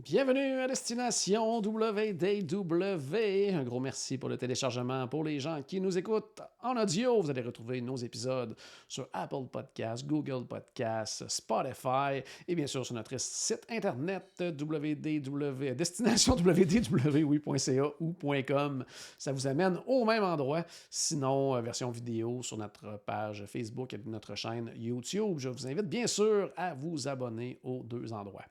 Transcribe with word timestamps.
Bienvenue 0.00 0.60
à 0.60 0.68
Destination 0.68 1.58
WDW. 1.58 3.52
Un 3.52 3.64
gros 3.64 3.80
merci 3.80 4.16
pour 4.16 4.28
le 4.28 4.38
téléchargement. 4.38 5.08
Pour 5.08 5.24
les 5.24 5.40
gens 5.40 5.60
qui 5.66 5.80
nous 5.80 5.98
écoutent 5.98 6.40
en 6.62 6.76
audio, 6.76 7.20
vous 7.20 7.28
allez 7.28 7.42
retrouver 7.42 7.80
nos 7.80 7.96
épisodes 7.96 8.54
sur 8.86 9.08
Apple 9.12 9.46
Podcasts, 9.50 10.06
Google 10.06 10.46
Podcasts, 10.46 11.28
Spotify 11.28 12.22
et 12.46 12.54
bien 12.54 12.68
sûr 12.68 12.86
sur 12.86 12.94
notre 12.94 13.18
site 13.18 13.66
internet 13.68 14.40
www, 14.40 15.74
destination 15.74 16.36
www.ca 16.36 17.92
ou 17.98 18.14
.com. 18.46 18.84
Ça 19.18 19.32
vous 19.32 19.48
amène 19.48 19.80
au 19.84 20.04
même 20.04 20.22
endroit. 20.22 20.64
Sinon, 20.88 21.56
euh, 21.56 21.60
version 21.60 21.90
vidéo 21.90 22.40
sur 22.44 22.56
notre 22.56 23.00
page 23.04 23.44
Facebook 23.46 23.94
et 23.94 24.00
notre 24.06 24.36
chaîne 24.36 24.70
YouTube. 24.76 25.38
Je 25.38 25.48
vous 25.48 25.66
invite 25.66 25.88
bien 25.88 26.06
sûr 26.06 26.52
à 26.56 26.72
vous 26.72 27.08
abonner 27.08 27.58
aux 27.64 27.82
deux 27.82 28.12
endroits. 28.12 28.44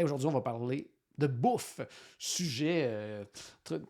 Aujourd'hui, 0.00 0.26
on 0.26 0.30
va 0.32 0.40
parler 0.40 0.91
de 1.18 1.26
bouffe, 1.26 1.80
sujet 2.18 2.86
euh, 2.88 3.24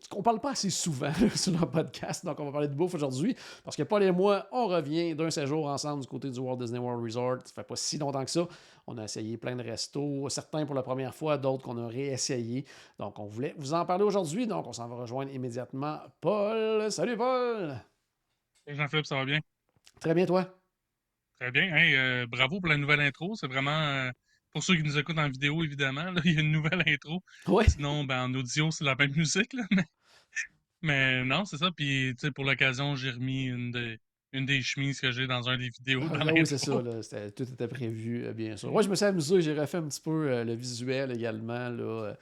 qu'on 0.09 0.19
ne 0.19 0.23
parle 0.23 0.39
pas 0.39 0.51
assez 0.51 0.69
souvent 0.69 1.13
sur 1.35 1.51
notre 1.53 1.71
podcast. 1.71 2.25
Donc, 2.25 2.39
on 2.39 2.45
va 2.45 2.51
parler 2.51 2.67
de 2.67 2.73
bouffe 2.73 2.93
aujourd'hui 2.93 3.35
parce 3.63 3.75
que 3.75 3.83
Paul 3.83 4.03
et 4.03 4.11
moi, 4.11 4.47
on 4.51 4.67
revient 4.67 5.15
d'un 5.15 5.29
séjour 5.29 5.67
ensemble 5.67 6.01
du 6.01 6.07
côté 6.07 6.29
du 6.29 6.39
Walt 6.39 6.57
Disney 6.57 6.79
World 6.79 7.03
Resort. 7.03 7.37
Ça 7.45 7.53
fait 7.53 7.63
pas 7.63 7.75
si 7.75 7.97
longtemps 7.97 8.23
que 8.25 8.31
ça. 8.31 8.47
On 8.87 8.97
a 8.97 9.03
essayé 9.05 9.37
plein 9.37 9.55
de 9.55 9.63
restos, 9.63 10.27
certains 10.29 10.65
pour 10.65 10.75
la 10.75 10.83
première 10.83 11.15
fois, 11.15 11.37
d'autres 11.37 11.63
qu'on 11.63 11.77
a 11.77 11.87
réessayé. 11.87 12.65
Donc, 12.99 13.17
on 13.19 13.25
voulait 13.25 13.55
vous 13.57 13.73
en 13.73 13.85
parler 13.85 14.03
aujourd'hui. 14.03 14.45
Donc, 14.45 14.67
on 14.67 14.73
s'en 14.73 14.87
va 14.87 14.95
rejoindre 14.95 15.31
immédiatement 15.31 15.99
Paul. 16.19 16.91
Salut 16.91 17.15
Paul! 17.15 17.77
Hey, 18.65 18.75
Jean-Philippe, 18.75 19.05
ça 19.05 19.15
va 19.15 19.25
bien? 19.25 19.39
Très 19.99 20.13
bien, 20.13 20.25
toi? 20.25 20.47
Très 21.39 21.51
bien. 21.51 21.75
Hey, 21.75 21.95
euh, 21.95 22.25
bravo 22.27 22.59
pour 22.59 22.69
la 22.69 22.77
nouvelle 22.77 23.01
intro. 23.01 23.35
C'est 23.35 23.47
vraiment, 23.47 23.71
euh, 23.71 24.11
pour 24.53 24.63
ceux 24.63 24.75
qui 24.75 24.83
nous 24.83 24.97
écoutent 24.97 25.17
en 25.19 25.29
vidéo, 25.29 25.63
évidemment, 25.63 26.03
là, 26.11 26.21
il 26.25 26.33
y 26.33 26.37
a 26.37 26.41
une 26.41 26.51
nouvelle 26.51 26.83
intro. 26.87 27.23
Oui. 27.47 27.65
Sinon, 27.67 28.03
ben, 28.05 28.23
en 28.25 28.33
audio, 28.35 28.71
c'est 28.71 28.83
la 28.85 28.95
même 28.95 29.11
musique. 29.15 29.53
Là, 29.53 29.63
mais... 29.71 29.85
mais 30.81 31.23
non, 31.25 31.45
c'est 31.45 31.57
ça. 31.57 31.71
Puis, 31.75 32.13
pour 32.35 32.45
l'occasion, 32.45 32.95
j'ai 32.95 33.11
remis 33.11 33.45
une, 33.45 33.71
des- 33.71 33.99
une 34.33 34.45
des 34.45 34.61
chemises 34.61 34.99
que 34.99 35.11
j'ai 35.11 35.27
dans 35.27 35.47
un 35.49 35.57
des 35.57 35.69
vidéos. 35.69 36.01
dans 36.01 36.19
Ah 36.21 36.33
oui, 36.33 36.45
c'est 36.45 36.57
ça. 36.57 36.81
là, 36.81 37.01
tout 37.31 37.43
était 37.43 37.67
prévu, 37.67 38.25
euh, 38.25 38.33
bien 38.33 38.57
sûr. 38.57 38.71
Moi, 38.71 38.81
je 38.81 38.89
me 38.89 38.95
suis 38.95 39.05
amusé. 39.05 39.41
J'ai 39.41 39.53
refait 39.53 39.77
un 39.77 39.87
petit 39.87 40.01
peu 40.01 40.29
euh, 40.29 40.43
le 40.43 40.53
visuel 40.53 41.11
également, 41.11 41.69
là, 41.69 41.83
euh, 41.83 42.13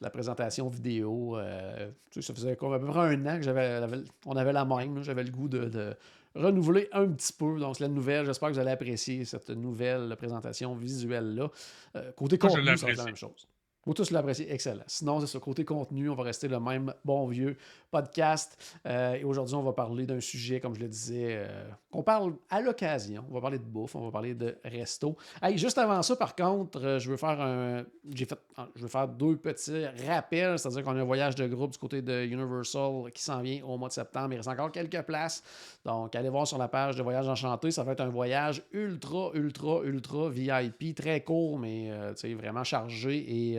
la 0.00 0.10
présentation 0.10 0.68
vidéo. 0.68 1.36
euh, 1.38 1.90
ça 2.20 2.34
faisait 2.34 2.52
à 2.52 2.56
peu 2.56 2.86
près 2.86 3.00
un 3.14 3.26
an 3.26 3.36
que 3.36 3.42
j'avais, 3.42 3.80
on 4.26 4.36
avait 4.36 4.52
la 4.52 4.64
même. 4.64 5.02
J'avais 5.02 5.24
le 5.24 5.30
goût 5.30 5.48
de, 5.48 5.66
de 5.66 5.94
renouveler 6.34 6.88
un 6.92 7.08
petit 7.08 7.32
peu. 7.32 7.58
Donc, 7.58 7.76
c'est 7.76 7.84
la 7.84 7.88
nouvelle. 7.88 8.26
J'espère 8.26 8.48
que 8.48 8.54
vous 8.54 8.60
allez 8.60 8.70
apprécier 8.70 9.24
cette 9.24 9.50
nouvelle 9.50 10.14
présentation 10.16 10.74
visuelle-là. 10.74 11.50
Euh, 11.96 12.12
côté 12.12 12.38
contenu, 12.38 12.68
être 12.68 12.86
la 12.86 13.04
même 13.04 13.16
chose. 13.16 13.48
Vous 13.88 13.94
tous 13.94 14.10
l'appréciez, 14.10 14.52
excellent. 14.52 14.82
Sinon, 14.86 15.18
c'est 15.18 15.26
ce 15.26 15.38
côté 15.38 15.64
contenu, 15.64 16.10
on 16.10 16.14
va 16.14 16.24
rester 16.24 16.46
le 16.46 16.60
même 16.60 16.92
bon 17.06 17.26
vieux 17.26 17.56
podcast. 17.90 18.78
Euh, 18.84 19.14
et 19.14 19.24
aujourd'hui, 19.24 19.54
on 19.54 19.62
va 19.62 19.72
parler 19.72 20.04
d'un 20.04 20.20
sujet, 20.20 20.60
comme 20.60 20.74
je 20.74 20.80
le 20.80 20.88
disais, 20.88 21.38
euh, 21.38 21.70
qu'on 21.90 22.02
parle 22.02 22.34
à 22.50 22.60
l'occasion. 22.60 23.24
On 23.30 23.32
va 23.32 23.40
parler 23.40 23.58
de 23.58 23.64
bouffe, 23.64 23.94
on 23.94 24.04
va 24.04 24.10
parler 24.10 24.34
de 24.34 24.58
resto. 24.62 25.16
Hey, 25.40 25.56
juste 25.56 25.78
avant 25.78 26.02
ça, 26.02 26.16
par 26.16 26.36
contre, 26.36 26.84
euh, 26.84 26.98
je 26.98 27.10
veux 27.10 27.16
faire 27.16 27.40
un. 27.40 27.84
J'ai 28.14 28.26
fait. 28.26 28.38
Je 28.76 28.82
veux 28.82 28.88
faire 28.88 29.08
deux 29.08 29.36
petits 29.36 29.86
rappels, 30.06 30.58
c'est-à-dire 30.58 30.84
qu'on 30.84 30.96
a 30.96 31.00
un 31.00 31.04
voyage 31.04 31.34
de 31.36 31.46
groupe 31.46 31.70
du 31.70 31.78
côté 31.78 32.02
de 32.02 32.24
Universal 32.26 33.10
qui 33.14 33.22
s'en 33.22 33.40
vient 33.40 33.64
au 33.64 33.78
mois 33.78 33.88
de 33.88 33.94
septembre. 33.94 34.34
Il 34.34 34.36
reste 34.36 34.48
encore 34.48 34.70
quelques 34.70 35.00
places. 35.02 35.42
Donc, 35.86 36.14
allez 36.14 36.28
voir 36.28 36.46
sur 36.46 36.58
la 36.58 36.68
page 36.68 36.96
de 36.96 37.02
Voyage 37.02 37.26
Enchanté. 37.26 37.70
Ça 37.70 37.84
va 37.84 37.92
être 37.92 38.02
un 38.02 38.10
voyage 38.10 38.62
ultra, 38.72 39.30
ultra, 39.32 39.80
ultra 39.84 40.28
VIP, 40.28 40.94
très 40.94 41.22
court, 41.22 41.58
mais 41.58 41.90
euh, 41.90 42.12
vraiment 42.36 42.64
chargé 42.64 43.54
et 43.54 43.58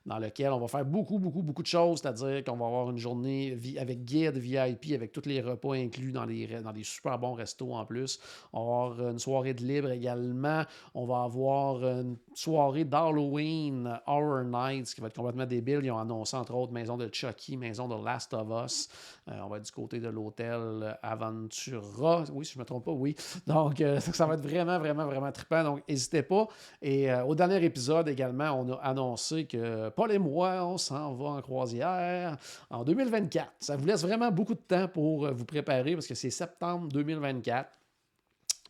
dans 0.05 0.19
lequel 0.19 0.51
on 0.51 0.59
va 0.59 0.67
faire 0.67 0.85
beaucoup, 0.85 1.19
beaucoup, 1.19 1.43
beaucoup 1.43 1.61
de 1.61 1.67
choses. 1.67 2.01
C'est-à-dire 2.01 2.43
qu'on 2.43 2.57
va 2.57 2.65
avoir 2.65 2.89
une 2.89 2.97
journée 2.97 3.57
avec 3.79 4.03
guide 4.03 4.37
VIP, 4.37 4.93
avec 4.93 5.11
tous 5.11 5.25
les 5.25 5.41
repas 5.41 5.73
inclus 5.73 6.11
dans, 6.11 6.25
les, 6.25 6.47
dans 6.61 6.71
des 6.71 6.83
super 6.83 7.19
bons 7.19 7.33
restos 7.33 7.73
en 7.73 7.85
plus. 7.85 8.19
On 8.53 8.59
va 8.59 8.85
avoir 8.85 9.09
une 9.11 9.19
soirée 9.19 9.53
de 9.53 9.63
libre 9.63 9.91
également. 9.91 10.63
On 10.93 11.05
va 11.05 11.23
avoir 11.23 11.83
une 11.83 12.17
soirée 12.33 12.85
d'Halloween, 12.85 13.99
Horror 14.07 14.43
Nights, 14.43 14.93
qui 14.93 15.01
va 15.01 15.07
être 15.07 15.15
complètement 15.15 15.45
débile. 15.45 15.81
Ils 15.83 15.91
ont 15.91 15.99
annoncé, 15.99 16.35
entre 16.37 16.55
autres, 16.55 16.71
Maison 16.71 16.97
de 16.97 17.09
Chucky, 17.11 17.57
Maison 17.57 17.87
de 17.87 18.03
Last 18.03 18.33
of 18.33 18.47
Us. 18.65 18.89
Euh, 19.27 19.39
on 19.43 19.49
va 19.49 19.57
être 19.57 19.65
du 19.65 19.71
côté 19.71 19.99
de 19.99 20.07
l'hôtel 20.07 20.97
Aventura. 21.03 22.23
Oui, 22.33 22.45
si 22.45 22.53
je 22.53 22.57
ne 22.57 22.63
me 22.63 22.65
trompe 22.65 22.85
pas, 22.85 22.91
oui. 22.91 23.15
Donc, 23.45 23.81
euh, 23.81 23.99
ça 24.13 24.25
va 24.25 24.33
être 24.35 24.41
vraiment, 24.41 24.79
vraiment, 24.79 25.05
vraiment 25.05 25.31
trippant. 25.31 25.63
Donc, 25.63 25.83
n'hésitez 25.87 26.23
pas. 26.23 26.47
Et 26.81 27.11
euh, 27.11 27.23
au 27.25 27.35
dernier 27.35 27.63
épisode 27.63 28.07
également, 28.07 28.51
on 28.51 28.73
a 28.73 28.75
annoncé 28.77 29.45
que 29.45 29.89
Paul 29.91 30.11
et 30.11 30.19
moi, 30.19 30.65
on 30.65 30.77
s'en 30.77 31.13
va 31.13 31.29
en 31.29 31.41
croisière 31.41 32.37
en 32.69 32.83
2024. 32.83 33.51
Ça 33.59 33.75
vous 33.75 33.85
laisse 33.85 34.01
vraiment 34.01 34.31
beaucoup 34.31 34.53
de 34.53 34.59
temps 34.59 34.87
pour 34.87 35.25
euh, 35.25 35.31
vous 35.31 35.45
préparer 35.45 35.93
parce 35.93 36.07
que 36.07 36.15
c'est 36.15 36.29
septembre 36.29 36.87
2024. 36.89 37.69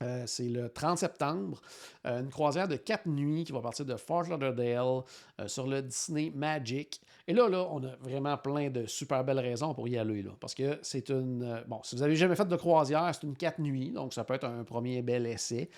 Euh, 0.01 0.23
c'est 0.25 0.49
le 0.49 0.69
30 0.69 0.97
septembre. 0.97 1.61
Euh, 2.07 2.21
une 2.21 2.29
croisière 2.29 2.67
de 2.67 2.75
quatre 2.75 3.05
nuits 3.07 3.43
qui 3.43 3.51
va 3.51 3.61
partir 3.61 3.85
de 3.85 3.95
Fort 3.95 4.23
Lauderdale 4.23 5.03
sur 5.45 5.67
le 5.67 5.83
Disney 5.83 6.31
Magic. 6.33 6.99
Et 7.27 7.33
là, 7.33 7.47
là, 7.47 7.67
on 7.69 7.83
a 7.83 7.95
vraiment 7.99 8.35
plein 8.37 8.71
de 8.71 8.87
super 8.87 9.23
belles 9.23 9.39
raisons 9.39 9.75
pour 9.75 9.87
y 9.87 9.97
aller. 9.99 10.23
Là, 10.23 10.31
parce 10.39 10.55
que 10.55 10.79
c'est 10.81 11.09
une. 11.09 11.63
bon, 11.67 11.81
si 11.83 11.95
vous 11.95 12.01
n'avez 12.01 12.15
jamais 12.15 12.35
fait 12.35 12.47
de 12.47 12.55
croisière, 12.55 13.11
c'est 13.13 13.27
une 13.27 13.35
quatre 13.35 13.59
nuits. 13.59 13.91
Donc, 13.91 14.13
ça 14.13 14.23
peut 14.23 14.33
être 14.33 14.47
un 14.47 14.63
premier 14.63 15.03
bel 15.03 15.27
essai. 15.27 15.69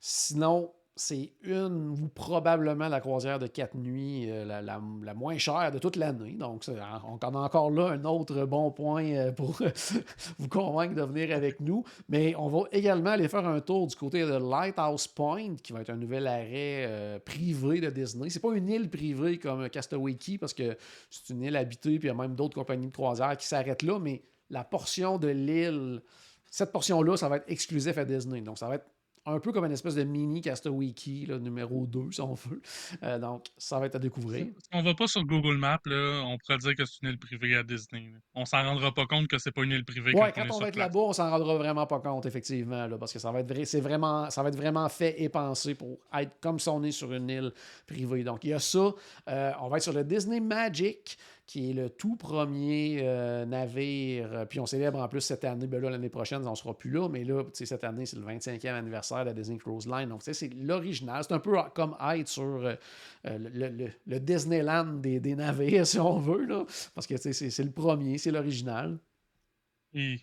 Sinon, 0.00 0.70
c'est 0.98 1.30
une 1.42 1.90
ou 1.90 2.08
probablement 2.08 2.88
la 2.88 3.00
croisière 3.00 3.38
de 3.38 3.46
quatre 3.46 3.76
nuits 3.76 4.30
euh, 4.30 4.62
la, 4.62 4.78
moins 5.14 5.36
chère 5.36 5.70
de 5.70 5.78
toute 5.78 5.96
l'année. 5.96 6.32
Donc, 6.32 6.64
on 6.66 7.34
a 7.34 7.38
encore 7.38 7.70
là 7.70 7.90
un 7.90 8.04
autre 8.06 8.46
bon 8.46 8.70
point 8.70 9.04
euh, 9.04 9.30
pour 9.30 9.58
vous 10.38 10.48
convaincre 10.48 10.94
de 10.94 11.02
venir 11.02 11.36
avec 11.36 11.60
nous. 11.60 11.84
Mais 12.08 12.34
on 12.36 12.48
va 12.48 12.60
également 12.72 13.10
aller 13.10 13.28
faire 13.28 13.46
un 13.46 13.60
tour 13.60 13.86
du 13.86 13.94
côté 13.94 14.22
de 14.22 14.36
Lighthouse 14.36 15.06
Point, 15.06 15.56
qui 15.62 15.74
va 15.74 15.82
être 15.82 15.90
un 15.90 15.96
nouvel 15.96 16.26
arrêt 16.26 16.86
euh, 16.86 17.18
privé 17.18 17.82
de 17.82 17.90
Disney. 17.90 18.30
C'est 18.30 18.40
pas 18.40 18.54
une 18.54 18.68
île 18.68 18.88
privée 18.88 19.38
comme 19.38 19.68
Castaway 19.68 20.14
Key, 20.14 20.38
parce 20.38 20.54
que 20.54 20.78
c'est 21.10 21.34
une 21.34 21.42
île 21.42 21.56
habitée, 21.56 21.98
puis 21.98 22.08
il 22.08 22.12
y 22.12 22.14
a 22.14 22.14
même 22.14 22.34
d'autres 22.34 22.54
compagnies 22.54 22.88
de 22.88 22.94
croisière 22.94 23.36
qui 23.36 23.46
s'arrêtent 23.46 23.82
là, 23.82 23.98
mais 23.98 24.22
la 24.48 24.64
portion 24.64 25.18
de 25.18 25.28
l'île, 25.28 26.00
cette 26.50 26.72
portion-là, 26.72 27.18
ça 27.18 27.28
va 27.28 27.36
être 27.36 27.50
exclusif 27.50 27.98
à 27.98 28.06
Disney. 28.06 28.40
Donc, 28.40 28.56
ça 28.56 28.68
va 28.68 28.76
être 28.76 28.86
un 29.26 29.40
peu 29.40 29.52
comme 29.52 29.64
une 29.64 29.72
espèce 29.72 29.94
de 29.94 30.04
mini 30.04 30.40
Castaway 30.40 30.92
Key, 30.92 31.26
là, 31.26 31.38
numéro 31.38 31.86
2, 31.86 32.12
si 32.12 32.20
on 32.20 32.34
veut. 32.34 32.62
Euh, 33.02 33.18
donc, 33.18 33.46
ça 33.58 33.78
va 33.78 33.86
être 33.86 33.96
à 33.96 33.98
découvrir. 33.98 34.46
On 34.72 34.82
va 34.82 34.94
pas 34.94 35.06
sur 35.06 35.24
Google 35.24 35.56
Maps, 35.56 35.80
là, 35.84 36.22
on 36.24 36.38
pourrait 36.38 36.58
dire 36.58 36.74
que 36.76 36.84
c'est 36.84 37.02
une 37.02 37.10
île 37.10 37.18
privée 37.18 37.56
à 37.56 37.62
Disney. 37.62 38.10
là. 38.12 38.18
On 38.34 38.44
s'en 38.44 38.62
rendra 38.62 38.92
pas 38.92 39.06
compte 39.06 39.28
que 39.28 39.38
c'est 39.38 39.50
pas 39.50 39.62
une 39.62 39.72
île 39.72 39.84
privée 39.84 40.14
Ouais, 40.14 40.32
quand, 40.32 40.46
quand 40.46 40.56
on 40.56 40.60
va 40.60 40.68
être 40.68 40.76
là-bas, 40.76 41.00
on 41.00 41.12
s'en 41.12 41.30
rendra 41.30 41.56
vraiment 41.56 41.86
pas 41.86 41.98
compte, 42.00 42.26
effectivement, 42.26 42.88
parce 42.98 43.12
que 43.12 43.18
ça 43.18 43.32
va 43.32 43.40
être 43.40 43.52
vrai, 43.52 43.64
c'est 43.64 43.80
vraiment, 43.80 44.30
ça 44.30 44.42
va 44.42 44.48
être 44.48 44.56
vraiment 44.56 44.88
fait 44.88 45.20
et 45.20 45.28
pensé 45.28 45.74
pour 45.74 45.98
être 46.14 46.38
comme 46.40 46.58
si 46.58 46.68
on 46.68 46.82
est 46.82 46.92
sur 46.92 47.12
une 47.12 47.28
île 47.28 47.52
privée. 47.86 48.22
Donc, 48.24 48.44
il 48.44 48.50
y 48.50 48.52
a 48.52 48.60
ça. 48.60 48.92
Euh, 49.28 49.52
on 49.60 49.68
va 49.68 49.78
être 49.78 49.82
sur 49.82 49.92
le 49.92 50.04
Disney 50.04 50.40
Magic, 50.40 51.18
qui 51.46 51.70
est 51.70 51.72
le 51.72 51.90
tout 51.90 52.16
premier 52.16 52.98
euh, 53.02 53.44
navire. 53.46 54.32
Euh, 54.32 54.44
Puis 54.46 54.58
on 54.58 54.66
célèbre 54.66 54.98
en 54.98 55.08
plus 55.08 55.20
cette 55.20 55.44
année. 55.44 55.66
Ben 55.66 55.80
là, 55.80 55.90
l'année 55.90 56.08
prochaine, 56.08 56.46
on 56.46 56.54
sera 56.56 56.76
plus 56.76 56.90
là, 56.90 57.08
mais 57.08 57.22
là, 57.24 57.44
cette 57.52 57.84
année, 57.84 58.04
c'est 58.04 58.16
le 58.16 58.24
25e 58.24 58.74
anniversaire 58.74 59.20
de 59.20 59.26
la 59.26 59.34
Disney 59.34 59.58
Cruise 59.58 59.86
Line. 59.86 60.08
Donc, 60.08 60.22
c'est 60.22 60.52
l'original. 60.54 61.22
C'est 61.22 61.34
un 61.34 61.38
peu 61.38 61.56
comme 61.74 61.96
être 62.14 62.28
sur 62.28 62.44
euh, 62.44 62.74
le, 63.24 64.18
Disneyland 64.18 64.94
des, 64.94 65.20
navires, 65.36 65.86
si 65.86 66.00
on 66.00 66.18
veut, 66.18 66.44
là, 66.44 66.64
parce 66.94 67.06
que 67.06 67.16
c'est 67.16 67.64
le 67.64 67.72
premier, 67.72 68.18
c'est 68.18 68.32
l'original. 68.32 68.98
Et, 69.94 70.18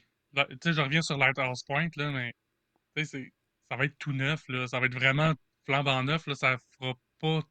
sais, 0.62 0.74
je 0.74 0.82
reviens 0.82 1.02
sur 1.02 1.18
Lighthouse 1.18 1.64
Point, 1.64 1.90
là, 1.96 2.12
mais 2.12 3.06
ça 3.06 3.78
va 3.78 3.86
être 3.86 3.98
tout 3.98 4.12
neuf, 4.12 4.44
là. 4.50 4.68
Ça 4.68 4.80
va 4.80 4.88
être 4.88 4.94
vraiment 4.94 5.34
flambant 5.66 6.04
neuf, 6.04 6.28
là. 6.28 6.36
Ça 6.36 6.58
fera 6.78 6.94
pas 7.20 7.42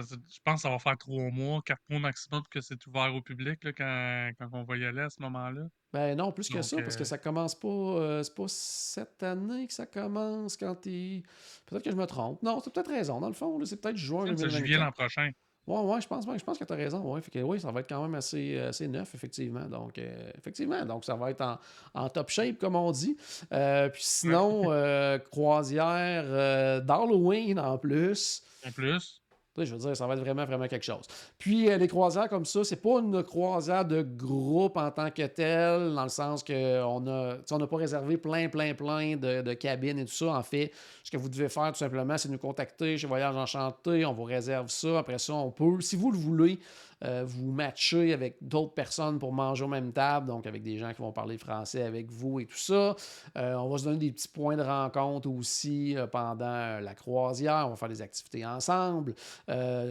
je 0.00 0.38
pense 0.44 0.56
que 0.56 0.60
ça 0.60 0.70
va 0.70 0.78
faire 0.78 0.96
trois 0.98 1.30
mois, 1.30 1.60
quatre 1.64 1.82
mois 1.88 2.00
maximum 2.00 2.42
que 2.50 2.60
c'est 2.60 2.84
ouvert 2.86 3.14
au 3.14 3.22
public 3.22 3.62
là, 3.64 3.72
quand, 3.72 4.30
quand 4.38 4.58
on 4.58 4.64
va 4.64 4.76
y 4.76 4.84
aller 4.84 5.02
à 5.02 5.10
ce 5.10 5.20
moment-là. 5.22 5.62
Ben 5.92 6.16
non, 6.16 6.32
plus 6.32 6.48
que 6.48 6.54
Donc, 6.54 6.64
ça, 6.64 6.76
parce 6.82 6.96
que 6.96 7.02
euh, 7.02 7.04
ça 7.04 7.18
commence 7.18 7.54
pas. 7.54 7.68
euh, 7.68 8.22
c'est 8.22 8.34
pas 8.34 8.48
cette 8.48 9.22
année 9.22 9.66
que 9.66 9.72
ça 9.72 9.86
commence 9.86 10.56
quand 10.56 10.74
t'es. 10.74 11.22
Peut-être 11.66 11.84
que 11.84 11.90
je 11.90 11.96
me 11.96 12.06
trompe. 12.06 12.42
Non, 12.42 12.60
c'est 12.62 12.72
peut-être 12.72 12.90
raison. 12.90 13.20
Dans 13.20 13.28
le 13.28 13.34
fond, 13.34 13.64
c'est 13.64 13.80
peut-être 13.80 13.96
juin 13.96 14.24
c'est 14.26 14.50
juillet 14.50 14.76
2024. 14.76 14.80
l'an 14.80 14.92
prochain. 14.92 15.30
Ouais, 15.66 15.80
ouais, 15.80 16.00
je 16.00 16.06
pense, 16.06 16.26
ouais, 16.26 16.38
je 16.38 16.44
pense 16.44 16.58
que 16.58 16.64
tu 16.64 16.72
as 16.74 16.76
raison. 16.76 17.00
Ouais, 17.00 17.22
fait 17.22 17.30
que, 17.30 17.38
oui, 17.38 17.58
ça 17.58 17.70
va 17.72 17.80
être 17.80 17.88
quand 17.88 18.02
même 18.02 18.14
assez, 18.14 18.58
assez 18.58 18.86
neuf, 18.86 19.14
effectivement. 19.14 19.64
Donc, 19.66 19.96
euh, 19.98 20.30
effectivement, 20.36 20.84
donc 20.84 21.06
ça 21.06 21.14
va 21.14 21.30
être 21.30 21.40
en, 21.40 21.58
en 21.94 22.08
top 22.10 22.28
shape, 22.28 22.58
comme 22.58 22.76
on 22.76 22.90
dit. 22.92 23.16
Euh, 23.50 23.88
puis 23.88 24.02
sinon, 24.04 24.64
euh, 24.70 25.18
croisière 25.18 26.24
euh, 26.26 26.80
d'Halloween 26.80 27.58
en 27.58 27.78
plus. 27.78 28.42
En 28.66 28.72
plus. 28.72 29.22
Je 29.56 29.72
veux 29.72 29.78
dire, 29.78 29.96
ça 29.96 30.06
va 30.06 30.14
être 30.14 30.20
vraiment, 30.20 30.44
vraiment 30.44 30.66
quelque 30.66 30.84
chose. 30.84 31.06
Puis 31.38 31.70
euh, 31.70 31.76
les 31.76 31.88
croisières 31.88 32.28
comme 32.28 32.44
ça, 32.44 32.64
c'est 32.64 32.82
pas 32.82 32.98
une 33.00 33.22
croisière 33.22 33.84
de 33.84 34.02
groupe 34.02 34.76
en 34.76 34.90
tant 34.90 35.10
que 35.10 35.26
telle, 35.26 35.94
dans 35.94 36.02
le 36.02 36.08
sens 36.08 36.42
qu'on 36.42 37.00
n'a 37.00 37.66
pas 37.66 37.76
réservé 37.76 38.16
plein, 38.16 38.48
plein, 38.48 38.74
plein 38.74 39.16
de 39.16 39.54
cabines 39.54 39.98
et 39.98 40.04
tout 40.04 40.12
ça. 40.12 40.26
En 40.26 40.42
fait, 40.42 40.72
ce 41.04 41.10
que 41.10 41.16
vous 41.16 41.28
devez 41.28 41.48
faire 41.48 41.70
tout 41.72 41.78
simplement, 41.78 42.16
c'est 42.16 42.28
nous 42.28 42.38
contacter 42.38 42.96
chez 42.96 43.06
Voyage 43.06 43.36
Enchanté. 43.36 44.04
On 44.06 44.12
vous 44.12 44.24
réserve 44.24 44.68
ça. 44.68 44.98
Après 44.98 45.18
ça, 45.18 45.34
on 45.34 45.50
peut, 45.50 45.80
si 45.80 45.96
vous 45.96 46.10
le 46.10 46.18
voulez, 46.18 46.58
euh, 47.04 47.24
vous 47.26 47.50
matcher 47.50 48.12
avec 48.12 48.36
d'autres 48.40 48.74
personnes 48.74 49.18
pour 49.18 49.32
manger 49.32 49.64
aux 49.64 49.68
mêmes 49.68 49.92
tables, 49.92 50.26
donc 50.26 50.46
avec 50.46 50.62
des 50.62 50.78
gens 50.78 50.92
qui 50.92 51.02
vont 51.02 51.12
parler 51.12 51.38
français 51.38 51.82
avec 51.82 52.10
vous 52.10 52.40
et 52.40 52.46
tout 52.46 52.58
ça. 52.58 52.96
Euh, 53.36 53.54
on 53.54 53.68
va 53.68 53.78
se 53.78 53.84
donner 53.84 53.98
des 53.98 54.10
petits 54.10 54.28
points 54.28 54.56
de 54.56 54.62
rencontre 54.62 55.28
aussi 55.28 55.96
euh, 55.96 56.06
pendant 56.06 56.80
la 56.80 56.94
croisière. 56.94 57.64
On 57.66 57.70
va 57.70 57.76
faire 57.76 57.88
des 57.88 58.02
activités 58.02 58.44
ensemble. 58.44 59.14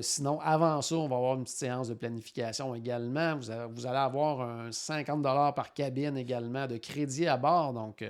Sinon, 0.02 0.40
avant 0.42 0.82
ça, 0.82 0.96
on 0.96 1.08
va 1.08 1.16
avoir 1.16 1.36
une 1.36 1.44
petite 1.44 1.58
séance 1.58 1.90
de 1.90 1.94
planification 1.94 2.76
également. 2.76 3.36
Vous, 3.36 3.52
vous 3.74 3.86
allez 3.86 3.98
avoir 3.98 4.42
un 4.42 4.72
50 4.72 5.24
par 5.56 5.74
cabine 5.74 6.18
également 6.18 6.68
de 6.68 6.78
crédit 6.78 7.28
à 7.28 7.38
bord. 7.38 7.74
Donc, 7.74 8.04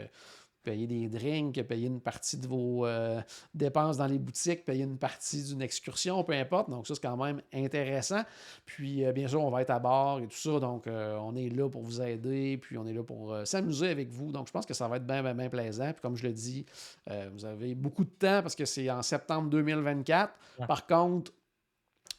payer 0.63 0.87
des 0.87 1.07
drinks, 1.07 1.61
payer 1.63 1.87
une 1.87 2.01
partie 2.01 2.37
de 2.37 2.47
vos 2.47 2.85
euh, 2.85 3.21
dépenses 3.53 3.97
dans 3.97 4.07
les 4.07 4.17
boutiques, 4.17 4.65
payer 4.65 4.83
une 4.83 4.97
partie 4.97 5.43
d'une 5.43 5.61
excursion, 5.61 6.23
peu 6.23 6.33
importe. 6.33 6.69
Donc, 6.69 6.87
ça, 6.87 6.95
c'est 6.95 7.01
quand 7.01 7.17
même 7.17 7.41
intéressant. 7.53 8.21
Puis, 8.65 9.05
euh, 9.05 9.11
bien 9.11 9.27
sûr, 9.27 9.43
on 9.43 9.49
va 9.49 9.61
être 9.61 9.69
à 9.69 9.79
bord 9.79 10.19
et 10.19 10.27
tout 10.27 10.37
ça. 10.37 10.59
Donc, 10.59 10.87
euh, 10.87 11.17
on 11.17 11.35
est 11.35 11.49
là 11.49 11.69
pour 11.69 11.81
vous 11.81 12.01
aider. 12.01 12.57
Puis, 12.57 12.77
on 12.77 12.85
est 12.85 12.93
là 12.93 13.03
pour 13.03 13.35
s'amuser 13.45 13.89
avec 13.89 14.09
vous. 14.09 14.31
Donc, 14.31 14.47
je 14.47 14.51
pense 14.51 14.65
que 14.65 14.73
ça 14.73 14.87
va 14.87 14.97
être 14.97 15.05
bien, 15.05 15.21
bien, 15.21 15.35
bien 15.35 15.49
plaisant. 15.49 15.91
Puis, 15.91 16.01
comme 16.01 16.15
je 16.15 16.27
le 16.27 16.33
dis, 16.33 16.65
vous 17.33 17.45
avez 17.45 17.75
beaucoup 17.75 18.03
de 18.03 18.09
temps 18.09 18.41
parce 18.41 18.55
que 18.55 18.65
c'est 18.65 18.89
en 18.89 19.01
septembre 19.01 19.49
2024. 19.49 20.33
Ouais. 20.59 20.67
Par 20.67 20.87
contre, 20.87 21.31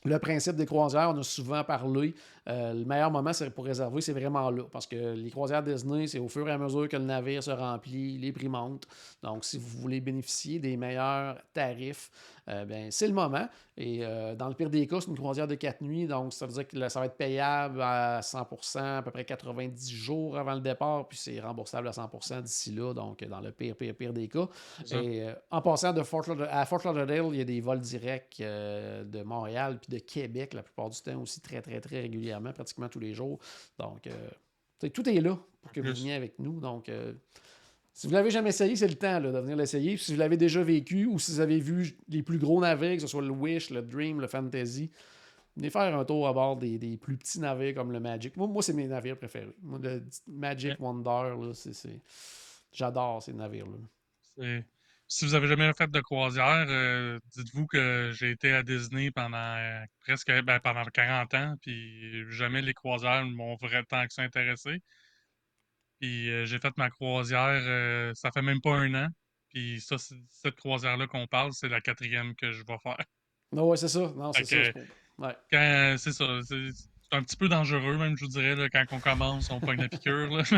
le 0.07 0.19
principe 0.19 0.57
des 0.57 0.67
croisières, 0.67 1.11
on 1.15 1.19
a 1.19 1.23
souvent 1.23 1.65
parlé. 1.65 2.15
euh, 2.47 2.75
le 2.75 2.85
meilleur 2.85 3.11
moment 3.11 3.31
pour 3.55 3.65
réserver, 3.65 4.03
c'est 4.03 4.13
vraiment 4.13 4.51
là. 4.51 4.65
Parce 4.71 4.87
que 4.87 5.15
les 5.15 5.31
croisières 5.31 5.63
Disney, 5.63 6.07
c'est 6.07 6.19
au 6.19 6.29
fur 6.29 6.47
et 6.47 6.53
à 6.53 6.59
mesure 6.59 6.89
que 6.91 6.97
le 6.97 7.05
navire 7.05 7.43
se 7.43 7.51
remplit, 7.51 8.19
les 8.19 8.31
prix 8.31 8.49
montent. 8.49 8.87
Donc, 9.23 9.47
si 9.47 9.57
vous 9.57 9.79
voulez 9.81 10.01
bénéficier 10.01 10.59
des 10.59 10.77
meilleurs 10.77 11.39
tarifs, 11.55 12.11
euh, 12.49 12.65
ben, 12.65 12.91
c'est 12.91 13.07
le 13.07 13.15
moment. 13.15 13.49
Et 13.77 14.05
euh, 14.05 14.35
dans 14.35 14.49
le 14.49 14.55
pire 14.55 14.71
des 14.71 14.87
cas, 14.87 15.01
c'est 15.01 15.09
une 15.09 15.17
croisière 15.17 15.47
de 15.47 15.55
4 15.55 15.81
nuits. 15.83 16.07
Donc, 16.07 16.33
ça 16.33 16.47
veut 16.47 16.53
dire 16.53 16.67
que 16.67 16.77
là, 16.77 16.89
ça 16.89 17.01
va 17.01 17.07
être 17.07 17.17
payable 17.17 17.81
à 17.83 18.21
100% 18.21 18.99
à 18.99 19.03
peu 19.03 19.11
près 19.11 19.25
90 19.25 19.91
jours 19.91 20.39
avant 20.39 20.55
le 20.55 20.61
départ. 20.61 21.09
Puis, 21.09 21.19
c'est 21.19 21.41
remboursable 21.41 21.89
à 21.89 21.93
100 21.93 22.43
d'ici 22.43 22.73
là. 22.73 22.93
Donc, 22.95 23.25
dans 23.25 23.41
le 23.41 23.53
pire, 23.53 23.77
pire, 23.77 23.95
pire 23.95 24.13
des 24.13 24.29
cas. 24.29 24.49
Et 24.93 25.23
euh, 25.23 25.35
en 25.51 25.63
passant 25.63 25.93
de 25.93 26.03
Fort 26.03 26.25
à 26.51 26.67
Fort 26.67 26.83
Lauderdale, 26.85 27.27
il 27.33 27.39
y 27.39 27.41
a 27.41 27.45
des 27.45 27.61
vols 27.61 27.81
directs 27.81 28.39
euh, 28.41 29.05
de 29.05 29.23
Montréal 29.23 29.79
puis 29.81 29.93
de 29.93 29.99
Québec 29.99 30.55
la 30.55 30.63
plupart 30.63 30.91
du 30.91 31.01
temps 31.01 31.21
aussi 31.21 31.41
très, 31.41 31.63
très, 31.63 31.81
très 31.81 32.01
régulièrement, 32.01 32.53
pratiquement 32.53 32.89
tous 32.89 33.01
les 33.01 33.15
jours. 33.15 33.39
Donc, 33.79 34.07
euh, 34.07 34.13
tout 34.91 35.09
est 35.09 35.21
là 35.21 35.39
pour 35.63 35.73
que 35.73 35.81
vous 35.81 35.89
veniez 35.89 36.15
avec 36.15 36.39
nous. 36.39 36.61
Donc, 36.61 36.89
euh, 36.89 37.15
si 37.95 38.09
vous 38.09 38.13
l'avez 38.13 38.31
jamais 38.31 38.49
essayé, 38.49 38.75
c'est 38.75 38.89
le 38.89 38.97
temps 38.97 39.21
là, 39.21 39.31
de 39.31 39.39
venir 39.39 39.57
l'essayer. 39.57 39.97
Si 39.97 40.13
vous 40.13 40.19
l'avez 40.19 40.37
déjà 40.37 40.65
vécu 40.65 41.07
ou 41.07 41.21
si 41.21 41.31
vous 41.31 41.41
avez 41.41 41.61
vu 41.61 41.97
les 42.09 42.25
plus 42.25 42.39
gros 42.39 42.61
navires, 42.61 42.97
que 42.97 43.03
ce 43.03 43.07
soit 43.07 43.23
le 43.23 43.31
Wish, 43.31 43.71
le 43.71 43.83
Dream, 43.83 44.21
le 44.21 44.27
Fantasy, 44.27 44.91
venez 45.57 45.71
faire 45.71 45.97
un 45.97 46.05
tour 46.05 46.27
à 46.27 46.33
bord 46.33 46.57
des, 46.57 46.77
des 46.77 46.97
plus 46.97 47.17
petits 47.17 47.39
navires 47.39 47.73
comme 47.73 47.93
le 47.93 48.01
Magic. 48.01 48.37
Moi, 48.37 48.49
moi 48.49 48.65
c'est 48.65 48.73
mes 48.73 48.89
navires 48.89 49.17
préférés. 49.17 49.55
Moi, 49.63 49.79
le 49.81 50.03
Magic 50.27 50.75
Wonder, 50.81 51.37
c'est, 51.55 52.01
j'adore 52.73 53.23
ces 53.23 53.33
navires-là. 53.33 54.59
Si 55.07 55.25
vous 55.25 55.35
avez 55.35 55.47
jamais 55.47 55.73
fait 55.75 55.89
de 55.89 56.01
croisière, 56.01 56.67
euh, 56.69 57.21
dites-vous 57.37 57.67
que 57.69 58.11
j'ai 58.13 58.33
été 58.33 58.53
à 58.53 58.65
Disney 58.65 59.13
pendant 59.13 59.37
euh, 59.37 59.85
presque 60.01 60.33
ben, 60.43 60.59
pendant 60.59 60.85
40 60.85 61.35
ans, 61.35 61.55
puis 61.61 62.29
jamais 62.33 62.61
les 62.61 62.75
croisières 62.75 63.25
m'ont 63.25 63.55
vraiment 63.55 63.85
tant 63.89 64.05
que 64.05 64.13
ça 64.13 64.23
intéressé. 64.23 64.83
Puis 66.01 66.31
euh, 66.31 66.45
j'ai 66.47 66.59
fait 66.59 66.77
ma 66.77 66.91
croisière, 66.91 67.63
euh, 67.67 68.13
ça 68.15 68.31
fait 68.33 68.43
même 68.43 68.61
pas 68.61 68.75
un 68.75 68.95
an. 68.95 69.09
Puis 69.49 69.81
ça, 69.81 69.99
c'est- 69.99 70.15
cette 70.29 70.57
croisière-là 70.57 71.07
qu'on 71.07 71.27
parle, 71.27 71.53
c'est 71.53 71.69
la 71.69 71.81
quatrième 71.81 72.35
que 72.35 72.51
je 72.53 72.65
vais 72.67 72.79
faire. 72.83 72.99
Non, 73.53 73.69
ouais, 73.69 73.77
c'est 73.77 73.89
ça. 73.89 74.13
Non, 74.17 74.33
c'est 74.33 74.45
ça. 74.45 74.73
que- 74.73 74.79
Ouais. 75.19 75.37
Quand 75.51 75.95
c'est 75.99 76.13
ça, 76.13 76.25
c'est 77.15 77.21
un 77.21 77.23
petit 77.23 77.37
peu 77.37 77.49
dangereux, 77.49 77.97
même, 77.97 78.17
je 78.17 78.25
vous 78.25 78.31
dirais, 78.31 78.57
là, 78.57 78.69
quand 78.69 78.85
on 78.91 78.99
commence, 78.99 79.49
on 79.51 79.61
pogne 79.61 79.81
la 79.81 79.89
piqûre. 79.89 80.43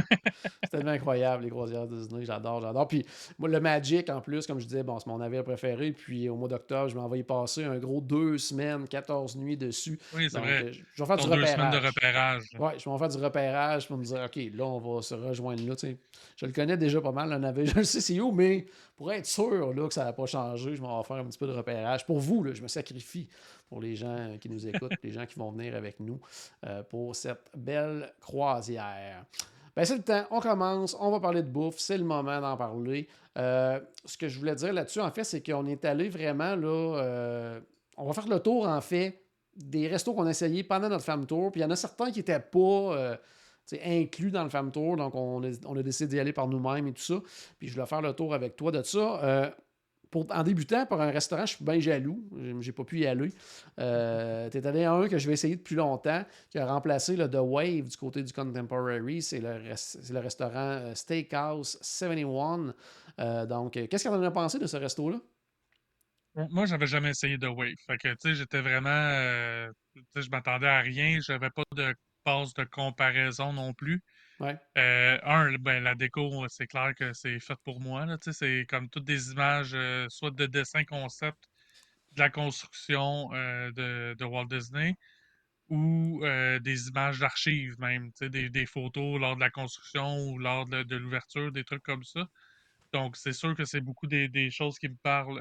C'est 0.63 0.71
tellement 0.71 0.93
incroyable, 0.93 1.45
les 1.45 1.51
croisières 1.51 1.87
Disney. 1.87 2.25
J'adore, 2.25 2.61
j'adore. 2.63 2.89
Puis, 2.89 3.05
moi, 3.39 3.49
le 3.49 3.61
Magic, 3.61 4.09
en 4.09 4.21
plus, 4.21 4.47
comme 4.47 4.59
je 4.59 4.65
disais, 4.67 4.83
bon, 4.83 4.99
c'est 4.99 5.07
mon 5.09 5.19
navire 5.19 5.45
préféré. 5.45 5.93
Puis, 5.93 6.29
au 6.29 6.37
mois 6.37 6.49
d'octobre, 6.49 6.89
je 6.89 6.95
m'en 6.95 7.09
vais 7.09 7.19
y 7.19 7.23
passer 7.23 7.65
un 7.65 7.77
gros 7.79 8.01
deux 8.01 8.39
semaines, 8.39 8.89
14 8.89 9.37
nuits 9.37 9.57
dessus. 9.57 9.99
oui, 10.15 10.29
c'est 10.31 10.39
vrai. 10.39 10.65
euh, 10.65 10.73
je 10.95 11.03
vais 11.03 11.07
faire 11.07 11.17
du 11.17 11.25
deux 11.25 11.31
repérage. 11.31 11.73
de 11.81 11.87
repérage. 11.87 12.43
là. 12.53 12.61
Ouais, 12.61 12.73
je 12.79 12.89
vais 12.91 12.99
faire 12.99 13.09
du 13.09 13.19
repérage 13.19 13.89
pour 13.89 13.99
me 13.99 14.05
dire, 14.05 14.23
OK, 14.25 14.37
là, 14.55 14.65
on 14.65 14.79
va 14.79 15.03
se 15.03 15.15
rejoindre 15.15 15.67
là. 15.67 15.77
tu 15.77 15.89
sais. 15.89 15.97
Je 16.37 16.47
le 16.47 16.53
connais 16.53 16.77
déjà 16.77 17.01
pas 17.01 17.13
mal, 17.13 17.31
le 17.31 17.39
navire. 17.39 17.67
Je 17.67 17.75
le 17.77 17.85
sais 17.85 18.01
c'est 18.01 18.19
où, 18.21 18.33
mais 18.33 18.67
pour 18.97 19.13
être 19.13 19.27
sûr 19.27 19.75
là, 19.75 19.89
que 19.89 19.95
ça 19.95 20.05
n'a 20.05 20.13
pas 20.13 20.27
changé, 20.27 20.75
je 20.75 20.81
m'en 20.81 21.01
vais 21.01 21.07
faire 21.07 21.17
un 21.17 21.25
petit 21.25 21.39
peu 21.39 21.47
de 21.47 21.53
repérage. 21.53 22.07
Pour 22.07 22.19
vous, 22.19 22.43
là, 22.43 22.53
je 22.55 22.63
me 22.63 22.69
sacrifie 22.69 23.29
pour 23.69 23.81
les 23.81 23.95
gens 23.95 24.37
qui 24.41 24.49
nous 24.49 24.67
écoutent, 24.67 24.93
les 25.03 25.13
gens 25.13 25.27
qui 25.27 25.39
vont 25.39 25.51
venir 25.51 25.75
avec 25.77 26.01
nous 26.01 26.19
euh, 26.67 26.83
pour 26.83 27.15
cette 27.15 27.51
belle 27.57 28.13
croisière. 28.21 29.25
Ben, 29.75 29.85
c'est 29.85 29.97
le 29.97 30.03
temps, 30.03 30.25
on 30.31 30.41
commence, 30.41 30.97
on 30.99 31.11
va 31.11 31.21
parler 31.21 31.43
de 31.43 31.51
bouffe, 31.51 31.79
c'est 31.79 31.99
le 31.99 32.05
moment 32.05 32.41
d'en 32.41 32.57
parler. 32.57 33.07
Euh, 33.37 33.79
ce 34.07 34.17
que 34.17 34.29
je 34.29 34.39
voulais 34.39 34.55
dire 34.55 34.73
là-dessus, 34.73 35.01
en 35.01 35.11
fait, 35.11 35.25
c'est 35.25 35.43
qu'on 35.43 35.67
est 35.67 35.85
allé 35.85 36.09
vraiment 36.09 36.57
là. 36.57 36.99
euh, 36.99 37.61
on 37.99 38.07
va 38.07 38.15
faire 38.15 38.29
le 38.29 38.41
tour, 38.41 38.67
en 38.67 38.81
fait, 38.81 39.23
des 39.55 39.89
restos 39.89 40.15
qu'on 40.15 40.27
a 40.27 40.31
essayés 40.31 40.65
pendant 40.65 40.89
notre 40.89 41.05
femme 41.05 41.27
tour. 41.27 41.53
Puis 41.53 41.61
il 41.61 41.65
y 41.65 41.67
en 41.67 41.71
a 41.71 41.77
certains 41.77 42.11
qui 42.11 42.21
n'étaient 42.21 42.41
pas 42.41 43.19
inclus 43.85 44.31
dans 44.31 44.45
le 44.45 44.51
femme 44.51 44.71
tour. 44.73 44.97
Donc 44.97 45.15
on 45.15 45.43
a, 45.43 45.49
a 45.49 45.83
décidé 45.83 46.15
d'y 46.17 46.21
aller 46.21 46.33
par 46.33 46.49
nous-mêmes 46.49 46.87
et 46.89 46.93
tout 46.93 47.03
ça. 47.03 47.21
Puis 47.59 47.69
je 47.69 47.75
voulais 47.75 47.87
faire 47.87 48.03
le 48.03 48.13
tour 48.13 48.35
avec 48.35 48.57
toi 48.57 48.71
de 48.73 48.83
ça. 48.83 49.21
Euh, 49.25 49.51
pour, 50.11 50.27
en 50.31 50.43
débutant 50.43 50.87
par 50.87 51.01
un 51.01 51.11
restaurant, 51.11 51.47
je 51.47 51.57
suis 51.57 51.65
bien 51.65 51.81
jaloux. 51.81 52.23
J'ai- 52.61 52.73
pas 52.73 52.85
pu 52.85 53.01
y 53.01 53.07
aller. 53.07 53.31
Euh, 53.81 54.49
tu 54.51 54.59
allé 54.59 54.85
à 54.85 54.93
un 54.93 55.09
que 55.09 55.19
je 55.19 55.27
vais 55.27 55.33
essayer 55.35 55.57
depuis 55.57 55.75
longtemps, 55.75 56.25
qui 56.51 56.59
a 56.59 56.67
remplacé 56.67 57.17
le 57.17 57.29
The 57.29 57.39
Wave 57.41 57.89
du 57.89 57.97
côté 57.97 58.23
du 58.23 58.33
Contemporary. 58.33 59.23
C'est 59.23 59.41
le, 59.41 60.19
restaurant 60.21 60.55
euh, 60.55 60.95
Steakhouse 60.95 61.79
71. 61.83 62.75
Euh, 63.19 63.47
donc, 63.47 63.73
qu'est-ce 63.73 64.05
que 64.05 64.09
tu 64.09 64.15
en 64.15 64.23
as 64.23 64.31
pensé 64.31 64.59
de 64.59 64.67
ce 64.67 64.77
resto-là? 64.77 65.19
Moi, 66.51 66.67
j'avais 66.67 66.87
jamais 66.87 67.11
essayé 67.11 67.39
de 67.39 67.49
Wave. 67.49 67.77
Fait 67.87 67.97
que, 67.97 68.15
tu 68.15 68.35
j'étais 68.35 68.61
vraiment. 68.61 68.91
euh, 68.91 69.71
je 70.15 70.29
m'attendais 70.31 70.69
à 70.69 70.81
rien. 70.81 71.19
J'avais 71.21 71.51
pas 71.51 71.63
de 71.75 71.95
base 72.27 72.53
de 72.55 72.65
comparaison 72.65 73.53
non 73.53 73.73
plus. 73.73 74.03
Ouais. 74.41 74.59
Euh, 74.77 75.19
un, 75.23 75.55
ben, 75.59 75.83
la 75.83 75.95
déco, 75.95 76.47
c'est 76.49 76.67
clair 76.67 76.93
que 76.95 77.13
c'est 77.15 77.41
fait 77.41 77.59
pour 77.65 77.81
moi. 77.81 78.05
C'est 78.33 78.67
comme 78.69 78.91
toutes 78.91 79.05
des 79.05 79.31
images, 79.31 79.73
euh, 79.75 80.07
soit 80.11 80.33
de 80.33 80.47
dessin 80.47 80.85
concept, 80.85 81.39
de 82.13 82.21
la 82.21 82.29
construction 82.29 83.31
euh, 83.33 83.71
de, 83.73 84.15
de 84.19 84.25
Walt 84.25 84.47
Disney, 84.47 84.97
ou 85.69 86.21
des 86.61 86.89
images 86.89 87.19
d'archives 87.19 87.75
même, 87.81 88.11
des, 88.21 88.51
des 88.51 88.67
photos 88.67 89.19
lors 89.19 89.35
de 89.37 89.41
la 89.41 89.51
construction 89.51 90.19
ou 90.29 90.39
lors 90.39 90.67
de, 90.67 90.83
de 90.83 90.97
l'ouverture, 90.97 91.51
des 91.51 91.65
trucs 91.65 91.83
comme 91.83 92.05
ça. 92.05 92.29
Donc, 92.93 93.17
c'est 93.17 93.33
sûr 93.33 93.55
que 93.57 93.65
c'est 93.65 93.81
beaucoup 93.81 94.07
des, 94.07 94.29
des 94.29 94.51
choses 94.51 94.79
qui 94.79 94.89
me 94.89 94.97
parlent 95.03 95.41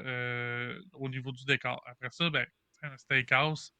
au 0.94 1.08
niveau 1.08 1.32
du 1.32 1.44
décor. 1.44 1.80
Après 1.86 2.08
ça, 2.10 2.28
ben, 2.30 2.46
un 2.82 2.96
steakhouse, 2.98 3.72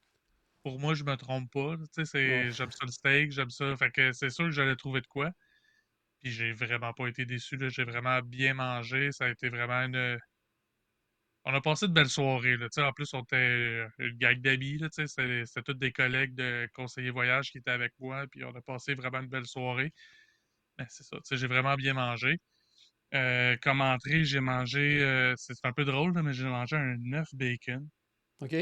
pour 0.67 0.81
moi, 0.81 0.95
je 0.95 1.05
me 1.05 1.15
trompe 1.17 1.49
pas. 1.53 1.77
Ouais. 1.77 2.51
j'aime 2.51 2.73
ça 2.73 2.85
le 2.87 2.91
steak, 2.91 3.31
j'aime 3.31 3.51
ça. 3.51 3.77
Fait 3.77 3.93
que 3.93 4.11
c'est 4.13 4.31
sûr 4.31 4.47
que 4.47 4.51
j'allais 4.51 4.75
trouver 4.75 5.01
de 5.01 5.07
quoi. 5.07 5.31
Puis 6.21 6.33
j'ai 6.33 6.53
vraiment 6.53 6.93
pas 6.93 7.07
été 7.07 7.25
déçu. 7.25 7.57
Là. 7.57 7.69
J'ai 7.69 7.85
vraiment 7.85 8.21
bien 8.21 8.55
mangé. 8.55 9.13
Ça 9.13 9.27
a 9.27 9.29
été 9.29 9.49
vraiment 9.49 9.75
une. 9.85 10.19
On 11.45 11.55
a 11.55 11.61
passé 11.61 11.87
de 11.87 11.93
belles 11.93 12.09
soirées. 12.09 12.57
Là. 12.57 12.69
Tu 12.69 12.81
sais, 12.81 12.83
En 12.83 12.93
plus, 12.93 13.15
on 13.15 13.23
était 13.23 13.37
euh, 13.37 13.89
une 14.01 14.19
gang 14.19 14.41
d'amis. 14.41 14.79
là, 14.79 14.89
tu 14.91 15.07
sais, 15.07 15.45
C'était 15.47 15.63
tous 15.63 15.75
des 15.75 15.93
collègues 15.93 16.35
de 16.35 16.69
conseillers 16.75 17.11
voyage 17.11 17.53
qui 17.53 17.59
étaient 17.59 17.71
avec 17.71 17.93
moi. 18.01 18.27
Puis 18.27 18.45
on 18.45 18.53
a 18.57 18.61
passé 18.61 18.95
vraiment 18.97 19.21
une 19.21 19.29
belle 19.29 19.47
soirée. 19.47 19.93
Mais 20.79 20.87
c'est 20.89 21.05
ça. 21.05 21.17
tu 21.19 21.23
sais, 21.27 21.37
J'ai 21.37 21.47
vraiment 21.47 21.77
bien 21.77 21.95
mangé. 21.95 22.39
Euh, 23.15 23.57
comme 23.63 23.83
entrée, 23.83 24.25
j'ai 24.25 24.41
mangé. 24.41 25.01
euh, 25.03 25.35
c'est 25.37 25.55
c'est 25.55 25.67
un 25.67 25.73
peu 25.73 25.85
drôle, 25.85 26.15
là, 26.15 26.23
mais 26.25 26.33
j'ai 26.33 26.45
mangé 26.47 26.77
un 26.77 26.97
œuf 27.15 27.29
bacon. 27.35 27.89
OK? 28.41 28.55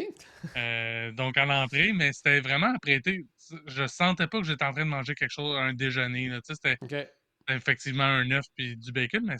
Euh, 0.57 1.11
donc, 1.13 1.37
à 1.37 1.47
l'entrée, 1.47 1.93
mais 1.93 2.13
c'était 2.13 2.41
vraiment 2.41 2.75
apprêté. 2.75 3.27
Je 3.67 3.87
sentais 3.87 4.29
pas 4.29 4.39
que 4.41 4.47
j'étais 4.47 4.65
en 4.65 4.73
train 4.73 4.85
de 4.85 4.91
manger 4.91 5.15
quelque 5.15 5.31
chose, 5.33 5.57
un 5.57 5.75
déjeuner. 5.75 6.31
C'était 6.45 6.79
effectivement 7.49 8.05
un 8.05 8.31
œuf 8.33 8.47
puis 8.57 8.77
du 8.77 8.93
bacon, 8.93 9.25
mais 9.27 9.37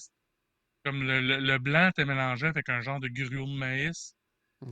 comme 0.85 1.05
le, 1.05 1.21
le- 1.21 1.41
le 1.41 1.59
blanc 1.59 1.91
était 1.91 2.05
mélangé 2.07 2.47
avec 2.49 2.69
un 2.71 2.81
genre 2.83 3.01
de 3.01 3.09
gruau 3.09 3.47
de 3.47 3.57
maïs. 3.59 4.15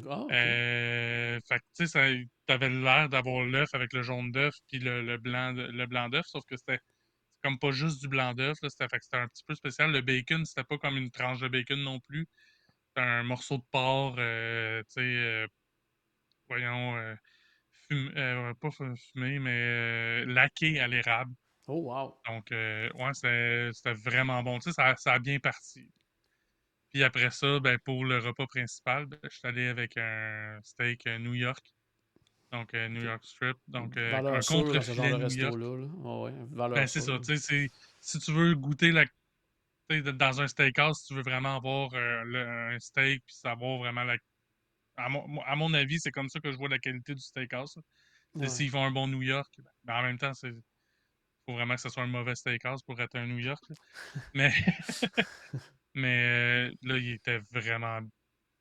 Ah, 0.09 0.23
OK. 0.23 0.33
Euh, 0.33 1.41
fait 1.49 1.59
que, 1.59 1.65
tu 1.77 1.87
sais, 1.89 2.27
t'avais 2.47 2.71
l'air 2.71 3.09
d'avoir 3.09 3.45
l'œuf 3.45 3.71
avec 3.75 3.93
le 3.93 4.03
jaune 4.03 4.33
d'œuf 4.33 4.55
puis 4.69 4.79
le, 4.81 5.03
le 5.03 5.19
blanc 5.19 5.53
le 5.55 5.87
blanc 5.87 6.09
d'œuf, 6.09 6.27
sauf 6.27 6.45
que 6.49 6.57
c'était 6.57 6.81
comme 7.43 7.59
pas 7.59 7.73
juste 7.73 8.01
du 8.01 8.09
blanc 8.09 8.35
d'œuf, 8.35 8.59
c'était 8.63 8.85
un 9.15 9.29
petit 9.29 9.45
peu 9.47 9.55
spécial. 9.55 9.93
Le 9.93 10.01
bacon, 10.03 10.45
c'était 10.45 10.65
pas 10.65 10.79
comme 10.79 10.97
une 10.97 11.11
tranche 11.11 11.41
de 11.41 11.49
bacon 11.49 11.83
non 11.83 12.01
plus. 12.01 12.27
Un 12.97 13.23
morceau 13.23 13.59
de 13.59 13.65
porc, 13.71 14.17
euh, 14.19 14.83
tu 14.85 14.95
sais, 14.95 15.01
euh, 15.01 15.47
voyons, 16.49 16.97
euh, 17.93 18.55
pas 18.55 18.71
fu- 18.71 18.97
fumé, 18.97 19.39
mais 19.39 20.25
laqué 20.27 20.81
à 20.81 20.89
l'érable. 20.89 21.35
Oh, 21.69 21.81
wow. 21.83 22.19
Donc, 22.27 22.53
euh, 22.53 22.91
ouais, 22.95 23.15
c'était 23.15 23.95
vraiment 23.95 24.43
bon. 24.43 24.59
Tu 24.59 24.71
sais, 24.71 24.73
ça, 24.73 24.95
ça 24.97 25.15
a 25.15 25.19
bien 25.19 25.39
parti. 25.39 25.91
Puis 26.91 27.03
après 27.03 27.31
ça, 27.31 27.59
ben, 27.61 27.79
pour 27.85 28.05
le 28.05 28.19
repas 28.19 28.47
principal, 28.47 29.07
ben, 29.07 29.19
je 29.25 29.31
suis 29.31 29.49
allé 29.49 29.69
avec 29.69 29.97
un 29.97 30.59
steak 30.63 31.07
New 31.07 31.35
York. 31.35 31.65
Donc, 32.53 32.75
euh, 32.75 32.89
New. 32.89 33.03
York 33.03 33.25
Strip. 33.25 33.57
Donc, 33.69 33.97
euh, 33.97 34.17
un 34.17 34.21
dans 34.23 34.43
ce 34.43 34.93
genre 34.93 35.11
de 35.11 35.25
resto-là. 35.25 35.77
là. 35.79 35.87
Ouais, 35.87 36.33
Ben, 36.75 36.87
c'est 36.87 37.01
ça. 37.01 37.19
Tu 37.19 37.37
sais, 37.37 37.37
c'est- 37.39 37.71
si 38.01 38.19
tu 38.19 38.33
veux 38.33 38.55
goûter 38.55 38.93
la. 38.93 39.05
Dans 40.01 40.41
un 40.41 40.47
steakhouse, 40.49 40.99
si 41.01 41.07
tu 41.09 41.15
veux 41.15 41.23
vraiment 41.23 41.57
avoir 41.57 41.93
euh, 41.95 42.23
le- 42.25 42.49
un 42.75 42.79
steak 42.79 43.23
puis 43.27 43.37
savoir 43.37 43.79
vraiment 43.79 44.05
la. 44.05 44.17
À 44.97 45.09
mon, 45.09 45.27
moi- 45.29 45.45
à 45.47 45.57
mon 45.57 45.73
avis, 45.75 46.01
c'est 46.01 46.11
comme 46.11 46.29
ça 46.29 46.41
que 46.41 46.51
je 46.53 46.57
vois 46.57 46.69
la 46.69 46.79
qualité 46.79 47.15
du 47.15 47.21
steakhouse. 47.21 47.79
Ouais. 48.35 48.49
S'ils 48.49 48.71
font 48.71 48.85
un 48.85 48.91
bon 48.91 49.09
New 49.09 49.23
York, 49.23 49.53
ben, 49.59 49.65
ben, 49.85 49.95
en 49.97 50.03
même 50.03 50.19
temps, 50.19 50.35
c'est 50.35 50.53
faut 51.47 51.55
vraiment 51.55 51.75
que 51.75 51.81
ce 51.81 51.89
soit 51.89 52.03
un 52.05 52.07
mauvais 52.07 52.35
steakhouse 52.35 52.83
pour 52.83 53.01
être 53.01 53.17
un 53.17 53.27
New 53.27 53.39
York. 53.39 53.63
là. 53.69 53.77
Mais, 54.35 54.53
mais 55.95 56.71
euh, 56.71 56.75
là, 56.83 56.97
il 56.99 57.11
était 57.13 57.41
vraiment, 57.51 58.01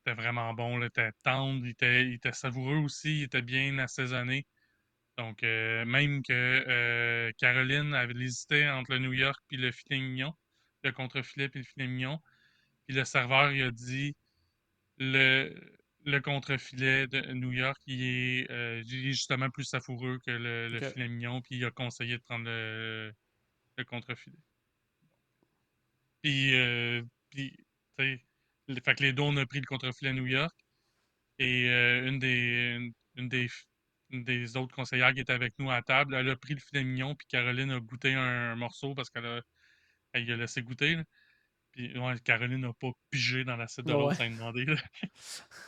était 0.06 0.16
vraiment 0.16 0.54
bon. 0.54 0.78
là. 0.78 0.86
Il 0.86 0.88
était 0.88 1.12
tendre, 1.24 1.66
il 1.66 1.72
était, 1.72 2.06
il 2.06 2.14
était 2.16 2.34
savoureux 2.34 2.78
aussi, 2.78 3.20
il 3.20 3.24
était 3.24 3.42
bien 3.42 3.78
assaisonné. 3.80 4.46
Donc, 5.18 5.44
euh, 5.44 5.86
même 5.86 6.24
que 6.24 6.34
euh, 6.34 7.32
Caroline 7.38 7.94
avait 7.94 8.14
hésité 8.24 8.70
entre 8.70 8.94
le 8.94 9.00
New 9.00 9.14
York 9.14 9.40
puis 9.48 9.58
le 9.58 9.72
filet 9.72 10.00
mignon, 10.00 10.34
le 10.84 10.92
contre-filet 10.92 11.50
puis 11.50 11.62
le 11.62 11.66
filet 11.66 11.88
mignon. 11.88 12.20
Puis 12.88 12.96
le 12.96 13.06
serveur, 13.06 13.52
il 13.52 13.64
a 13.64 13.72
dit 13.72 14.16
le, 14.98 15.54
le 16.06 16.20
contre-filet 16.20 17.08
de 17.08 17.34
New 17.34 17.52
York, 17.52 17.80
il 17.86 18.04
est, 18.04 18.52
euh, 18.52 18.84
il 18.86 19.08
est 19.08 19.14
justement 19.14 19.50
plus 19.50 19.66
savoureux 19.66 20.20
que 20.26 20.32
le, 20.32 20.80
filet 20.92 21.08
mignon, 21.08 21.42
puis 21.42 21.58
il 21.58 21.66
a 21.66 21.72
conseillé 21.72 22.18
de 22.18 22.24
prendre 22.24 22.46
le, 22.46 23.14
le 23.78 23.84
contre-filet. 23.86 24.38
Puis, 26.22 26.56
euh, 26.56 27.02
puis, 27.30 27.52
tu 27.52 27.66
sais, 28.00 28.24
le- 28.68 28.82
fait 28.82 28.96
que 28.96 29.04
les 29.04 29.14
deux, 29.14 29.24
on 29.24 29.38
a 29.38 29.46
pris 29.46 29.60
le 29.60 29.66
contre-filet 29.66 30.14
New 30.14 30.28
York. 30.28 30.56
Et 31.40 31.70
euh, 31.70 32.08
une, 32.08 32.20
des, 32.20 32.76
une, 32.78 32.94
une 33.16 33.30
des, 33.30 33.50
une 34.12 34.24
des 34.24 34.58
autres 34.58 34.76
conseillères 34.76 35.14
qui 35.14 35.22
était 35.22 35.34
avec 35.34 35.54
nous 35.58 35.70
à 35.72 35.76
la 35.76 35.82
table, 35.82 36.16
elle 36.16 36.30
a 36.30 36.36
pris 36.36 36.54
le 36.54 36.60
filet 36.60 36.84
mignon, 36.84 37.16
puis 37.16 37.28
Caroline 37.28 37.72
a 37.72 37.80
goûté 37.80 38.14
un, 38.14 38.56
morceau 38.56 38.94
parce 38.94 39.10
qu'elle 39.10 39.26
a, 39.26 39.42
elle 40.14 40.32
a 40.32 40.36
laissé 40.38 40.62
goûter. 40.62 40.96
là. 40.96 41.04
Puis, 41.72 41.98
ouais, 41.98 42.20
Caroline 42.24 42.60
n'a 42.62 42.74
pas 42.74 42.92
pigé 43.10 43.44
dans 43.46 43.56
l'assiette 43.56 43.86
de 43.86 43.94
l'autre 43.94 44.18
demander. 44.24 44.66
là. 44.66 44.76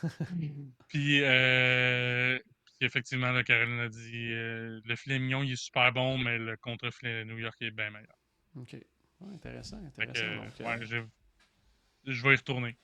Puis, 0.88 1.20
euh, 1.22 2.38
puis 2.78 2.86
effectivement, 2.86 3.30
là, 3.30 3.42
Caroline 3.42 3.80
a 3.80 3.88
dit 3.88 4.32
euh, 4.32 4.80
le 4.84 4.96
filet 4.96 5.18
mignon, 5.18 5.42
il 5.42 5.52
est 5.52 5.56
super 5.56 5.92
bon, 5.92 6.18
mais 6.18 6.38
le 6.38 6.56
contre-filet 6.56 7.24
New 7.24 7.38
York 7.38 7.56
est 7.62 7.70
bien 7.70 7.90
meilleur. 7.90 8.16
OK. 8.56 8.72
Ouais, 9.20 9.34
intéressant, 9.34 9.80
que, 9.96 10.02
intéressant. 10.02 10.36
Donc, 10.44 10.60
euh, 10.60 10.64
ouais, 10.78 10.86
j'ai- 10.86 12.12
je 12.12 12.22
vais 12.22 12.34
y 12.34 12.36
retourner. 12.36 12.76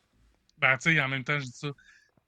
Ben, 0.59 0.76
tu 0.79 0.95
sais, 0.95 1.00
en 1.00 1.09
même 1.09 1.25
temps, 1.25 1.38
je 1.38 1.45
dis 1.45 1.52
ça. 1.52 1.69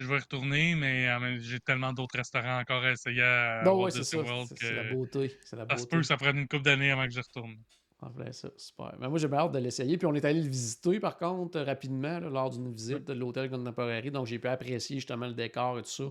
Je 0.00 0.06
vais 0.06 0.16
y 0.16 0.20
retourner, 0.20 0.74
mais 0.74 1.38
j'ai 1.40 1.60
tellement 1.60 1.92
d'autres 1.92 2.16
restaurants 2.16 2.58
encore 2.58 2.82
à 2.82 2.90
essayer 2.92 3.22
à 3.22 3.62
Non, 3.64 3.74
Walt 3.76 3.84
ouais, 3.84 3.90
c'est 3.92 4.04
ça. 4.04 4.16
Disney 4.18 4.30
World 4.30 4.48
C'est 4.48 4.66
c'est 4.66 4.74
la 4.74 4.84
que 4.84 4.92
beauté. 4.94 5.28
La 5.28 5.28
ça 5.44 5.50
se 5.50 5.56
beauté. 5.82 5.86
peut 5.90 5.96
que 6.00 6.06
ça 6.06 6.16
prenne 6.16 6.38
une 6.38 6.48
couple 6.48 6.64
d'années 6.64 6.90
avant 6.90 7.06
que 7.06 7.12
je 7.14 7.20
retourne. 7.20 7.56
En 8.02 8.10
plein 8.10 8.32
ça, 8.32 8.48
super. 8.56 8.96
Mais 8.98 9.08
moi, 9.08 9.16
j'ai 9.18 9.32
hâte 9.32 9.52
de 9.52 9.58
l'essayer. 9.58 9.96
Puis 9.96 10.06
on 10.06 10.14
est 10.14 10.24
allé 10.24 10.42
le 10.42 10.48
visiter, 10.48 10.98
par 10.98 11.16
contre, 11.16 11.58
euh, 11.58 11.64
rapidement, 11.64 12.18
là, 12.18 12.28
lors 12.28 12.50
d'une 12.50 12.72
visite 12.72 13.04
de 13.04 13.12
l'hôtel 13.12 13.48
Contemporary. 13.48 14.10
Donc, 14.10 14.26
j'ai 14.26 14.40
pu 14.40 14.48
apprécier 14.48 14.96
justement 14.96 15.28
le 15.28 15.34
décor 15.34 15.78
et 15.78 15.82
tout 15.82 15.88
ça. 15.88 16.04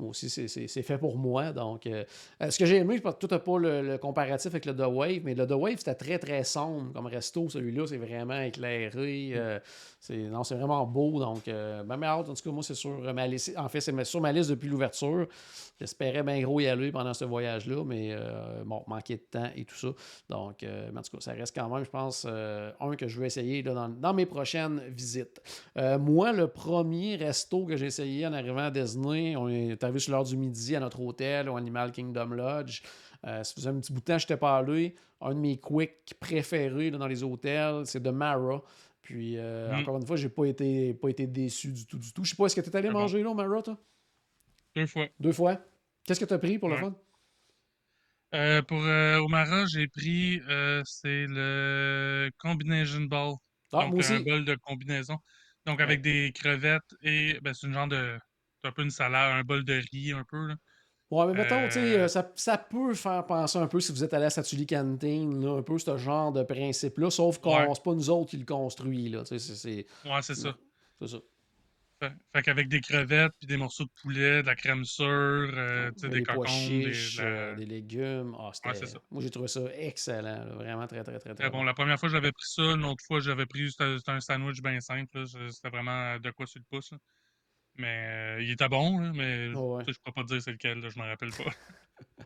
Moi 0.00 0.10
aussi, 0.10 0.30
c'est- 0.30 0.48
fait 0.82 0.98
pour 0.98 1.16
moi. 1.18 1.52
Donc, 1.52 1.86
euh, 1.86 2.04
euh, 2.42 2.50
ce 2.50 2.58
que 2.58 2.64
j'ai 2.66 2.76
aimé, 2.76 2.96
je 2.96 3.02
que 3.14 3.18
tout 3.18 3.28
pas 3.38 3.58
le, 3.58 3.82
le 3.82 3.98
comparatif 3.98 4.46
avec 4.48 4.64
le 4.66 4.74
The 4.74 4.86
Wave, 4.88 5.20
mais 5.24 5.34
le 5.34 5.46
The 5.46 5.52
Wave, 5.52 5.76
c'était 5.78 5.94
très, 5.94 6.18
très 6.18 6.44
sombre 6.44 6.92
comme 6.92 7.06
resto. 7.06 7.48
Celui-là, 7.48 7.86
c'est 7.86 7.98
vraiment 7.98 8.40
éclairé. 8.40 9.32
euh, 9.34 9.58
c'est 10.00 10.16
non, 10.16 10.42
c'est 10.44 10.54
vraiment 10.54 10.86
beau. 10.86 11.20
Donc, 11.20 11.46
euh, 11.48 11.82
ben, 11.82 11.96
mais 11.96 12.06
hâte, 12.06 12.28
en 12.28 12.34
tout 12.34 12.42
cas, 12.42 12.50
moi, 12.50 12.62
c'est 12.62 12.74
sur 12.74 12.98
ma 13.14 13.26
liste. 13.26 13.52
En 13.56 13.68
fait, 13.68 13.80
c'est 13.80 14.04
sur 14.04 14.20
ma 14.20 14.32
liste 14.32 14.50
depuis 14.50 14.68
l'ouverture. 14.68 15.26
J'espérais 15.78 16.22
bien 16.22 16.40
gros 16.42 16.60
y 16.60 16.66
aller 16.66 16.90
pendant 16.92 17.14
ce 17.14 17.24
voyage-là, 17.24 17.84
mais 17.84 18.14
bon, 18.64 18.82
manquait 18.86 19.16
de 19.16 19.22
temps 19.30 19.48
et 19.56 19.64
tout 19.64 19.74
ça. 19.76 19.88
Donc, 20.28 20.56
mais 20.62 20.98
en 20.98 21.02
tout 21.02 21.16
cas, 21.16 21.20
ça 21.20 21.32
reste 21.32 21.54
quand 21.56 21.68
même, 21.74 21.84
je 21.84 21.90
pense, 21.90 22.26
un 22.26 22.96
que 22.96 23.08
je 23.08 23.18
vais 23.20 23.26
essayer 23.26 23.62
là, 23.62 23.74
dans, 23.74 23.88
dans 23.88 24.12
mes 24.14 24.26
prochaines 24.26 24.80
visites. 24.88 25.40
Moi, 25.76 26.32
le 26.32 26.48
premier 26.48 27.16
resto 27.16 27.64
que 27.64 27.76
j'ai 27.76 27.86
essayé 27.86 28.26
en 28.26 28.32
arrivant 28.32 28.64
à 28.64 28.70
Disney, 28.70 29.36
on 29.36 29.48
est 29.48 29.82
arrivé 29.90 30.00
sur 30.00 30.12
l'heure 30.12 30.24
du 30.24 30.36
midi 30.36 30.74
à 30.76 30.80
notre 30.80 31.00
hôtel 31.00 31.48
au 31.48 31.56
Animal 31.56 31.92
Kingdom 31.92 32.26
Lodge. 32.30 32.82
Euh, 33.26 33.42
ça 33.44 33.54
faisait 33.54 33.68
un 33.68 33.78
petit 33.80 33.92
bout 33.92 34.00
de 34.00 34.04
temps 34.04 34.14
que 34.14 34.20
je 34.20 34.24
n'étais 34.24 34.36
pas 34.36 34.56
allé. 34.56 34.94
Un 35.20 35.34
de 35.34 35.40
mes 35.40 35.58
quicks 35.58 36.14
préférés 36.18 36.90
là, 36.90 36.98
dans 36.98 37.06
les 37.06 37.22
hôtels, 37.22 37.82
c'est 37.84 38.02
de 38.02 38.10
Mara. 38.10 38.62
Puis, 39.02 39.36
euh, 39.36 39.70
Mm. 39.72 39.74
encore 39.80 39.96
une 39.98 40.06
fois, 40.06 40.16
j'ai 40.16 40.28
pas 40.28 40.44
été, 40.46 40.94
pas 40.94 41.08
été 41.08 41.26
déçu 41.26 41.72
du 41.72 41.84
tout, 41.86 41.98
du 41.98 42.12
tout. 42.12 42.24
Je 42.24 42.30
sais 42.30 42.36
pas, 42.36 42.46
est-ce 42.46 42.56
que 42.56 42.60
tu 42.60 42.70
es 42.70 42.76
allé 42.76 42.88
bon. 42.90 43.00
manger 43.00 43.22
là, 43.22 43.30
au 43.30 43.34
Mara, 43.34 43.62
toi? 43.62 43.76
Deux 44.76 44.86
fois. 44.86 45.06
Deux 45.18 45.32
fois? 45.32 45.58
Qu'est-ce 46.04 46.20
que 46.20 46.24
tu 46.24 46.32
as 46.34 46.38
pris 46.38 46.58
pour 46.58 46.68
le 46.68 46.76
fun? 46.76 46.94
Euh, 48.34 48.62
pour 48.62 48.80
euh, 48.84 49.18
Omara, 49.18 49.66
j'ai 49.66 49.88
pris 49.88 50.40
c'est 50.84 51.26
le 51.28 52.30
Combination 52.38 53.00
Ball. 53.02 53.34
Ah, 53.72 53.82
donc, 53.82 53.90
moi 53.90 53.98
aussi. 54.00 54.12
un 54.14 54.20
bol 54.20 54.44
de 54.44 54.54
combinaison. 54.54 55.18
Donc, 55.66 55.80
avec 55.80 56.00
des 56.00 56.32
crevettes 56.32 56.94
et 57.02 57.38
ben, 57.42 57.52
c'est 57.54 57.66
une 57.66 57.74
genre 57.74 57.88
de. 57.88 58.18
C'est 58.62 58.68
un 58.68 58.72
peu 58.72 58.82
une 58.82 58.90
salade, 58.90 59.32
un 59.38 59.42
bol 59.42 59.64
de 59.64 59.80
riz 59.92 60.12
un 60.12 60.24
peu. 60.24 60.46
Là. 60.48 60.54
Ouais, 61.10 61.26
mais 61.26 61.32
mettons, 61.42 61.64
tu 61.66 61.72
sais, 61.72 61.80
Euh, 61.98 62.04
euh, 62.04 62.08
ça, 62.08 62.30
ça 62.36 62.56
peut 62.56 62.94
faire 62.94 63.26
penser 63.26 63.58
un 63.58 63.66
peu 63.66 63.80
si 63.80 63.90
vous 63.90 64.04
êtes 64.04 64.14
allé 64.14 64.26
à 64.26 64.30
Satuli 64.30 64.66
Canteen, 64.66 65.44
là, 65.44 65.58
un 65.58 65.62
peu 65.62 65.76
ce 65.78 65.96
genre 65.96 66.30
de 66.32 66.42
principe-là, 66.44 67.10
sauf 67.10 67.38
qu'on 67.38 67.56
Ouais. 67.56 67.66
c'est 67.74 67.82
pas 67.82 67.94
nous 67.94 68.10
autres 68.10 68.30
qui 68.30 68.36
le 68.36 68.44
construit, 68.44 69.08
là, 69.08 69.20
tu 69.24 69.26
sais, 69.26 69.38
c'est- 69.40 69.54
c'est 69.56 69.86
Ouais, 70.08 70.22
c'est 70.22 70.36
ça. 70.36 70.56
c'est 71.00 71.08
ça. 71.08 71.18
Fait, 72.02 72.12
fait 72.34 72.42
qu'avec 72.42 72.68
des 72.68 72.80
crevettes, 72.80 73.32
puis 73.38 73.46
des 73.46 73.58
morceaux 73.58 73.84
de 73.84 73.90
poulet, 74.00 74.40
de 74.42 74.46
la 74.46 74.54
crème 74.54 74.84
sûre, 74.86 75.04
euh, 75.06 75.90
tu 75.90 75.98
sais, 75.98 76.08
des 76.08 76.18
des 76.20 76.22
cocons, 76.22 76.42
des, 76.44 76.48
chiches, 76.94 77.16
de 77.18 77.22
la- 77.24 77.28
euh, 77.28 77.54
des 77.56 77.66
légumes, 77.66 78.34
ah, 78.38 78.52
Ouais, 78.64 78.74
c'est 78.74 78.86
ça. 78.86 78.98
moi 79.10 79.20
j'ai 79.20 79.28
trouvé 79.30 79.48
ça 79.48 79.60
excellent, 79.74 80.22
là, 80.44 80.54
vraiment 80.54 80.86
très, 80.86 81.02
très, 81.02 81.18
très, 81.18 81.34
très 81.34 81.34
Très 81.34 81.50
bon. 81.50 81.62
La 81.64 81.74
première 81.74 81.98
fois, 82.00 82.08
j'avais 82.08 82.32
pris 82.32 82.46
ça. 82.46 82.62
Une 82.62 82.84
autre 82.86 83.04
fois, 83.04 83.20
j'avais 83.20 83.44
pris 83.46 83.70
c'était 83.70 83.96
un 84.06 84.20
sandwich 84.20 84.62
bien 84.62 84.80
simple. 84.80 85.18
là. 85.18 85.26
C'était 85.50 85.68
vraiment 85.70 86.18
de 86.18 86.30
quoi 86.30 86.46
sur 86.46 86.60
le 86.60 86.64
pouce. 86.70 86.94
Mais 87.80 88.36
euh, 88.38 88.42
il 88.42 88.50
était 88.52 88.68
bon, 88.68 88.98
là, 88.98 89.10
mais 89.14 89.48
Oh, 89.56 89.76
ouais. 89.76 89.84
je 89.86 89.90
ne 89.90 89.94
pourrais 89.94 90.12
pas 90.14 90.22
te 90.22 90.28
dire 90.28 90.42
c'est 90.42 90.52
lequel. 90.52 90.78
Là, 90.80 90.88
je 90.88 90.98
m'en 90.98 91.06
rappelle 91.06 91.30
pas. 91.30 91.50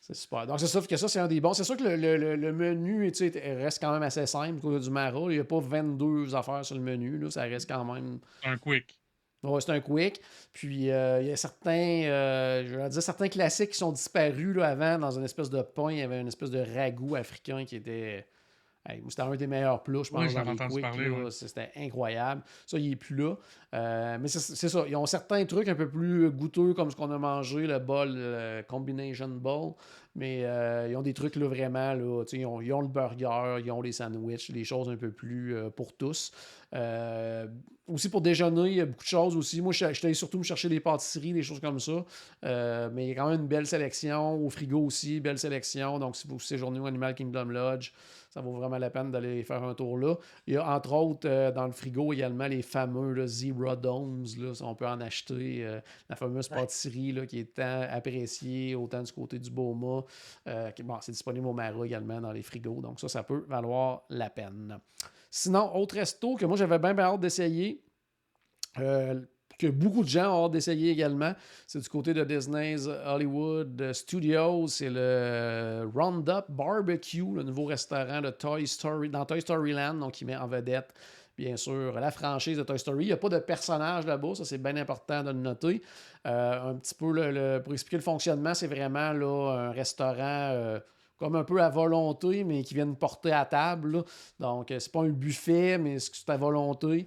C'est 0.00 0.14
super. 0.14 0.46
Donc, 0.46 0.58
c'est 0.58 0.66
ça 0.66 0.80
que 0.80 0.96
ça, 0.96 1.06
c'est 1.06 1.20
un 1.20 1.28
des 1.28 1.40
bons. 1.40 1.52
C'est 1.52 1.62
sûr 1.62 1.76
que 1.76 1.84
le, 1.84 1.94
le- 2.16 2.34
le- 2.36 2.52
menu 2.52 3.12
tu 3.12 3.30
sais, 3.30 3.54
reste 3.62 3.80
quand 3.80 3.92
même 3.92 4.02
assez 4.02 4.26
simple 4.26 4.66
au 4.66 4.78
du 4.78 4.90
Mara. 4.90 5.20
Il 5.28 5.34
n'y 5.34 5.38
a 5.38 5.44
pas 5.44 5.60
22 5.60 6.34
affaires 6.34 6.64
sur 6.64 6.74
le 6.74 6.80
menu. 6.80 7.16
Là. 7.18 7.30
Ça 7.30 7.42
reste 7.42 7.68
quand 7.68 7.84
même. 7.84 8.18
un 8.44 8.56
quick. 8.56 8.98
Ouais, 9.44 9.60
c'est 9.60 9.70
un 9.70 9.80
quick. 9.80 10.20
Puis 10.52 10.90
euh, 10.90 11.20
il 11.20 11.28
y 11.28 11.32
a 11.32 11.36
certains, 11.36 11.70
euh, 12.06 12.64
je 12.66 12.74
vais 12.76 12.88
dire, 12.88 13.02
certains 13.02 13.28
classiques 13.28 13.70
qui 13.70 13.78
sont 13.78 13.92
disparus 13.92 14.56
là, 14.56 14.68
avant 14.68 14.98
dans 14.98 15.12
une 15.16 15.24
espèce 15.24 15.50
de 15.50 15.62
pain. 15.62 15.92
Il 15.92 15.98
y 15.98 16.02
avait 16.02 16.20
une 16.20 16.28
espèce 16.28 16.50
de 16.50 16.58
ragoût 16.74 17.14
africain 17.14 17.64
qui 17.64 17.76
était. 17.76 18.26
Hey, 18.88 19.02
c'était 19.08 19.22
un 19.22 19.36
des 19.36 19.46
meilleurs 19.46 19.82
plats, 19.82 20.02
je 20.02 20.10
pense, 20.10 20.20
Oui, 20.20 20.28
j'en 20.28 20.46
entendu 20.46 20.80
parler, 20.80 21.08
ouais. 21.08 21.30
C'était 21.30 21.70
incroyable. 21.76 22.42
Ça, 22.66 22.78
il 22.78 22.90
n'est 22.90 22.96
plus 22.96 23.16
là. 23.16 23.34
Euh, 23.74 24.18
mais 24.20 24.28
c'est 24.28 24.68
ça. 24.68 24.84
Ils 24.88 24.96
ont 24.96 25.06
certains 25.06 25.44
trucs 25.44 25.68
un 25.68 25.74
peu 25.74 25.88
plus 25.88 26.30
goûteux, 26.30 26.74
comme 26.74 26.90
ce 26.90 26.96
qu'on 26.96 27.10
a 27.10 27.18
mangé, 27.18 27.66
le 27.66 27.78
bol, 27.78 28.10
le 28.14 28.62
Combination 28.66 29.28
Bowl. 29.28 29.74
Mais 30.14 30.44
euh, 30.44 30.88
ils 30.90 30.96
ont 30.96 31.02
des 31.02 31.14
trucs 31.14 31.36
là, 31.36 31.46
vraiment. 31.46 31.94
Là, 31.94 32.24
ils, 32.32 32.46
ont, 32.46 32.60
ils 32.60 32.72
ont 32.72 32.80
le 32.80 32.88
burger, 32.88 33.58
ils 33.64 33.70
ont 33.70 33.82
les 33.82 33.92
sandwichs, 33.92 34.48
les 34.48 34.64
choses 34.64 34.88
un 34.88 34.96
peu 34.96 35.10
plus 35.10 35.54
euh, 35.54 35.70
pour 35.70 35.96
tous. 35.96 36.32
Euh, 36.74 37.46
aussi 37.86 38.10
pour 38.10 38.20
déjeuner, 38.20 38.68
il 38.68 38.76
y 38.76 38.80
a 38.80 38.86
beaucoup 38.86 39.02
de 39.02 39.08
choses 39.08 39.36
aussi. 39.36 39.62
Moi, 39.62 39.72
je 39.72 39.92
suis 39.92 40.06
allé 40.06 40.14
surtout 40.14 40.38
me 40.38 40.42
chercher 40.42 40.68
des 40.68 40.80
pâtisseries, 40.80 41.32
des 41.32 41.42
choses 41.42 41.60
comme 41.60 41.80
ça. 41.80 42.04
Euh, 42.44 42.90
mais 42.92 43.06
il 43.06 43.08
y 43.08 43.12
a 43.12 43.14
quand 43.14 43.30
même 43.30 43.40
une 43.40 43.46
belle 43.46 43.66
sélection. 43.66 44.34
Au 44.34 44.50
frigo 44.50 44.80
aussi, 44.80 45.20
belle 45.20 45.38
sélection. 45.38 45.98
Donc, 45.98 46.16
si 46.16 46.28
vous 46.28 46.38
séjournez 46.38 46.80
au 46.80 46.86
Animal 46.86 47.14
Kingdom 47.14 47.46
Lodge, 47.46 47.92
Ça 48.38 48.42
vaut 48.42 48.52
vraiment 48.52 48.78
la 48.78 48.88
peine 48.88 49.10
d'aller 49.10 49.42
faire 49.42 49.64
un 49.64 49.74
tour 49.74 49.98
là. 49.98 50.14
Il 50.46 50.54
y 50.54 50.56
a 50.56 50.76
entre 50.76 50.92
autres 50.92 51.28
euh, 51.28 51.50
dans 51.50 51.66
le 51.66 51.72
frigo 51.72 52.12
également 52.12 52.46
les 52.46 52.62
fameux 52.62 53.12
là, 53.12 53.26
Zebra 53.26 53.74
Domes. 53.74 54.26
Là, 54.38 54.52
on 54.60 54.76
peut 54.76 54.86
en 54.86 55.00
acheter. 55.00 55.66
Euh, 55.66 55.80
la 56.08 56.14
fameuse 56.14 56.48
pâtisserie 56.48 57.10
là, 57.10 57.26
qui 57.26 57.40
est 57.40 57.54
tant 57.56 57.82
appréciée, 57.90 58.76
autant 58.76 59.02
du 59.02 59.10
côté 59.10 59.40
du 59.40 59.50
Boma. 59.50 60.04
Euh, 60.46 60.70
bon, 60.84 60.98
c'est 61.00 61.10
disponible 61.10 61.48
au 61.48 61.52
Mara 61.52 61.84
également 61.84 62.20
dans 62.20 62.30
les 62.30 62.44
frigos. 62.44 62.80
Donc 62.80 63.00
ça, 63.00 63.08
ça 63.08 63.24
peut 63.24 63.44
valoir 63.48 64.04
la 64.08 64.30
peine. 64.30 64.78
Sinon, 65.28 65.74
autre 65.74 65.96
resto 65.96 66.36
que 66.36 66.46
moi 66.46 66.56
j'avais 66.56 66.78
bien, 66.78 66.94
bien 66.94 67.06
hâte 67.06 67.18
d'essayer 67.18 67.82
que 69.58 69.66
beaucoup 69.66 70.04
de 70.04 70.08
gens 70.08 70.32
ont 70.32 70.46
hâte 70.46 70.52
d'essayer 70.52 70.90
également. 70.90 71.32
C'est 71.66 71.80
du 71.80 71.88
côté 71.88 72.14
de 72.14 72.24
Disney's 72.24 72.88
Hollywood 73.06 73.92
Studios. 73.92 74.68
C'est 74.68 74.90
le 74.90 75.90
Roundup 75.94 76.44
Barbecue, 76.48 77.34
le 77.34 77.42
nouveau 77.42 77.64
restaurant 77.64 78.20
de 78.20 78.30
Toy 78.30 78.66
Story, 78.66 79.08
dans 79.08 79.24
Toy 79.24 79.40
Story 79.40 79.72
Land, 79.72 79.94
donc 79.94 80.12
qui 80.12 80.24
met 80.24 80.36
en 80.36 80.46
vedette 80.46 80.94
bien 81.38 81.56
sûr, 81.56 81.92
la 81.92 82.10
franchise 82.10 82.58
de 82.58 82.64
Toy 82.64 82.78
Story. 82.78 83.04
Il 83.04 83.06
n'y 83.06 83.12
a 83.12 83.16
pas 83.16 83.28
de 83.28 83.38
personnage 83.38 84.04
là-bas, 84.06 84.34
ça 84.34 84.44
c'est 84.44 84.58
bien 84.58 84.76
important 84.76 85.22
de 85.22 85.30
le 85.30 85.38
noter. 85.38 85.80
Euh, 86.26 86.70
un 86.70 86.74
petit 86.74 86.94
peu 86.94 87.60
pour 87.62 87.72
expliquer 87.72 87.96
le 87.96 88.02
fonctionnement, 88.02 88.54
c'est 88.54 88.66
vraiment 88.66 89.12
là, 89.12 89.68
un 89.68 89.70
restaurant 89.70 90.16
euh, 90.18 90.80
comme 91.16 91.36
un 91.36 91.44
peu 91.44 91.62
à 91.62 91.68
volonté, 91.68 92.42
mais 92.42 92.64
qui 92.64 92.74
viennent 92.74 92.96
porter 92.96 93.32
à 93.32 93.44
table. 93.44 94.02
Donc, 94.40 94.70
euh, 94.70 94.80
c'est 94.80 94.90
pas 94.90 95.02
un 95.02 95.10
buffet, 95.10 95.78
mais 95.78 95.98
c'est 96.00 96.28
à 96.28 96.36
volonté. 96.36 97.06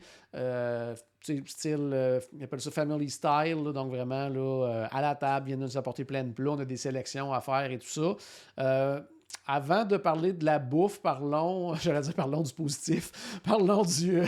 Style, 1.21 1.89
euh, 1.93 2.19
ils 2.33 2.43
appellent 2.43 2.61
ça 2.61 2.71
family 2.71 3.09
style, 3.09 3.63
donc 3.73 3.89
vraiment 3.91 4.29
là, 4.29 4.87
à 4.91 5.01
la 5.01 5.15
table, 5.15 5.47
viennent 5.47 5.59
nous 5.59 5.77
apporter 5.77 6.05
plein 6.05 6.23
de 6.23 6.31
plats, 6.31 6.51
on 6.51 6.59
a 6.59 6.65
des 6.65 6.77
sélections 6.77 7.33
à 7.33 7.41
faire 7.41 7.71
et 7.71 7.79
tout 7.79 7.87
ça. 7.87 9.03
avant 9.47 9.85
de 9.85 9.97
parler 9.97 10.33
de 10.33 10.45
la 10.45 10.59
bouffe, 10.59 11.01
parlons, 11.01 11.75
j'allais 11.81 12.01
dire 12.01 12.13
parlons 12.13 12.41
du 12.41 12.53
positif, 12.53 13.39
parlons 13.43 13.83
du, 13.83 14.21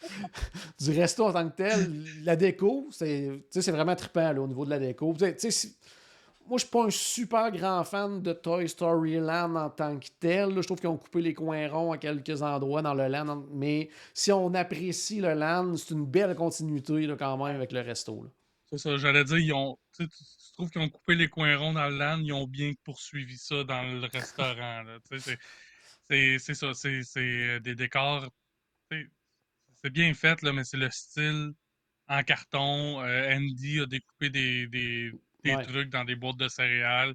du 0.80 0.90
resto 0.98 1.26
en 1.26 1.32
tant 1.32 1.48
que 1.48 1.56
tel. 1.56 2.04
La 2.24 2.36
déco, 2.36 2.88
c'est 2.90 3.42
vraiment 3.68 3.96
trippant 3.96 4.36
au 4.36 4.46
niveau 4.46 4.64
de 4.64 4.70
la 4.70 4.78
déco. 4.78 5.14
Moi, 6.50 6.58
je 6.58 6.64
suis 6.64 6.70
pas 6.70 6.84
un 6.84 6.90
super 6.90 7.52
grand 7.52 7.84
fan 7.84 8.20
de 8.22 8.32
Toy 8.32 8.68
Story 8.68 9.18
Land 9.20 9.54
en 9.54 9.70
tant 9.70 9.96
que 10.00 10.08
tel. 10.18 10.52
Je 10.56 10.66
trouve 10.66 10.80
qu'ils 10.80 10.88
ont 10.88 10.96
coupé 10.96 11.20
les 11.22 11.32
coins 11.32 11.68
ronds 11.68 11.92
à 11.92 11.98
quelques 11.98 12.42
endroits 12.42 12.82
dans 12.82 12.92
le 12.92 13.06
land. 13.06 13.46
Mais 13.52 13.88
si 14.14 14.32
on 14.32 14.52
apprécie 14.54 15.20
le 15.20 15.34
land, 15.34 15.76
c'est 15.76 15.94
une 15.94 16.06
belle 16.06 16.34
continuité 16.34 17.06
là, 17.06 17.14
quand 17.16 17.36
même 17.36 17.54
avec 17.54 17.70
le 17.70 17.82
resto. 17.82 18.26
C'est 18.68 18.78
ça, 18.78 18.96
j'allais 18.96 19.22
dire, 19.22 19.38
ils 19.38 19.52
ont, 19.52 19.78
tu, 19.96 20.08
trouves 20.54 20.70
qu'ils 20.70 20.82
ont 20.82 20.88
coupé 20.88 21.14
les 21.14 21.28
coins 21.28 21.56
ronds 21.56 21.72
dans 21.72 21.88
le 21.88 21.96
land, 21.96 22.18
ils 22.18 22.32
ont 22.32 22.48
bien 22.48 22.72
poursuivi 22.82 23.38
ça 23.38 23.62
dans 23.62 23.82
le 23.84 24.08
restaurant. 24.08 24.82
C'est 26.08 26.54
ça, 26.54 26.74
c'est 26.74 27.04
euh, 27.16 27.60
des 27.60 27.76
décors. 27.76 28.28
C'est 28.90 29.90
bien 29.90 30.12
fait, 30.14 30.42
là, 30.42 30.52
mais 30.52 30.64
c'est 30.64 30.78
le 30.78 30.90
style 30.90 31.52
en 32.08 32.24
carton. 32.24 33.00
Euh, 33.04 33.36
Andy 33.36 33.78
a 33.78 33.86
découpé 33.86 34.30
des 34.30 35.12
des 35.44 35.56
trucs 35.62 35.90
dans 35.90 36.04
des 36.04 36.16
boîtes 36.16 36.36
de 36.36 36.48
céréales. 36.48 37.14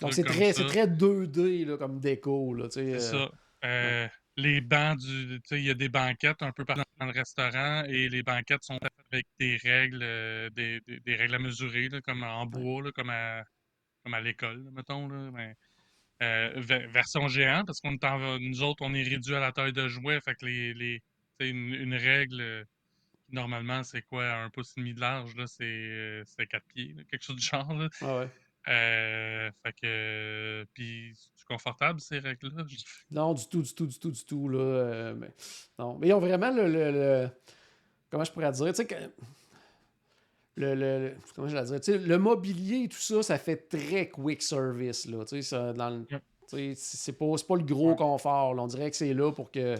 Donc 0.00 0.14
c'est 0.14 0.24
très, 0.24 0.52
très 0.52 0.86
2D 0.86 1.66
là, 1.66 1.76
comme 1.76 2.00
déco. 2.00 2.56
C'est 2.70 2.94
euh, 2.94 2.98
ça. 2.98 3.30
Euh, 3.64 4.08
les 4.36 4.60
bancs 4.60 4.98
du. 4.98 5.40
Il 5.52 5.64
y 5.64 5.70
a 5.70 5.74
des 5.74 5.88
banquettes 5.88 6.42
un 6.42 6.52
peu 6.52 6.64
partout 6.64 6.82
dans 6.98 7.06
le 7.06 7.12
restaurant 7.12 7.84
et 7.84 8.08
les 8.08 8.22
banquettes 8.22 8.64
sont 8.64 8.78
faites 8.82 8.92
avec 9.12 9.26
des 9.38 9.56
règles, 9.62 10.00
euh, 10.02 10.50
des, 10.50 10.80
des, 10.86 11.14
règles 11.16 11.34
à 11.34 11.38
mesurer, 11.38 11.88
là, 11.88 12.00
comme 12.00 12.22
en 12.22 12.46
bois, 12.46 12.82
là, 12.82 12.92
comme 12.92 13.10
à, 13.10 13.44
comme 14.02 14.14
à 14.14 14.20
l'école, 14.20 14.70
mettons. 14.72 15.08
Là, 15.08 15.30
ben, 15.30 15.54
version 16.88 17.28
géante, 17.28 17.66
parce 17.66 17.80
qu'on 17.80 17.98
nous 18.38 18.62
autres, 18.62 18.82
on 18.82 18.94
est 18.94 19.02
réduit 19.02 19.34
à 19.34 19.40
la 19.40 19.52
taille 19.52 19.72
de 19.74 19.88
jouet, 19.88 20.20
fait 20.24 20.34
que 20.34 20.46
les, 20.46 20.72
les 20.72 21.02
une, 21.40 21.74
une 21.74 21.94
règle 21.94 22.66
normalement, 23.34 23.82
c'est 23.84 24.02
quoi, 24.02 24.24
un 24.32 24.48
pouce 24.50 24.72
et 24.76 24.80
demi 24.80 24.94
de 24.94 25.00
large, 25.00 25.36
là, 25.36 25.46
c'est, 25.46 25.64
euh, 25.64 26.24
quatre 26.48 26.66
pieds, 26.66 26.94
quelque 27.10 27.22
chose 27.22 27.36
du 27.36 27.42
genre. 27.42 27.74
Là. 27.74 27.88
Ah 28.00 28.18
ouais. 28.20 28.28
Euh, 28.68 29.50
fait 29.62 29.72
que. 29.74 30.66
Puis, 30.72 31.12
c'est 31.36 31.46
confortable, 31.46 32.00
ces 32.00 32.18
règles-là? 32.18 32.64
Non, 33.10 33.34
du 33.34 33.46
tout, 33.46 33.60
du 33.62 33.74
tout, 33.74 33.86
du 33.86 33.98
tout, 33.98 34.10
du 34.10 34.24
tout. 34.24 34.48
Là, 34.48 34.58
euh, 34.58 35.14
mais, 35.14 35.30
non. 35.78 35.98
Mais 35.98 36.08
ils 36.08 36.12
ont 36.14 36.20
vraiment 36.20 36.50
le. 36.50 36.66
le, 36.66 37.28
comment 38.08 38.24
je 38.24 38.32
pourrais 38.32 38.52
dire? 38.52 38.68
Tu 38.68 38.74
sais, 38.74 38.86
que. 38.86 38.94
Le, 40.56 40.74
le, 40.74 41.16
comment 41.34 41.48
je 41.48 41.58
dire? 41.58 41.80
Tu 41.80 41.92
sais, 41.92 41.98
le 41.98 42.16
mobilier 42.16 42.84
et 42.84 42.88
tout 42.88 42.96
ça, 42.96 43.22
ça 43.22 43.38
fait 43.38 43.68
très 43.68 44.08
quick 44.08 44.40
service. 44.40 45.04
Là, 45.06 45.24
tu 45.24 45.36
sais, 45.36 45.42
ça, 45.42 45.72
dans 45.72 46.06
c'est 46.76 47.18
pas, 47.18 47.26
pas 47.48 47.56
le 47.56 47.64
gros 47.64 47.94
confort. 47.96 48.54
Là. 48.54 48.62
On 48.62 48.66
dirait 48.66 48.90
que 48.90 48.96
c'est 48.96 49.14
là 49.14 49.32
pour 49.32 49.50
que 49.50 49.74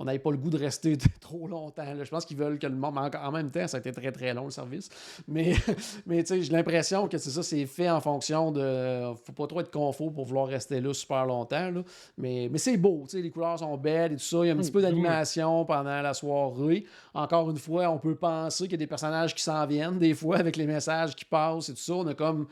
on 0.00 0.04
n'avait 0.06 0.18
pas 0.18 0.30
le 0.30 0.38
goût 0.38 0.48
de 0.48 0.56
rester 0.56 0.96
trop 1.20 1.46
longtemps. 1.46 1.84
Je 2.02 2.08
pense 2.08 2.24
qu'ils 2.24 2.38
veulent 2.38 2.58
que 2.58 2.66
le 2.66 2.74
monde. 2.74 2.98
En 2.98 3.30
même 3.30 3.50
temps, 3.50 3.68
ça 3.68 3.76
a 3.76 3.80
été 3.80 3.92
très 3.92 4.10
très 4.10 4.32
long 4.32 4.46
le 4.46 4.50
service. 4.50 4.88
Mais, 5.28 5.54
mais 6.06 6.24
j'ai 6.26 6.50
l'impression 6.50 7.06
que 7.06 7.18
c'est 7.18 7.30
ça, 7.30 7.42
c'est 7.42 7.66
fait 7.66 7.90
en 7.90 8.00
fonction 8.00 8.50
de. 8.50 9.14
Faut 9.24 9.32
pas 9.32 9.46
trop 9.46 9.60
être 9.60 9.70
confort 9.70 10.10
pour 10.10 10.24
vouloir 10.24 10.48
rester 10.48 10.80
là 10.80 10.94
super 10.94 11.26
longtemps. 11.26 11.70
Mais, 12.16 12.48
mais 12.50 12.58
c'est 12.58 12.78
beau, 12.78 13.04
les 13.12 13.30
couleurs 13.30 13.58
sont 13.58 13.76
belles 13.76 14.12
et 14.12 14.16
tout 14.16 14.22
ça. 14.22 14.38
Il 14.38 14.46
y 14.46 14.50
a 14.50 14.54
un 14.54 14.56
petit 14.56 14.72
peu 14.72 14.80
d'animation 14.80 15.66
pendant 15.66 16.00
la 16.00 16.14
soirée. 16.14 16.86
Encore 17.12 17.50
une 17.50 17.58
fois, 17.58 17.90
on 17.90 17.98
peut 17.98 18.14
penser 18.14 18.64
qu'il 18.64 18.72
y 18.72 18.74
a 18.76 18.78
des 18.78 18.86
personnages 18.86 19.34
qui 19.34 19.42
s'en 19.42 19.66
viennent, 19.66 19.98
des 19.98 20.14
fois, 20.14 20.38
avec 20.38 20.56
les 20.56 20.66
messages 20.66 21.14
qui 21.14 21.26
passent 21.26 21.68
et 21.68 21.74
tout 21.74 21.80
ça. 21.80 21.92
On 21.92 22.06
a 22.06 22.14
comme 22.14 22.46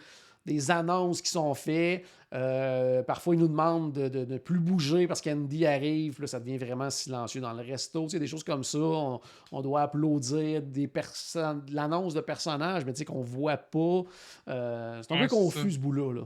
des 0.48 0.70
annonces 0.70 1.22
qui 1.22 1.30
sont 1.30 1.54
faites. 1.54 2.04
Euh, 2.34 3.02
parfois, 3.02 3.34
ils 3.34 3.38
nous 3.38 3.48
demandent 3.48 3.92
de 3.92 4.24
ne 4.24 4.38
plus 4.38 4.58
bouger 4.58 5.06
parce 5.06 5.20
qu'Andy 5.20 5.64
arrive. 5.64 6.20
Là, 6.20 6.26
ça 6.26 6.40
devient 6.40 6.58
vraiment 6.58 6.90
silencieux 6.90 7.40
dans 7.40 7.52
le 7.52 7.62
resto. 7.62 8.04
Tu 8.04 8.10
sais, 8.10 8.18
des 8.18 8.26
choses 8.26 8.44
comme 8.44 8.64
ça. 8.64 8.78
On, 8.78 9.62
doit 9.62 9.82
applaudir 9.82 10.62
des 10.62 10.88
personnes, 10.88 11.64
l'annonce 11.70 12.14
de 12.14 12.20
personnages, 12.20 12.84
mais 12.84 12.92
tu 12.92 12.98
sais, 12.98 13.04
qu'on 13.04 13.22
voit 13.22 13.56
pas. 13.56 14.02
Euh, 14.48 15.02
c'est 15.02 15.14
un 15.14 15.20
peu 15.20 15.28
confus 15.28 15.72
ce 15.72 15.78
bout-là. 15.78 16.12
Là. 16.12 16.22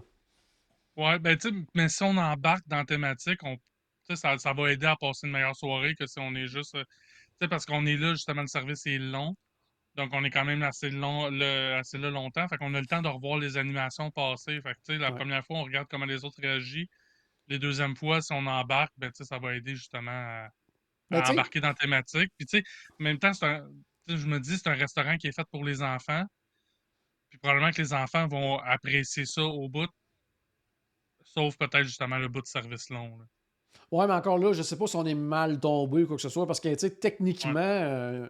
Ouais, 0.96 1.18
ben 1.18 1.37
tu 1.37 1.48
sais, 1.48 1.54
mais 1.74 1.88
si 1.88 2.02
on 2.02 2.16
embarque 2.16 2.66
dans 2.68 2.78
la 2.78 2.85
thématique, 2.85 3.40
on, 3.44 3.56
ça, 4.14 4.37
ça 4.38 4.52
va 4.52 4.72
aider 4.72 4.87
à 4.87 4.96
passer 4.96 5.26
une 5.26 5.32
meilleure 5.32 5.56
soirée 5.56 5.94
que 5.94 6.06
si 6.06 6.18
on 6.18 6.35
est 6.35 6.48
juste. 6.48 6.74
Euh, 6.74 6.85
tu 6.85 7.44
sais, 7.46 7.48
parce 7.48 7.64
qu'on 7.64 7.87
est 7.87 7.96
là, 7.96 8.12
justement, 8.12 8.42
le 8.42 8.48
service 8.48 8.87
est 8.87 8.98
long. 8.98 9.37
Donc, 9.94 10.11
on 10.14 10.24
est 10.24 10.31
quand 10.31 10.44
même 10.44 10.62
assez, 10.62 10.90
long, 10.90 11.24
assez 11.78 11.98
là 11.98 12.11
longtemps. 12.11 12.48
Fait 12.48 12.57
qu'on 12.57 12.72
a 12.74 12.81
le 12.81 12.87
temps 12.87 13.02
de 13.02 13.09
revoir 13.09 13.38
les 13.38 13.59
animations 13.59 14.11
passer. 14.11 14.61
Fait 14.62 14.74
que, 14.74 14.92
la 14.92 15.12
première 15.12 15.44
fois, 15.44 15.59
on 15.59 15.64
regarde 15.64 15.87
comment 15.90 16.07
les 16.07 16.24
autres 16.24 16.40
réagissent. 16.40 16.88
Les 17.48 17.59
deuxièmes 17.59 17.96
fois, 17.96 18.22
si 18.22 18.33
on 18.33 18.46
embarque, 18.46 18.92
ben, 18.96 19.11
ça 19.12 19.38
va 19.38 19.55
aider 19.55 19.74
justement 19.74 20.11
à, 20.11 20.48
ben, 21.11 21.22
embarquer 21.28 21.61
dans 21.61 21.68
la 21.68 21.74
thématique. 21.74 22.31
Puis, 22.38 22.46
tu 22.46 22.59
sais, 22.59 22.64
en 23.00 23.05
même 23.05 23.18
temps, 23.18 23.33
je 23.35 24.26
me 24.26 24.38
dis, 24.38 24.57
c'est 24.57 24.68
un 24.68 24.74
restaurant 24.74 25.16
qui 25.18 25.26
est 25.26 25.35
fait 25.35 25.46
pour 25.50 25.64
les 25.64 25.83
enfants. 25.83 26.24
Puis, 27.28 27.38
probablement 27.38 27.70
que 27.70 27.83
les 27.83 27.92
enfants 27.92 28.26
vont 28.28 28.59
apprécier 28.61 29.26
ça 29.26 29.42
au 29.42 29.68
bout. 29.68 29.90
Sauf 31.24 31.57
peut-être 31.59 31.85
justement 31.85 32.18
le 32.18 32.28
bout 32.28 32.40
de 32.40 32.46
service 32.46 32.88
long. 32.88 33.18
Ouais, 33.90 34.07
mais 34.07 34.14
encore 34.14 34.38
là, 34.38 34.55
je 34.55 34.62
sais 34.62 34.78
pas 34.78 34.87
si 34.87 34.96
on 34.96 35.05
est 35.05 35.14
mal 35.14 35.61
tombé 35.61 36.05
ou 36.05 36.07
quoi 36.07 36.16
que 36.16 36.22
ce 36.22 36.31
soit, 36.31 36.46
parce 36.46 36.61
que, 36.61 36.68
tu 36.70 36.78
sais, 36.78 36.90
techniquement, 36.90 37.61
euh, 37.61 38.26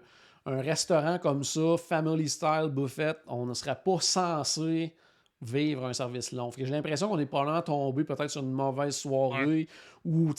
un 0.47 0.61
restaurant 0.61 1.19
comme 1.19 1.45
ça, 1.45 1.77
family 1.77 2.29
style 2.29 2.71
buffet, 2.71 3.17
on 3.27 3.47
ne 3.47 3.55
serait 3.55 3.79
pas 3.83 4.01
censé 4.01 4.95
vivre 5.41 5.85
un 5.87 5.93
service 5.93 6.33
long. 6.33 6.51
J'ai 6.57 6.67
l'impression 6.67 7.09
qu'on 7.09 7.19
est 7.19 7.27
probablement 7.27 7.63
tombé 7.63 8.05
peut-être 8.05 8.31
sur 8.31 8.43
une 8.43 8.53
mauvaise 8.53 8.97
soirée 8.97 9.69
ou 10.05 10.33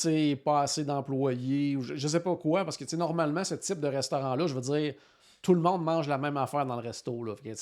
pas 0.44 0.62
assez 0.62 0.86
d'employés, 0.86 1.76
ou 1.76 1.84
je, 1.84 2.08
sais 2.08 2.22
pas 2.22 2.36
quoi, 2.36 2.64
parce 2.64 2.78
que 2.78 2.96
normalement, 2.96 3.44
ce 3.44 3.56
type 3.56 3.80
de 3.80 3.88
restaurant-là, 3.88 4.48
je 4.48 4.54
veux 4.54 4.62
dire, 4.62 4.94
tout 5.42 5.54
le 5.54 5.60
monde 5.60 5.84
mange 5.84 6.08
la 6.08 6.18
même 6.18 6.38
affaire 6.38 6.66
dans 6.66 6.76
le 6.76 6.82
resto. 6.82 7.22
Là. 7.24 7.36
Fait 7.36 7.54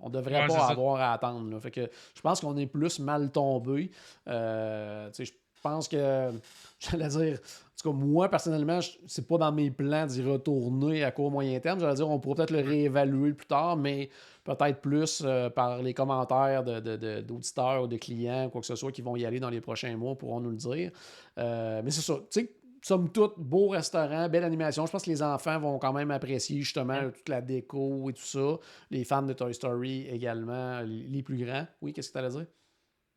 on 0.00 0.10
devrait 0.10 0.46
pas 0.46 0.66
avoir 0.68 1.00
à 1.00 1.14
attendre. 1.14 1.58
Fait 1.60 1.70
que 1.70 1.90
je 2.14 2.20
pense 2.20 2.42
qu'on 2.42 2.58
est 2.58 2.66
plus 2.66 2.98
mal 2.98 3.30
tombé. 3.30 3.90
Euh, 4.28 5.08
je 5.18 5.32
pense 5.64 5.88
que, 5.88 6.30
j'allais 6.78 7.08
dire, 7.08 7.38
en 7.38 7.82
tout 7.82 7.90
cas, 7.90 7.96
moi, 7.96 8.28
personnellement, 8.28 8.78
c'est 9.06 9.26
pas 9.26 9.38
dans 9.38 9.50
mes 9.50 9.70
plans 9.70 10.06
d'y 10.06 10.22
retourner 10.22 11.02
à 11.02 11.10
court 11.10 11.30
moyen 11.30 11.58
terme. 11.58 11.80
J'allais 11.80 11.96
dire, 11.96 12.08
on 12.08 12.20
pourrait 12.20 12.36
peut-être 12.36 12.50
le 12.52 12.60
réévaluer 12.60 13.32
plus 13.32 13.46
tard, 13.46 13.76
mais 13.76 14.10
peut-être 14.44 14.80
plus 14.80 15.22
euh, 15.24 15.50
par 15.50 15.82
les 15.82 15.94
commentaires 15.94 16.62
d'auditeurs 16.62 17.80
de, 17.80 17.84
ou 17.84 17.88
de 17.88 17.96
clients, 17.96 18.48
quoi 18.50 18.60
que 18.60 18.66
ce 18.66 18.76
soit, 18.76 18.92
qui 18.92 19.02
vont 19.02 19.16
y 19.16 19.26
aller 19.26 19.40
dans 19.40 19.50
les 19.50 19.60
prochains 19.60 19.96
mois, 19.96 20.14
pourront 20.16 20.40
nous 20.40 20.50
le 20.50 20.56
dire. 20.56 20.92
Euh, 21.38 21.82
mais 21.84 21.90
c'est 21.90 22.02
ça. 22.02 22.14
Tu 22.30 22.40
sais, 22.40 22.54
somme 22.80 23.10
toute, 23.10 23.38
beau 23.38 23.68
restaurant, 23.68 24.28
belle 24.28 24.44
animation. 24.44 24.86
Je 24.86 24.92
pense 24.92 25.04
que 25.04 25.10
les 25.10 25.22
enfants 25.22 25.58
vont 25.58 25.78
quand 25.78 25.92
même 25.92 26.10
apprécier 26.10 26.60
justement 26.60 27.10
toute 27.10 27.28
la 27.28 27.40
déco 27.40 28.10
et 28.10 28.12
tout 28.12 28.22
ça. 28.22 28.58
Les 28.90 29.04
fans 29.04 29.22
de 29.22 29.32
Toy 29.32 29.54
Story 29.54 30.06
également, 30.08 30.82
les 30.82 31.22
plus 31.22 31.44
grands. 31.44 31.66
Oui, 31.80 31.92
qu'est-ce 31.92 32.08
que 32.08 32.12
tu 32.12 32.18
allais 32.18 32.34
dire? 32.34 32.46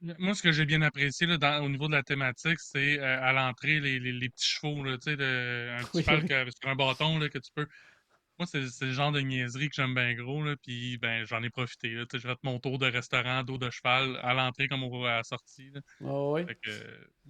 Moi, 0.02 0.36
ce 0.36 0.44
que 0.44 0.52
j'ai 0.52 0.66
bien 0.66 0.82
apprécié 0.84 1.26
là, 1.26 1.62
au 1.62 1.70
niveau 1.70 1.88
de 1.88 1.94
la 1.94 2.04
thématique, 2.04 2.60
c'est 2.60 3.00
euh, 3.00 3.22
à 3.22 3.34
l'entrée, 3.34 3.80
les, 3.80 4.00
les, 4.00 4.30
petits 4.30 4.46
chevaux, 4.46 4.84
là, 4.84 4.98
de, 4.98 5.70
un 5.80 5.84
petit 5.84 6.04
cheval 6.04 6.52
sur 6.52 6.70
un 6.70 6.76
bâton 6.76 7.18
là, 7.18 7.30
que 7.30 7.40
tu 7.40 7.52
peux. 7.56 7.68
Moi, 8.38 8.46
c'est 8.46 8.60
le 8.60 8.92
genre 8.92 9.12
de 9.12 9.20
niaiserie 9.20 9.70
que 9.70 9.76
j'aime 9.76 9.96
bien 9.96 10.14
gros, 10.14 10.44
là, 10.44 10.56
puis 10.58 11.00
ben, 11.00 11.26
j'en 11.26 11.42
ai 11.42 11.50
profité. 11.50 11.90
Là, 11.90 12.06
je 12.14 12.28
vais 12.28 12.36
mon 12.44 12.60
tour 12.60 12.78
de 12.78 12.86
restaurant, 12.86 13.44
dos 13.44 13.58
de 13.58 13.72
cheval, 13.72 14.20
à 14.22 14.36
l'entrée 14.36 14.68
comme 14.68 14.84
à 14.84 15.18
la 15.18 15.24
sortie. 15.24 15.72
Ah 16.02 16.06
moi, 16.06 16.46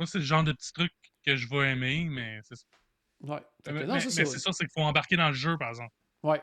c'est 0.05 0.17
le 0.17 0.25
genre 0.25 0.43
de 0.43 0.51
petits 0.51 0.73
trucs 0.73 0.91
que 1.25 1.37
je 1.37 1.47
vais 1.47 1.71
aimer, 1.71 2.05
mais 2.09 2.41
c'est 2.43 2.57
ça. 2.57 2.65
Ouais. 3.21 3.39
Fait 3.63 3.71
que 3.71 3.75
Mais, 3.77 3.85
non, 3.85 3.93
mais- 3.93 3.99
c'est 4.01 4.19
mais 4.19 4.25
ça. 4.25 4.31
c'est 4.33 4.39
ça, 4.39 4.51
c'est 4.51 4.65
qu'il 4.65 4.73
faut 4.73 4.85
embarquer 4.85 5.15
dans 5.15 5.29
le 5.29 5.33
jeu, 5.33 5.57
par 5.57 5.69
exemple. 5.69 5.93
Ouais. 6.23 6.41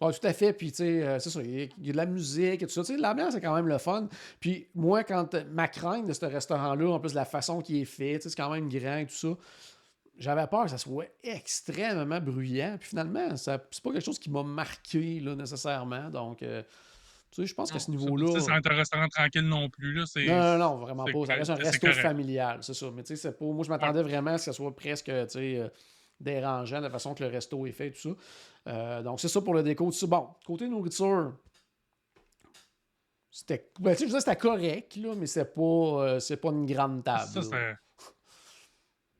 Ouais, 0.00 0.12
tout 0.12 0.26
à 0.26 0.32
fait. 0.32 0.52
Puis, 0.52 0.70
tu 0.72 0.78
sais, 0.78 1.02
euh, 1.02 1.18
c'est 1.18 1.30
ça. 1.30 1.40
Il 1.42 1.50
y, 1.50 1.62
a, 1.62 1.68
il 1.78 1.86
y 1.86 1.88
a 1.88 1.92
de 1.92 1.96
la 1.96 2.06
musique 2.06 2.62
et 2.62 2.66
tout 2.66 2.72
ça. 2.72 2.82
Tu 2.82 2.94
sais, 2.94 2.96
l'ambiance, 2.98 3.32
c'est 3.32 3.40
quand 3.40 3.54
même 3.54 3.66
le 3.68 3.78
fun. 3.78 4.08
Puis, 4.40 4.66
moi, 4.74 5.04
quand 5.04 5.34
euh, 5.34 5.44
ma 5.50 5.68
crainte 5.68 6.06
de 6.06 6.12
ce 6.12 6.26
restaurant-là, 6.26 6.90
en 6.90 7.00
plus 7.00 7.12
de 7.12 7.16
la 7.16 7.24
façon 7.24 7.60
qu'il 7.62 7.76
est 7.76 7.86
fait, 7.86 8.16
tu 8.16 8.22
sais, 8.22 8.28
c'est 8.30 8.36
quand 8.36 8.50
même 8.50 8.68
grand 8.68 8.98
et 8.98 9.06
tout 9.06 9.14
ça, 9.14 9.28
j'avais 10.18 10.46
peur 10.46 10.64
que 10.64 10.70
ça 10.70 10.78
soit 10.78 11.06
extrêmement 11.22 12.20
bruyant. 12.20 12.76
Puis, 12.78 12.90
finalement, 12.90 13.36
c'est 13.36 13.56
pas 13.56 13.92
quelque 13.92 14.04
chose 14.04 14.18
qui 14.18 14.30
m'a 14.30 14.42
marqué, 14.42 15.20
là, 15.20 15.34
nécessairement. 15.34 16.10
Donc, 16.10 16.42
euh, 16.42 16.62
tu 17.30 17.42
sais, 17.42 17.46
je 17.46 17.54
pense 17.54 17.72
qu'à 17.72 17.78
ce 17.78 17.90
niveau-là. 17.90 18.38
C'est 18.38 18.50
un 18.50 18.76
restaurant 18.76 19.08
tranquille 19.08 19.48
non 19.48 19.70
plus. 19.70 19.94
Là, 19.94 20.04
Non, 20.26 20.58
non, 20.58 20.58
non, 20.58 20.76
vraiment 20.76 21.04
pas. 21.04 21.26
Ça 21.26 21.34
reste 21.34 21.50
un 21.50 21.54
resto 21.54 21.86
correct. 21.86 22.00
familial, 22.02 22.58
c'est 22.60 22.74
ça. 22.74 22.86
Mais 22.94 23.02
tu 23.02 23.08
sais, 23.08 23.16
c'est 23.16 23.38
pas. 23.38 23.44
Moi, 23.46 23.64
je 23.64 23.70
m'attendais 23.70 24.02
vraiment 24.02 24.32
à 24.32 24.38
ce 24.38 24.46
que 24.46 24.52
ça 24.52 24.56
soit 24.56 24.74
presque, 24.76 25.06
tu 25.06 25.12
sais, 25.28 25.56
euh, 25.58 25.68
dérangeant 26.20 26.78
de 26.78 26.84
la 26.84 26.90
façon 26.90 27.14
que 27.14 27.22
le 27.22 27.30
resto 27.30 27.66
est 27.66 27.72
fait, 27.72 27.92
tout 27.92 28.14
ça. 28.14 28.70
Euh, 28.72 29.02
donc, 29.02 29.20
c'est 29.20 29.28
ça 29.28 29.40
pour 29.40 29.54
le 29.54 29.62
déco, 29.62 29.86
tout 29.86 29.92
ça. 29.92 30.06
Bon, 30.06 30.28
côté 30.44 30.68
nourriture, 30.68 31.34
c'était. 33.30 33.70
Ben, 33.78 33.94
tu 33.94 34.08
sais, 34.08 34.18
c'était 34.18 34.36
correct, 34.36 34.96
là, 34.96 35.14
mais 35.14 35.26
c'est 35.26 35.54
pas, 35.54 35.60
euh, 35.60 36.20
c'est 36.20 36.38
pas 36.38 36.48
une 36.48 36.66
grande 36.66 37.04
table. 37.04 37.28
Ça, 37.32 37.40
là. 37.40 37.76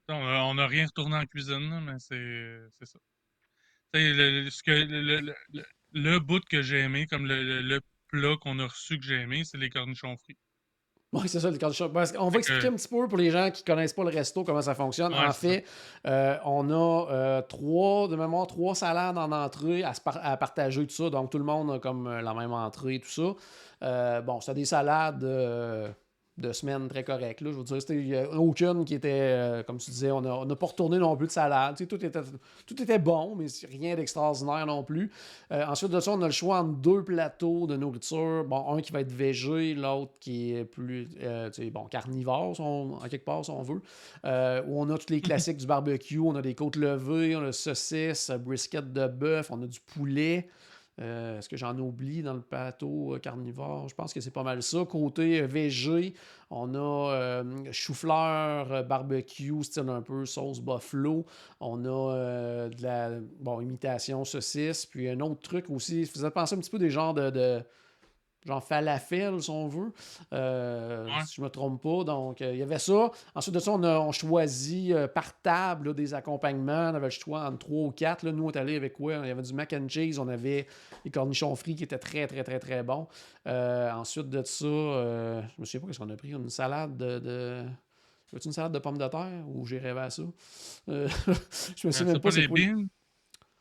c'est. 0.09 0.13
On 0.13 0.15
on 0.15 0.55
n'a 0.55 0.67
rien 0.69 0.87
retourné 0.87 1.17
en 1.17 1.27
cuisine, 1.27 1.69
là, 1.69 1.81
mais 1.81 1.99
c'est 1.99 2.61
c'est 2.79 2.87
ça. 2.87 2.99
Le, 3.93 4.49
ce 4.51 4.63
que, 4.63 4.71
le, 4.71 5.21
le, 5.21 5.35
le- 5.93 6.19
bout 6.21 6.45
que 6.45 6.63
j'ai 6.63 6.79
aimé, 6.81 7.07
comme 7.07 7.27
le 7.27 7.81
plat 8.09 8.37
qu'on 8.41 8.59
a 8.61 8.67
reçu 8.67 8.99
que 8.99 9.05
j'ai 9.05 9.21
aimé, 9.21 9.43
c'est 9.45 9.59
les 9.59 9.71
cornichons 9.71 10.17
frits. 10.17 10.37
Oui, 11.23 11.29
c'est 11.29 11.41
ça, 11.41 11.51
le 11.51 11.59
qu'on 12.13 12.29
va 12.29 12.39
expliquer 12.39 12.69
que- 12.69 12.73
un 12.73 12.77
petit 12.77 12.89
peu 12.89 13.09
pour 13.09 13.19
les 13.19 13.31
gens 13.31 13.51
qui 13.51 13.65
connaissent 13.65 13.93
pas 13.93 14.05
le 14.05 14.11
resto, 14.11 14.45
comment 14.45 14.63
ça 14.63 14.75
fonctionne. 14.75 15.13
Ouais, 15.13 15.27
en 15.27 15.33
c'est 15.33 15.49
fait, 15.61 15.65
euh, 16.07 16.37
on 16.45 16.71
a 16.71 17.11
euh, 17.11 17.43
trois, 17.43 18.09
de 18.09 18.17
mémoire, 18.17 18.47
trois 18.47 18.75
salades 18.75 19.17
en 19.19 19.33
entrée 19.33 19.83
à, 19.85 19.95
se 19.95 20.01
par- 20.01 20.19
à 20.23 20.37
partager, 20.37 20.87
tout 20.87 20.95
ça. 20.95 21.11
Donc, 21.11 21.31
tout 21.31 21.39
le 21.39 21.45
monde 21.45 21.71
a 21.73 21.79
comme 21.79 22.07
euh, 22.07 22.23
la 22.23 22.35
même 22.35 22.53
entrée, 22.53 23.01
tout 23.01 23.09
ça. 23.11 23.35
Euh, 23.83 24.21
bon, 24.21 24.41
c'était 24.41 24.55
des 24.55 24.65
salades 24.65 25.23
de 26.39 26.53
semaine 26.53 26.89
très 26.89 27.03
correctes. 27.03 27.41
Là. 27.41 27.51
Je 27.53 27.57
veux 27.57 27.65
dire, 27.65 27.79
il 27.91 28.09
y 28.09 28.17
a 28.17 28.31
aucune 28.31 28.85
qui 28.85 28.95
était, 28.95 29.11
euh, 29.13 29.63
comme 29.63 29.79
tu 29.79 29.91
disais, 29.91 30.11
on 30.11 30.21
n'a 30.21 30.57
pas 30.57 30.67
retourné 30.67 30.99
non 30.99 31.17
plus 31.17 31.27
de 31.27 31.33
salade. 31.33 31.77
Tout, 31.89 32.05
était, 32.05 32.21
tout 32.67 32.83
était 32.83 32.99
bon, 32.99 33.35
mais 33.37 33.47
rien 33.71 33.97
d'extraordinaire 33.97 34.67
non 34.67 34.83
plus. 34.83 35.11
Euh, 35.53 35.65
ensuite 35.67 35.91
de 35.91 36.01
ça, 36.01 36.13
on 36.13 36.21
a 36.21 36.27
le 36.27 36.33
choix 36.33 36.61
entre 36.61 36.79
deux 36.79 37.03
plateaux 37.03 37.67
de 37.67 37.77
nourriture. 37.77 38.45
Bon, 38.45 38.75
un 38.75 38.81
qui 38.83 38.93
va 38.93 39.01
être 39.01 39.13
végé, 39.13 39.75
l'autre 39.75 40.13
qui 40.21 40.55
est 40.55 40.65
plus 40.65 41.09
euh, 41.23 41.51
bon, 41.73 41.85
carnivore, 41.85 42.61
en 42.61 43.09
quelque 43.09 43.25
part, 43.25 43.45
si 43.45 43.51
on 43.51 43.63
veut. 43.63 43.81
Où 44.25 44.81
on 44.83 44.91
a 44.91 44.99
tous 44.99 45.11
les 45.11 45.21
classiques 45.21 45.57
du 45.57 45.67
barbecue. 45.67 46.19
On 46.19 46.35
a 46.37 46.43
des 46.43 46.55
côtes 46.55 46.77
levées, 46.77 47.35
on 47.37 47.45
a 47.45 47.53
saucisses, 47.53 48.31
brisket 48.31 48.93
de 48.93 49.07
bœuf, 49.07 49.51
on 49.51 49.63
a 49.63 49.67
du 49.67 49.81
poulet. 49.81 50.49
Euh, 51.01 51.39
Est-ce 51.39 51.49
que 51.49 51.57
j'en 51.57 51.77
oublie 51.79 52.23
dans 52.23 52.33
le 52.35 52.41
plateau 52.41 53.15
euh, 53.15 53.19
carnivore? 53.19 53.89
Je 53.89 53.95
pense 53.95 54.15
que 54.15 54.21
c'est 54.21 54.31
pas 54.31 54.43
mal 54.43 54.63
ça. 54.63 54.85
Côté 54.85 55.43
euh, 55.43 55.47
VG, 55.47 56.15
on 56.51 56.75
a 56.75 57.43
chou-fleur, 57.71 58.85
barbecue, 58.85 59.63
style 59.63 59.89
un 59.89 60.03
peu 60.03 60.25
sauce 60.27 60.61
buffalo. 60.61 61.27
On 61.61 61.85
a 61.85 62.69
de 62.69 62.83
la 62.83 63.11
bon, 63.41 63.61
imitation 63.61 64.25
saucisse. 64.25 64.87
Puis 64.87 65.09
un 65.09 65.21
autre 65.21 65.41
truc 65.41 65.69
aussi, 65.71 66.07
ça 66.07 66.13
faisait 66.13 66.31
penser 66.31 66.55
un 66.55 66.59
petit 66.59 66.71
peu 66.71 66.79
des 66.79 66.91
genres 66.91 67.15
de- 67.15 67.63
genre 68.47 68.63
falafel, 68.63 69.43
si 69.43 69.51
on 69.51 69.67
veut. 69.69 69.93
Euh, 70.33 71.07
Ouais. 71.07 71.25
Si 71.27 71.37
je 71.37 71.43
me 71.43 71.49
trompe 71.49 71.83
pas. 71.83 72.05
Donc, 72.05 72.41
euh, 72.41 72.53
il 72.53 72.59
y 72.59 72.63
avait 72.63 72.79
ça. 72.79 73.11
Ensuite 73.35 73.55
de 73.55 73.59
ça, 73.61 73.73
on 73.73 73.83
a 73.83 73.99
on 73.99 74.13
choisit 74.13 74.93
euh, 74.93 75.09
par 75.09 75.41
table 75.41 75.89
là, 75.89 75.95
des 75.95 76.15
accompagnements. 76.15 76.91
On 76.91 76.95
avait 76.95 77.07
le 77.07 77.11
choix 77.11 77.45
entre 77.45 77.59
trois 77.59 77.87
ou 77.87 77.91
quatre. 77.91 78.25
Là. 78.25 78.33
Nous, 78.33 78.45
on 78.45 78.51
est 78.51 78.57
allé 78.57 78.77
avec 78.77 78.95
quoi? 78.95 79.15
Il 79.23 79.29
y 79.29 79.31
avait 79.31 79.43
du 79.43 79.53
mac 79.53 79.73
and 79.73 79.89
cheese. 79.89 80.19
On 80.19 80.29
avait 80.29 80.67
les 81.05 81.11
cornichons 81.11 81.55
frits 81.57 81.75
qui 81.75 81.85
étaient 81.85 81.99
très, 81.99 82.27
très, 82.27 82.45
très, 82.45 82.59
très 82.59 82.83
bons. 82.83 83.09
Ensuite 83.47 84.29
de 84.29 84.43
ça, 84.43 84.65
je 84.67 85.61
me 85.61 85.65
souviens 85.65 85.81
pas 85.81 85.87
qu'est-ce 85.89 85.99
qu'on 85.99 86.11
a 86.11 86.17
pris. 86.17 86.31
Une 86.31 86.49
salade 86.51 86.97
de... 86.97 87.19
de... 87.19 87.65
Veux-tu 88.33 88.49
une 88.49 88.53
salade 88.53 88.73
de 88.73 88.79
pommes 88.81 88.99
de 88.99 89.07
terre 89.07 89.45
ou 89.49 89.65
j'ai 89.67 89.79
rêvé 89.79 90.01
à 90.01 90.11
ça? 90.11 90.23
Je 90.89 90.93
me 90.93 91.09
souviens 91.09 91.93
c'est 91.93 92.05
même 92.05 92.15
pas 92.15 92.21
pas 92.21 92.31
c'est 92.33 92.41
les 92.41 92.49
quoi. 92.49 92.57
beans? 92.59 92.87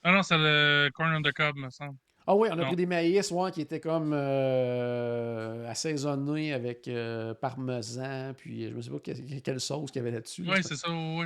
Ah 0.04 0.12
non, 0.12 0.24
c'est 0.24 0.38
le 0.38 0.90
corn 0.94 1.14
on 1.16 1.22
the 1.22 1.32
cob, 1.32 1.56
me 1.56 1.70
semble. 1.70 1.98
Ah 2.28 2.36
oui, 2.36 2.50
on 2.52 2.54
a 2.54 2.56
Non. 2.58 2.66
pris 2.68 2.76
des 2.76 2.86
maïs 2.88 3.30
ouais, 3.32 3.52
qui 3.52 3.62
étaient 3.62 3.80
comme 3.80 4.12
euh, 4.14 5.70
assaisonnés 5.70 6.54
avec 6.54 6.88
euh, 6.88 7.34
parmesan, 7.34 8.34
puis 8.36 8.70
je 8.70 8.74
me 8.74 8.82
sais 8.82 8.90
pas 8.90 9.00
que- 9.00 9.40
quelle 9.40 9.60
sauce 9.60 9.92
qu'il 9.92 10.00
y 10.02 10.06
avait 10.06 10.12
là-dessus. 10.16 10.44
là, 10.44 10.54
Oui, 10.56 10.64
c'est 10.64 10.76
ça, 10.76 10.88
oui. 10.90 11.26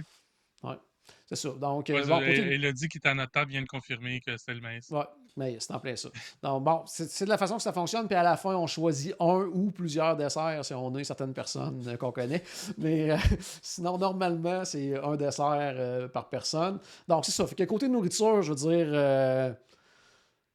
c'est 1.26 1.36
ça. 1.36 1.50
Donc, 1.50 1.90
euh, 1.90 1.94
Ouais, 1.94 2.06
bon, 2.08 2.20
et- 2.22 2.26
côté- 2.36 2.48
et 2.52 2.56
Elodie 2.56 2.88
qui 2.90 2.98
est 2.98 3.08
à 3.08 3.14
notre 3.14 3.32
table 3.32 3.52
vient 3.52 3.62
de 3.62 3.68
confirmer 3.68 4.20
que 4.20 4.36
c'est 4.38 4.54
le 4.54 4.62
maïs. 4.62 4.90
Ouais, 4.90 5.04
mais 5.38 5.56
c'est 5.60 5.74
en 5.74 5.80
plein 5.80 5.96
ça. 5.96 6.10
Donc, 6.44 6.64
bon, 6.64 6.82
c'est 6.86 7.24
de 7.24 7.30
la 7.30 7.38
façon 7.38 7.56
que 7.58 7.64
ça 7.64 7.72
fonctionne. 7.74 8.08
Puis 8.08 8.16
à 8.16 8.24
la 8.24 8.36
fin, 8.36 8.56
on 8.56 8.68
choisit 8.68 9.16
un 9.20 9.48
ou 9.54 9.72
plusieurs 9.72 10.18
desserts 10.18 10.66
si 10.66 10.74
on 10.74 10.96
est 10.98 11.04
certaines 11.04 11.34
personnes 11.34 11.82
euh, 11.88 11.98
qu'on 11.98 12.12
connaît. 12.12 12.44
Mais 12.78 13.12
euh, 13.12 13.18
sinon, 13.62 13.98
normalement, 13.98 14.66
c'est 14.66 14.98
un 15.02 15.16
dessert 15.16 15.74
euh, 15.78 16.08
par 16.10 16.30
personne. 16.30 16.80
Donc, 17.08 17.26
c'est 17.26 17.32
ça. 17.32 17.48
Fait 17.48 17.56
que 17.56 17.64
côté 17.64 17.88
nourriture, 17.88 18.42
je 18.42 18.50
veux 18.52 18.56
dire. 18.76 18.90
euh, 18.92 19.54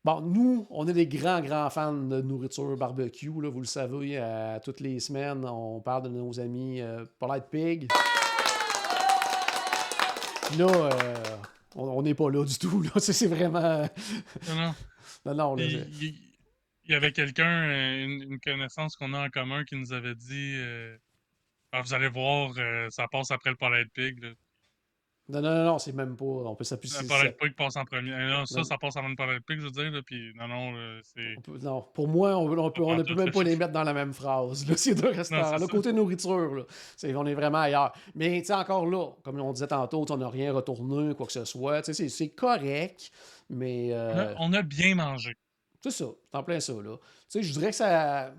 Bon, 0.04 0.20
nous, 0.20 0.66
on 0.70 0.86
est 0.86 0.92
des 0.92 1.06
grands, 1.06 1.40
grands 1.40 1.70
fans 1.70 1.92
de 1.94 2.20
nourriture 2.20 2.76
barbecue. 2.76 3.32
Là, 3.40 3.48
vous 3.48 3.60
le 3.60 3.66
savez, 3.66 4.18
à 4.18 4.60
toutes 4.62 4.80
les 4.80 5.00
semaines, 5.00 5.44
on 5.46 5.80
parle 5.80 6.02
de 6.04 6.08
nos 6.10 6.38
amis 6.38 6.80
euh, 6.82 7.06
Polite 7.18 7.44
Pig. 7.50 7.88
Là, 10.58 10.66
euh, 10.66 11.14
on 11.74 12.02
n'est 12.02 12.14
pas 12.14 12.30
là 12.30 12.44
du 12.44 12.58
tout. 12.58 12.82
Là. 12.82 12.90
C'est 12.98 13.14
c'est 13.14 13.26
vraiment. 13.28 13.88
Non, 14.48 14.54
non. 14.54 14.74
Non, 15.24 15.34
non, 15.34 15.56
là, 15.56 15.64
Il, 15.64 15.70
c'est- 15.70 16.04
il- 16.04 16.20
il 16.86 16.92
y 16.92 16.94
avait 16.94 17.12
quelqu'un, 17.12 17.48
euh, 17.70 18.04
une, 18.04 18.32
une 18.32 18.40
connaissance 18.40 18.94
qu'on 18.96 19.14
a 19.14 19.24
en 19.26 19.30
commun, 19.30 19.64
qui 19.64 19.74
nous 19.74 19.94
avait 19.94 20.14
dit 20.14 20.52
euh, 20.58 20.94
Ah, 21.72 21.80
Vous 21.80 21.94
allez 21.94 22.08
voir, 22.08 22.52
euh, 22.58 22.88
ça 22.90 23.08
passe 23.10 23.30
après 23.30 23.48
le 23.48 23.56
Polite 23.56 23.90
Pig. 23.94 24.22
là. 24.22 24.28
Non, 25.26 25.40
non, 25.40 25.54
non, 25.54 25.64
non, 25.64 25.78
c'est 25.78 25.94
même 25.94 26.16
pas. 26.16 26.24
On 26.24 26.54
peut 26.54 26.64
s'appuyer. 26.64 26.94
Le 27.00 27.30
Pig 27.30 27.54
passe 27.56 27.76
en 27.76 27.84
premier. 27.86 28.12
Euh, 28.12 28.28
non, 28.28 28.46
ça, 28.46 28.58
Non. 28.58 28.64
ça 28.64 28.76
passe 28.76 28.94
avant 28.98 29.08
le 29.08 29.40
Pig, 29.40 29.58
je 29.58 29.64
veux 29.64 29.70
dire. 29.70 29.90
Là, 29.90 30.00
puis 30.04 30.32
non, 30.36 30.46
non, 30.48 30.72
là, 30.72 31.00
c'est. 31.02 31.40
peut- 31.42 31.58
non, 31.62 31.82
pour 31.94 32.08
moi, 32.08 32.36
on, 32.36 32.46
on, 32.58 32.70
peut, 32.70 32.82
on 32.82 32.94
ne 32.94 33.02
peut 33.02 33.14
même 33.14 33.30
pas 33.30 33.42
les 33.42 33.56
mettre 33.56 33.72
dans 33.72 33.84
la 33.84 33.94
même 33.94 34.12
phrase. 34.12 34.68
Là, 34.68 34.76
ces 34.76 34.94
deux 34.94 35.08
restaurants. 35.08 35.56
ça. 35.56 35.66
côté 35.66 35.94
nourriture, 35.94 36.54
là, 36.54 36.62
on 37.16 37.26
est 37.26 37.34
vraiment 37.34 37.58
ailleurs. 37.60 37.92
Mais 38.14 38.40
tu 38.40 38.48
sais, 38.48 38.52
encore 38.54 38.84
là, 38.86 39.12
comme 39.22 39.40
on 39.40 39.52
disait 39.52 39.66
tantôt, 39.68 40.04
on 40.10 40.16
n'a 40.18 40.28
rien 40.28 40.52
retourné, 40.52 41.14
quoi 41.14 41.24
que 41.26 41.32
ce 41.32 41.46
soit. 41.46 41.80
Tu 41.80 41.94
sais, 41.94 42.08
C'est 42.10 42.28
correct, 42.28 43.10
mais. 43.48 43.92
On, 43.92 43.96
euh, 43.96 44.34
a, 44.34 44.36
on 44.40 44.52
a 44.52 44.60
bien 44.62 44.94
mangé. 44.94 45.34
C'est 45.80 45.90
ça, 45.90 46.06
en 46.32 46.42
plein 46.42 46.60
ça, 46.60 46.72
là. 46.74 46.96
Tu 46.98 47.02
sais, 47.28 47.42
je 47.42 47.52
dirais 47.52 47.70
que 47.70 47.76
ça. 47.76 48.32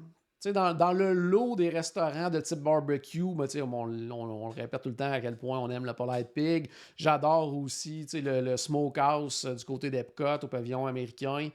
Tu 0.45 0.49
sais, 0.49 0.53
dans, 0.53 0.75
dans 0.75 0.93
le 0.93 1.12
lot 1.12 1.55
des 1.55 1.69
restaurants 1.69 2.29
de 2.29 2.39
type 2.39 2.60
barbecue, 2.60 3.23
ben, 3.34 3.45
tu 3.45 3.53
sais, 3.53 3.62
on, 3.63 3.73
on- 3.73 4.12
on 4.12 4.49
le 4.49 4.53
répète 4.53 4.79
tout 4.84 4.89
le 4.89 4.95
temps 4.95 5.12
à 5.12 5.19
quel 5.19 5.38
point 5.38 5.58
on 5.58 5.71
aime 5.71 5.86
le 5.86 5.93
Polite 5.93 6.34
Pig. 6.36 6.69
J'adore 6.95 7.51
aussi 7.58 8.01
tu 8.05 8.10
sais, 8.10 8.21
le, 8.21 8.41
le 8.41 8.55
Smokehouse 8.55 9.45
euh, 9.45 9.55
du 9.55 9.65
côté 9.65 9.89
d'Epcot 9.89 10.43
au 10.43 10.47
pavillon 10.47 10.86
américain. 10.86 11.49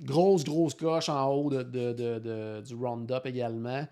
Grosse, 0.00 0.44
grosse 0.44 0.74
coche 0.74 1.08
en 1.08 1.26
haut 1.28 1.50
de, 1.50 1.64
de- 1.64 1.92
de- 1.92 2.62
du 2.64 2.74
Roundup 2.76 3.26
également. 3.26 3.84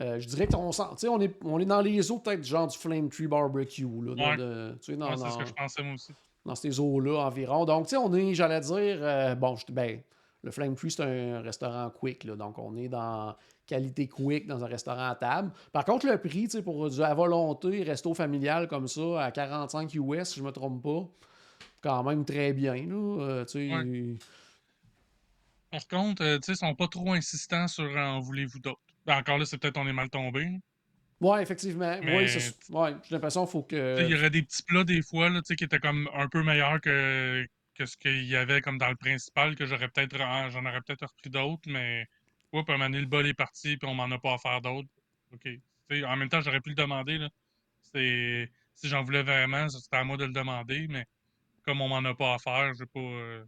Euh, 0.00 0.20
je 0.20 0.28
dirais 0.28 0.46
qu'on 0.46 0.68
on 0.68 1.20
est, 1.22 1.34
on 1.42 1.58
est 1.58 1.64
dans 1.64 1.80
les 1.80 2.10
eaux 2.12 2.18
peut-être 2.18 2.42
du 2.42 2.48
genre 2.50 2.66
du 2.66 2.76
Flame 2.76 3.08
Tree 3.08 3.26
Barbecue. 3.28 3.84
Là, 4.02 4.12
Ouais. 4.12 4.36
dans- 4.36 4.76
c'est 4.86 4.92
ce 5.30 5.38
que 5.38 5.46
je 5.46 5.54
pensais, 5.54 5.82
moi 5.82 5.94
aussi. 5.94 6.12
dans 6.44 6.54
ces 6.54 6.78
eaux-là 6.78 7.20
environ. 7.26 7.64
Donc, 7.64 7.84
tu 7.86 7.90
sais, 7.92 7.96
on 7.96 8.12
est, 8.12 8.34
j'allais 8.34 8.60
dire, 8.60 8.98
euh, 9.00 9.34
bon, 9.34 9.56
je- 9.56 9.72
ben, 9.72 10.00
le 10.42 10.50
Flame 10.50 10.74
Tree, 10.74 10.90
c'est 10.90 11.02
un 11.02 11.40
restaurant 11.40 11.88
quick, 11.88 12.24
là, 12.24 12.36
donc 12.36 12.58
on 12.58 12.76
est 12.76 12.88
dans 12.88 13.34
qualité 13.66 14.06
quick 14.08 14.46
dans 14.46 14.64
un 14.64 14.68
restaurant 14.68 15.10
à 15.10 15.14
table. 15.14 15.52
Par 15.72 15.84
contre, 15.84 16.06
le 16.06 16.18
prix, 16.18 16.44
tu 16.44 16.50
sais, 16.50 16.62
pour 16.62 16.88
du 16.88 17.02
à 17.02 17.14
volonté, 17.14 17.82
resto 17.82 18.14
familial 18.14 18.68
comme 18.68 18.88
ça, 18.88 19.24
à 19.24 19.30
45 19.30 19.92
US, 19.94 20.28
si 20.28 20.38
je 20.38 20.44
me 20.44 20.52
trompe 20.52 20.82
pas, 20.82 21.08
quand 21.80 22.02
même 22.04 22.24
très 22.24 22.52
bien, 22.52 22.74
là, 22.74 23.20
euh. 23.22 23.44
Ouais. 23.54 24.16
Par 25.70 25.86
contre, 25.88 26.22
euh, 26.22 26.38
tu 26.38 26.46
sais, 26.46 26.52
ils 26.52 26.56
sont 26.56 26.74
pas 26.74 26.88
trop 26.88 27.12
insistants 27.12 27.68
sur 27.68 27.96
en 27.96 28.20
voulez-vous 28.20 28.60
d'autres. 28.60 28.80
Ben, 29.04 29.18
encore 29.18 29.38
là, 29.38 29.44
c'est 29.44 29.58
peut-être 29.58 29.76
on 29.78 29.86
est 29.86 29.92
mal 29.92 30.08
tombé. 30.10 30.48
Ouais, 31.20 31.42
effectivement. 31.42 31.98
Mais- 32.02 32.28
c'est- 32.28 32.70
ouais, 32.70 32.94
j'ai 33.04 33.14
l'impression 33.14 33.44
qu'il 33.44 33.52
faut 33.52 33.66
sais, 33.70 33.96
Il 34.00 34.06
y 34.06 34.10
que... 34.10 34.16
aurait 34.18 34.30
des 34.30 34.42
petits 34.42 34.62
plats 34.62 34.84
des 34.84 35.02
fois 35.02 35.30
là, 35.30 35.40
tu 35.40 35.46
sais, 35.46 35.56
qui 35.56 35.64
étaient 35.64 35.78
comme 35.78 36.08
un 36.14 36.28
peu 36.28 36.42
meilleurs 36.42 36.80
que, 36.80 37.46
que 37.74 37.86
ce 37.86 37.96
qu'il 37.96 38.24
y 38.24 38.36
avait 38.36 38.60
comme 38.60 38.78
dans 38.78 38.88
le 38.90 38.96
principal, 38.96 39.54
que 39.56 39.66
j'aurais 39.66 39.88
peut-être 39.88 40.16
j'en 40.16 40.64
aurais 40.66 40.80
peut-être 40.82 41.06
repris 41.06 41.30
d'autres, 41.30 41.68
mais 41.68 42.06
ouais, 42.56 42.64
puis 42.64 43.00
le 43.00 43.06
bol 43.06 43.26
est 43.26 43.34
parti, 43.34 43.76
puis 43.76 43.88
on 43.88 43.94
m'en 43.94 44.10
a 44.10 44.18
pas 44.18 44.34
à 44.34 44.38
faire 44.38 44.60
d'autres. 44.60 44.88
OK. 45.32 45.48
En 46.04 46.16
même 46.16 46.28
temps, 46.28 46.40
j'aurais 46.40 46.60
pu 46.60 46.70
le 46.70 46.74
demander. 46.74 47.18
Là. 47.18 47.30
Si 47.82 48.88
j'en 48.88 49.04
voulais 49.04 49.22
vraiment, 49.22 49.68
c'était 49.68 49.96
à 49.96 50.04
moi 50.04 50.16
de 50.16 50.24
le 50.24 50.32
demander, 50.32 50.86
mais 50.88 51.06
comme 51.62 51.80
on 51.80 51.88
m'en 51.88 52.04
a 52.08 52.14
pas 52.14 52.34
à 52.34 52.38
faire, 52.38 52.74
j'ai 52.74 52.86
pas. 52.86 53.00
Euh, 53.00 53.44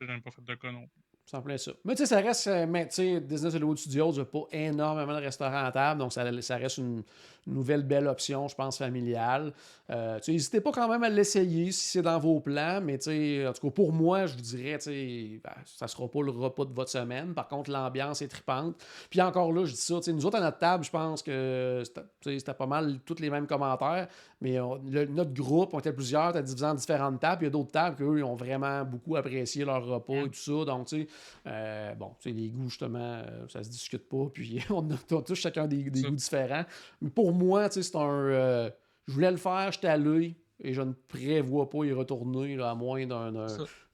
j'ai 0.00 0.20
pas 0.20 0.30
fait 0.30 0.44
de 0.44 0.54
plus. 0.54 1.03
C'est 1.26 1.38
en 1.38 1.42
plein 1.42 1.56
ça. 1.56 1.72
Mais 1.84 1.94
tu 1.94 2.02
sais, 2.02 2.06
ça 2.06 2.20
reste. 2.20 2.46
euh, 2.48 2.66
mais, 2.68 2.86
tu 2.86 2.96
sais, 2.96 3.20
Disney 3.20 3.54
Hollywood 3.54 3.78
Studios 3.78 4.12
n'a 4.12 4.24
pas 4.26 4.44
énormément 4.52 5.14
de 5.14 5.24
restaurants 5.24 5.64
à 5.64 5.72
table, 5.72 6.00
donc 6.00 6.12
ça, 6.12 6.22
ça 6.42 6.56
reste 6.56 6.76
une 6.78 7.02
nouvelle 7.46 7.82
belle 7.82 8.06
option, 8.08 8.46
je 8.48 8.54
pense, 8.54 8.76
familiale. 8.78 9.52
Euh, 9.90 10.16
tu 10.18 10.24
sais, 10.24 10.32
n'hésitez 10.32 10.60
pas 10.60 10.70
quand 10.72 10.88
même 10.88 11.02
à 11.02 11.08
l'essayer 11.08 11.72
si 11.72 11.88
c'est 11.88 12.02
dans 12.02 12.18
vos 12.18 12.40
plans, 12.40 12.80
mais 12.82 12.98
tu 12.98 13.04
sais, 13.10 13.46
en 13.46 13.52
tout 13.52 13.68
cas, 13.68 13.70
pour 13.74 13.92
moi, 13.92 14.26
je 14.26 14.34
vous 14.34 14.40
dirais, 14.42 14.76
tu 14.78 14.84
sais, 14.84 15.40
ben, 15.42 15.52
ça 15.64 15.88
sera 15.88 16.08
pas 16.08 16.22
le 16.22 16.30
repas 16.30 16.64
de 16.66 16.72
votre 16.74 16.90
semaine. 16.90 17.32
Par 17.34 17.48
contre, 17.48 17.70
l'ambiance 17.70 18.20
est 18.22 18.28
tripante. 18.28 18.76
Puis 19.10 19.20
encore 19.22 19.52
là, 19.52 19.64
je 19.64 19.72
dis 19.72 19.78
ça, 19.80 19.96
tu 19.96 20.02
sais, 20.04 20.12
nous 20.12 20.24
autres 20.26 20.36
à 20.38 20.40
notre 20.40 20.58
table, 20.58 20.84
je 20.84 20.90
pense 20.90 21.22
que 21.22 21.82
c'était 21.84 22.38
tu 22.38 22.52
pas 22.54 22.66
mal 22.66 22.98
tous 23.04 23.20
les 23.20 23.30
mêmes 23.30 23.46
commentaires, 23.46 24.08
mais 24.40 24.58
on- 24.60 24.80
le- 24.90 25.06
notre 25.06 25.32
groupe, 25.32 25.72
on 25.74 25.78
était 25.78 25.92
plusieurs, 25.92 26.32
t'as 26.32 26.42
divisé 26.42 26.66
en 26.66 26.74
différentes 26.74 27.20
tables, 27.20 27.38
puis 27.38 27.46
il 27.46 27.48
y 27.48 27.52
a 27.52 27.52
d'autres 27.52 27.72
tables 27.72 27.96
qu'eux, 27.96 28.18
ils 28.18 28.24
ont 28.24 28.34
vraiment 28.36 28.84
beaucoup 28.84 29.16
apprécié 29.16 29.64
leur 29.64 29.84
repas 29.84 30.14
et 30.14 30.28
tout 30.30 30.34
ça. 30.34 30.64
Donc, 30.64 30.86
tu 30.86 31.02
sais, 31.02 31.08
euh, 31.46 31.94
bon, 31.94 32.14
tu 32.20 32.30
sais, 32.30 32.34
les 32.34 32.50
goûts, 32.50 32.68
justement, 32.68 32.98
euh, 32.98 33.46
ça 33.48 33.62
se 33.62 33.68
discute 33.68 34.08
pas, 34.08 34.26
puis 34.32 34.60
on 34.70 34.90
a, 34.90 34.94
on 35.10 35.18
a 35.18 35.22
tous 35.22 35.34
chacun 35.34 35.66
des, 35.66 35.84
goûts 35.84 36.10
différents. 36.10 36.64
Mais 37.00 37.10
pour 37.10 37.32
moi, 37.32 37.68
tu 37.68 37.74
sais, 37.74 37.82
c'est 37.82 37.96
un. 37.96 38.28
euh, 38.28 38.70
je 39.06 39.12
voulais 39.12 39.30
le 39.30 39.36
faire, 39.36 39.70
j'étais 39.72 39.88
à 39.88 39.96
l'œil. 39.96 40.36
Et 40.60 40.72
je 40.72 40.82
ne 40.82 40.92
prévois 40.92 41.68
pas 41.68 41.84
y 41.84 41.92
retourner 41.92 42.54
là, 42.54 42.70
à 42.70 42.74
moins 42.76 43.04
d'un 43.06 43.46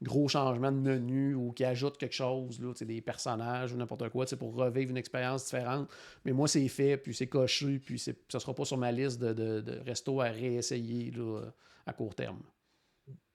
gros 0.02 0.28
changement 0.28 0.70
de 0.70 0.76
menu 0.76 1.34
ou 1.34 1.52
qui 1.52 1.64
ajoute 1.64 1.96
quelque 1.96 2.14
chose, 2.14 2.60
là, 2.60 2.72
tu 2.72 2.80
sais, 2.80 2.84
des 2.84 3.00
personnages 3.00 3.72
ou 3.72 3.78
n'importe 3.78 4.10
quoi, 4.10 4.26
pour 4.38 4.54
revivre 4.54 4.90
une 4.90 4.98
expérience 4.98 5.46
différente. 5.46 5.88
Mais 6.26 6.32
moi, 6.32 6.48
c'est 6.48 6.68
fait, 6.68 6.98
puis 6.98 7.14
c'est 7.14 7.28
coché, 7.28 7.78
puis 7.78 7.98
ça 7.98 8.12
ne 8.12 8.38
sera 8.38 8.54
pas 8.54 8.66
sur 8.66 8.76
ma 8.76 8.92
liste 8.92 9.18
de, 9.18 9.32
de, 9.32 9.62
de 9.62 9.80
restos 9.86 10.20
à 10.20 10.26
réessayer 10.26 11.10
là, 11.12 11.40
à 11.86 11.94
court 11.94 12.14
terme. 12.14 12.40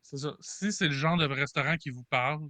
C'est 0.06 0.18
ça. 0.18 0.38
Si 0.40 0.72
c'est 0.72 0.88
le 0.88 0.94
genre 0.94 1.18
de 1.18 1.26
restaurant 1.26 1.78
qui 1.78 1.90
vous 1.90 2.04
parle, 2.04 2.48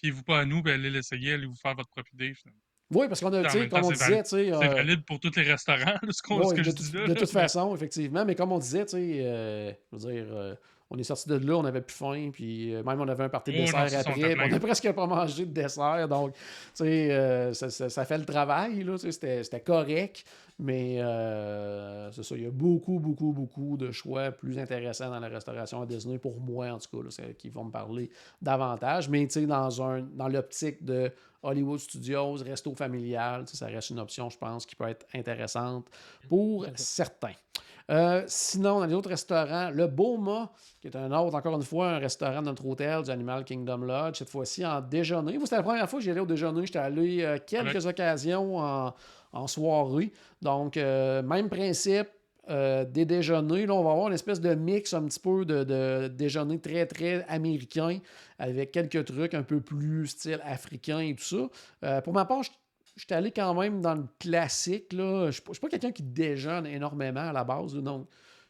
fiez-vous 0.00 0.22
pas 0.22 0.40
à 0.40 0.44
nous, 0.44 0.62
ben 0.62 0.74
allez 0.74 0.90
l'essayer, 0.90 1.34
allez 1.34 1.46
vous 1.46 1.56
faire 1.56 1.74
votre 1.74 1.90
propre 1.90 2.12
idée. 2.14 2.34
finalement. 2.34 2.60
Oui, 2.92 3.06
parce 3.06 3.20
qu'on 3.20 3.32
a, 3.32 3.44
tu 3.44 3.50
sais, 3.50 3.68
comme 3.68 3.84
on 3.84 3.90
disait, 3.90 4.22
tu 4.24 4.30
sais. 4.30 4.46
C'est 4.46 4.52
euh, 4.52 4.74
valide 4.74 5.04
pour 5.04 5.20
tous 5.20 5.34
les 5.36 5.42
restaurants, 5.42 5.84
là, 6.02 6.10
ce, 6.10 6.22
que 6.22 6.56
de, 6.56 6.62
je 6.64 6.70
dis 6.70 6.92
là. 6.92 7.06
de 7.06 7.14
toute 7.14 7.30
façon, 7.30 7.74
effectivement. 7.74 8.24
Mais 8.24 8.34
comme 8.34 8.50
on 8.50 8.58
disait, 8.58 8.84
tu 8.84 8.92
sais, 8.92 9.20
euh, 9.20 9.72
je 9.92 9.96
veux 9.96 10.12
dire, 10.12 10.26
euh, 10.32 10.54
on 10.90 10.98
est 10.98 11.04
sorti 11.04 11.28
de 11.28 11.36
là, 11.36 11.54
on 11.56 11.64
avait 11.64 11.80
plus 11.82 11.94
faim, 11.94 12.30
puis 12.32 12.74
euh, 12.74 12.82
même 12.82 13.00
on 13.00 13.06
avait 13.08 13.24
un 13.24 13.28
party 13.28 13.52
de 13.52 13.58
non, 13.58 13.64
dessert 13.64 14.00
après, 14.00 14.32
on 14.32 14.34
plein. 14.48 14.52
a 14.52 14.58
presque 14.60 14.92
pas 14.92 15.06
mangé 15.06 15.46
de 15.46 15.52
dessert. 15.52 16.08
Donc, 16.08 16.32
tu 16.34 16.40
sais, 16.74 17.12
euh, 17.12 17.52
ça, 17.52 17.70
ça- 17.70 17.88
ça 17.88 18.04
fait 18.04 18.18
le 18.18 18.24
travail, 18.24 18.84
c'était 18.98 19.44
c'était 19.44 19.60
correct. 19.60 20.24
Mais 20.62 21.00
euh, 21.00 22.10
c'est 22.12 22.22
ça, 22.22 22.36
il 22.36 22.42
y 22.42 22.46
a 22.46 22.50
beaucoup, 22.50 22.98
beaucoup, 22.98 23.32
beaucoup 23.32 23.78
de 23.78 23.90
choix 23.92 24.30
plus 24.30 24.58
intéressants 24.58 25.08
dans 25.08 25.18
la 25.20 25.28
restauration 25.28 25.80
à 25.80 25.86
Disney, 25.86 26.18
pour 26.18 26.38
moi 26.38 26.68
en 26.68 26.78
tout 26.78 26.98
cas, 26.98 27.02
là, 27.02 27.32
qui 27.38 27.48
vont 27.48 27.64
me 27.64 27.70
parler 27.70 28.10
davantage. 28.42 29.08
Mais 29.08 29.26
tu 29.26 29.40
sais, 29.40 29.46
dans, 29.46 29.82
un, 29.82 30.02
dans 30.02 30.28
l'optique 30.28 30.84
de 30.84 31.10
Hollywood 31.42 31.78
Studios, 31.78 32.34
resto 32.44 32.74
familial, 32.74 33.44
ça 33.46 33.66
reste 33.66 33.88
une 33.88 34.00
option, 34.00 34.28
je 34.28 34.36
pense, 34.36 34.66
qui 34.66 34.76
peut 34.76 34.88
être 34.88 35.06
intéressante 35.14 35.86
pour 36.28 36.66
certains. 36.74 37.32
Euh, 37.90 38.22
sinon, 38.28 38.78
dans 38.78 38.86
les 38.86 38.94
autres 38.94 39.08
restaurants, 39.10 39.70
le 39.70 39.88
Boma, 39.88 40.52
qui 40.80 40.86
est 40.86 40.96
un 40.96 41.10
autre, 41.10 41.34
encore 41.34 41.56
une 41.56 41.62
fois, 41.62 41.90
un 41.90 41.98
restaurant 41.98 42.40
de 42.40 42.46
notre 42.46 42.64
hôtel 42.64 43.02
du 43.02 43.10
Animal 43.10 43.44
Kingdom 43.44 43.78
Lodge, 43.78 44.18
cette 44.18 44.30
fois-ci 44.30 44.64
en 44.64 44.80
déjeuner. 44.80 45.32
Moi, 45.38 45.46
c'était 45.46 45.56
la 45.56 45.62
première 45.64 45.90
fois 45.90 45.98
que 45.98 46.04
j'y 46.04 46.10
allais 46.10 46.20
au 46.20 46.26
déjeuner. 46.26 46.64
J'étais 46.66 46.78
allé 46.78 47.22
euh, 47.24 47.38
quelques 47.44 47.86
occasions 47.86 48.58
en, 48.58 48.94
en 49.32 49.46
soirée. 49.48 50.12
Donc, 50.40 50.76
euh, 50.76 51.22
même 51.22 51.48
principe. 51.48 52.08
euh, 52.48 52.84
des 52.84 53.04
déjeuners, 53.04 53.66
là, 53.66 53.74
on 53.74 53.84
va 53.84 53.90
avoir 53.92 54.08
une 54.08 54.14
espèce 54.14 54.40
de 54.40 54.54
mix 54.54 54.92
un 54.94 55.04
petit 55.04 55.20
peu 55.20 55.44
de, 55.44 55.64
de 55.64 56.08
déjeuner 56.08 56.58
très, 56.58 56.86
très 56.86 57.24
américain 57.28 57.98
avec 58.38 58.72
quelques 58.72 59.04
trucs 59.04 59.34
un 59.34 59.42
peu 59.42 59.60
plus 59.60 60.06
style 60.08 60.40
africain 60.44 61.00
et 61.00 61.14
tout 61.14 61.48
ça. 61.82 62.00
Pour 62.02 62.12
ma 62.12 62.24
part, 62.24 62.42
je 62.42 62.50
suis 63.00 63.14
allé 63.14 63.30
quand 63.32 63.54
même 63.54 63.80
dans 63.80 63.94
le 63.94 64.04
classique. 64.18 64.92
Là. 64.92 65.22
Je 65.22 65.26
ne 65.26 65.30
suis 65.32 65.42
pas- 65.42 65.52
je 65.54 65.60
quelqu'un 65.68 65.92
qui 65.92 66.02
déjeune 66.02 66.66
énormément 66.66 67.20
à 67.20 67.32
la 67.32 67.44
base. 67.44 67.74
donc, 67.74 68.08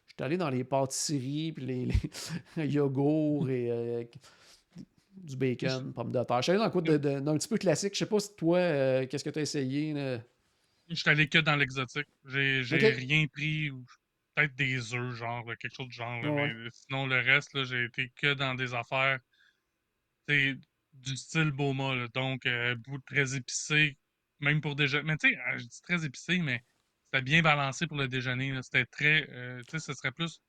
je 0.09 0.15
suis 0.15 0.25
allé 0.25 0.37
dans 0.37 0.51
les 0.51 0.65
pâtisseries, 0.65 1.53
puis 1.53 1.67
les, 1.67 1.89
les 2.57 2.67
yogourts 2.69 3.49
et 3.51 3.71
euh, 3.71 4.05
du 5.17 5.37
bacon, 5.37 5.93
pommes 5.93 6.13
de 6.13 6.23
terre. 6.25 6.39
Je 6.39 6.43
suis 6.45 6.51
allé 6.53 6.59
dans 6.59 6.65
le 6.67 6.71
coup 6.71 6.81
de, 6.81 6.97
de- 6.97 7.21
d'un 7.21 7.37
petit 7.37 7.49
peu 7.49 7.59
classique. 7.59 7.95
Je 7.95 7.99
sais 8.01 8.07
pas 8.07 8.21
si 8.21 8.35
toi, 8.37 8.59
euh, 8.59 9.07
qu'est-ce 9.07 9.25
que 9.25 9.31
tu 9.31 9.39
as 9.39 9.43
essayé. 9.43 9.93
là? 9.93 10.19
Je 10.89 10.95
suis 10.95 11.09
allé 11.09 11.29
que 11.29 11.39
dans 11.39 11.57
l'exotique. 11.57 12.09
J'ai 12.27 12.65
j'ai 12.65 12.77
Ok. 12.77 12.83
rien 12.91 13.27
pris, 13.29 13.71
ou 13.71 13.85
peut-être 14.35 14.55
des 14.57 14.95
œufs, 14.95 15.15
genre, 15.15 15.45
là, 15.49 15.57
quelque 15.57 15.75
chose 15.75 15.87
de 15.89 15.93
genre. 15.93 16.23
là, 16.23 16.31
Ouais, 16.31 16.55
mais 16.55 16.69
sinon, 16.73 17.07
le 17.07 17.21
reste, 17.21 17.63
j'ai 17.65 17.85
été 17.85 18.11
que 18.17 18.35
dans 18.35 18.55
des 18.55 18.75
affaires 18.75 19.21
du 20.29 21.17
style 21.17 21.51
Boma. 21.51 22.07
donc, 22.15 22.47
euh, 22.47 22.75
goût 22.77 22.99
très 23.01 23.35
épicé, 23.37 23.97
même 24.41 24.61
pour 24.61 24.75
déjeuner. 24.77 25.05
Mais 25.05 25.17
tu 25.17 25.31
sais, 25.31 25.37
euh, 25.37 25.59
je 25.59 25.65
dis 25.65 25.81
très 25.83 26.05
épicé, 26.05 26.39
mais 26.39 26.63
c'était 27.05 27.23
bien 27.23 27.43
balancé 27.43 27.87
pour 27.87 27.97
le 27.97 28.09
déjeuner. 28.09 28.53
C'était 28.63 28.85
très. 28.87 29.27
euh, 29.31 29.61
tu 29.69 29.79
sais, 29.79 29.79
ce 29.79 29.93
serait 29.95 30.13
plus 30.13 30.41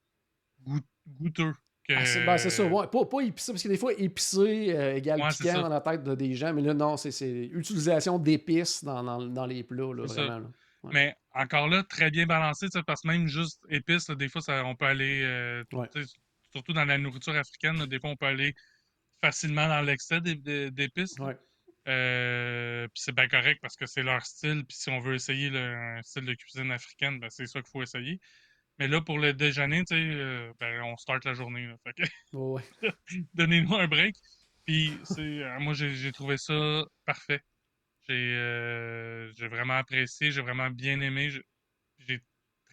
goût- 0.66 0.80
goûteux 1.08 1.54
que. 1.88 1.94
Ah, 1.94 2.06
c'est, 2.06 2.26
ben, 2.26 2.38
c'est 2.38 2.50
ça, 2.50 2.66
ouais. 2.66 2.88
Pas, 2.88 3.06
pas 3.06 3.22
épicé, 3.22 3.52
parce 3.52 3.64
que 3.64 3.68
des 3.68 3.78
fois, 3.78 3.94
épicé 3.94 4.76
euh, 4.76 4.96
égale 4.96 5.22
Ouais, 5.22 5.30
piquant 5.30 5.62
dans 5.62 5.70
la 5.70 5.82
tête 5.82 6.04
de 6.04 6.16
des 6.16 6.34
gens, 6.36 6.54
mais 6.54 6.62
là, 6.62 6.74
non, 6.74 6.98
c'est, 6.98 7.10
utilisation 7.52 8.18
d'épices 8.20 8.84
dans, 8.84 9.04
dans- 9.04 9.26
dans 9.26 9.46
les 9.46 9.64
plats, 9.64 9.94
là, 9.94 10.06
vraiment. 10.06 10.40
là. 10.40 10.48
Ouais. 10.84 10.92
Mais 10.94 11.16
encore 11.36 11.68
là, 11.68 11.84
très 11.84 12.10
bien 12.10 12.26
balancé, 12.26 12.68
parce 12.88 13.02
que 13.02 13.08
même 13.08 13.28
juste 13.28 13.62
épices, 13.70 14.10
là, 14.10 14.16
des 14.16 14.30
fois, 14.30 14.42
ça, 14.42 14.66
on 14.66 14.76
peut 14.76 14.86
aller, 14.86 15.22
euh, 15.24 15.64
surtout 16.52 16.74
dans 16.74 16.86
la 16.86 16.98
nourriture 16.98 17.36
africaine, 17.36 17.78
là, 17.78 17.86
des 17.86 18.00
fois, 18.00 18.10
on 18.10 18.16
peut 18.16 18.26
aller 18.26 18.56
facilement 19.22 19.68
dans 19.68 19.82
l'excès 19.82 20.20
d'é- 20.22 20.36
d'é- 20.36 20.72
d'épices. 20.72 21.18
Ouais. 21.20 21.38
Euh, 21.92 22.88
puis 22.90 23.04
c'est 23.04 23.14
bien 23.16 23.30
correct 23.30 23.60
parce 23.62 23.78
que 23.78 23.88
c'est 23.88 24.04
leur 24.04 24.26
style. 24.26 24.66
Puis 24.68 24.78
si 24.78 24.92
on 24.92 25.00
veut 25.02 25.16
essayer 25.16 25.52
le, 25.52 25.60
un 25.60 26.04
style 26.04 26.26
de 26.26 26.36
cuisine 26.36 26.72
africaine, 26.72 27.20
ben, 27.20 27.30
c'est 27.32 27.48
ça 27.48 27.62
qu'il 27.62 27.72
faut 27.72 27.84
essayer. 27.84 28.20
Mais 28.80 28.88
là, 28.90 29.02
pour 29.02 29.20
le 29.20 29.34
déjeuner, 29.34 29.80
tu 29.86 29.96
sais, 29.96 30.02
euh, 30.02 30.54
ben, 30.60 30.84
on 30.84 30.98
start 30.98 31.26
la 31.26 31.34
journée. 31.36 31.70
Ouais, 32.34 32.64
donnez-nous 33.34 33.76
un 33.76 33.88
break. 33.88 34.16
Puis 34.66 35.02
c'est, 35.04 35.22
euh, 35.22 35.60
moi, 35.60 35.74
j'ai 35.74 36.12
trouvé 36.12 36.38
ça 36.38 36.84
parfait. 37.06 37.42
J'ai 38.10 39.32
j'ai 39.38 39.48
vraiment 39.48 39.76
apprécié, 39.78 40.32
j'ai 40.32 40.42
vraiment 40.42 40.70
bien 40.72 41.00
aimé. 41.02 41.30
J'ai- 42.00 42.22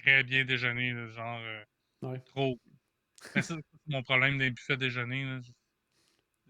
très 0.05 0.25
bien 0.25 0.45
déjeuné, 0.45 0.93
là, 0.93 1.09
genre 1.09 1.41
Ouais. 2.03 2.23
trop. 2.27 2.61
C'est 3.41 3.55
mon 3.87 4.03
problème 4.05 4.39
des 4.39 4.51
buffets 4.51 4.77
déjeuner. 4.79 5.25
là. 5.25 5.41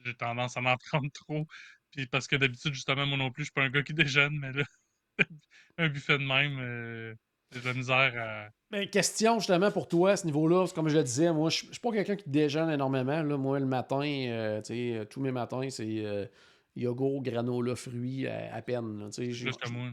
J'ai 0.04 0.14
tendance 0.14 0.56
à 0.56 0.60
m'en 0.60 0.76
prendre 0.90 1.10
trop. 1.12 1.46
Puis 1.90 2.06
parce 2.06 2.26
que 2.26 2.36
d'habitude, 2.36 2.74
justement, 2.74 3.06
moi 3.06 3.16
non 3.18 3.30
plus, 3.30 3.44
je 3.44 3.46
suis 3.46 3.52
pas 3.54 3.62
un 3.62 3.70
gars 3.70 3.82
qui 3.82 3.94
déjeune, 3.94 4.38
mais 4.38 4.52
là, 4.52 4.64
un 5.78 5.88
buffet 5.88 6.18
de 6.18 6.24
même, 6.24 6.58
euh, 6.60 7.14
j'ai 7.52 7.60
de 7.60 7.64
la 7.66 7.74
misère 7.74 8.12
à. 8.16 8.48
Mais 8.70 8.88
question 8.90 9.38
justement 9.38 9.70
pour 9.70 9.88
toi 9.88 10.10
à 10.10 10.16
ce 10.16 10.26
niveau-là, 10.26 10.58
parce 10.60 10.72
que 10.72 10.76
comme 10.76 10.88
je 10.88 10.96
le 10.96 11.02
disais, 11.02 11.32
moi 11.32 11.48
je 11.48 11.56
suis 11.64 11.80
pas 11.80 11.90
quelqu'un 11.90 12.16
qui 12.16 12.28
déjeune 12.28 12.70
énormément. 12.70 13.22
Là. 13.22 13.36
Moi 13.38 13.58
le 13.60 13.66
matin, 13.66 14.02
euh, 14.04 14.60
tu 14.60 14.66
sais, 14.74 14.94
euh, 14.94 15.04
tous 15.06 15.20
mes 15.20 15.32
matins, 15.32 15.68
c'est 15.70 16.04
euh, 16.04 16.26
yogourt, 16.76 17.22
granola, 17.22 17.74
fruits 17.74 18.26
à, 18.26 18.54
à 18.54 18.60
peine. 18.60 19.00
là. 19.00 19.06
Juste 19.16 19.64
à 19.64 19.70
moi. 19.70 19.88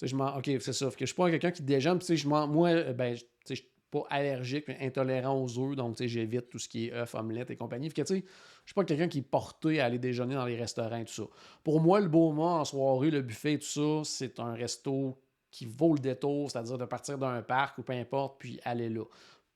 je 0.00 0.14
ok, 0.14 0.60
c'est 0.62 0.72
ça. 0.72 0.90
Fait 0.90 0.96
que 0.98 1.00
je 1.00 1.06
suis 1.06 1.16
pas 1.16 1.28
quelqu'un 1.30 1.50
qui 1.50 1.62
déjeune. 1.62 1.98
puis 1.98 2.06
tu 2.06 2.14
sais, 2.14 2.16
je 2.16 2.28
m'en- 2.28 2.46
moi, 2.46 2.68
euh, 2.70 2.92
ben, 2.92 3.16
je- 3.16 3.54
pas 3.90 4.04
allergique, 4.10 4.64
mais 4.68 4.78
intolérant 4.80 5.34
aux 5.42 5.58
œufs, 5.58 5.76
donc 5.76 5.96
j'évite 6.00 6.48
tout 6.48 6.58
ce 6.58 6.68
qui 6.68 6.86
est 6.88 6.92
œufs, 6.92 7.14
omelettes 7.14 7.50
et 7.50 7.56
compagnie. 7.56 7.88
Fait 7.88 8.02
que 8.02 8.06
tu 8.06 8.16
sais, 8.16 8.24
je 8.64 8.68
suis 8.68 8.74
pas 8.74 8.84
quelqu'un 8.84 9.08
qui 9.08 9.18
est 9.18 9.22
porté 9.22 9.80
à 9.80 9.86
aller 9.86 9.98
déjeuner 9.98 10.34
dans 10.34 10.46
les 10.46 10.56
restaurants 10.56 10.96
et 10.96 11.04
tout 11.04 11.12
ça. 11.12 11.22
Pour 11.64 11.80
moi, 11.80 12.00
le 12.00 12.08
beau 12.08 12.30
en 12.40 12.64
soirée, 12.64 13.10
le 13.10 13.22
buffet 13.22 13.54
et 13.54 13.58
tout 13.58 13.66
ça, 13.66 14.02
c'est 14.04 14.38
un 14.40 14.54
resto 14.54 15.18
qui 15.50 15.66
vaut 15.66 15.94
le 15.94 15.98
détour, 16.00 16.50
c'est-à-dire 16.50 16.78
de 16.78 16.84
partir 16.84 17.18
d'un 17.18 17.42
parc 17.42 17.78
ou 17.78 17.82
peu 17.82 17.92
importe, 17.92 18.38
puis 18.38 18.60
aller 18.64 18.88
là. 18.88 19.04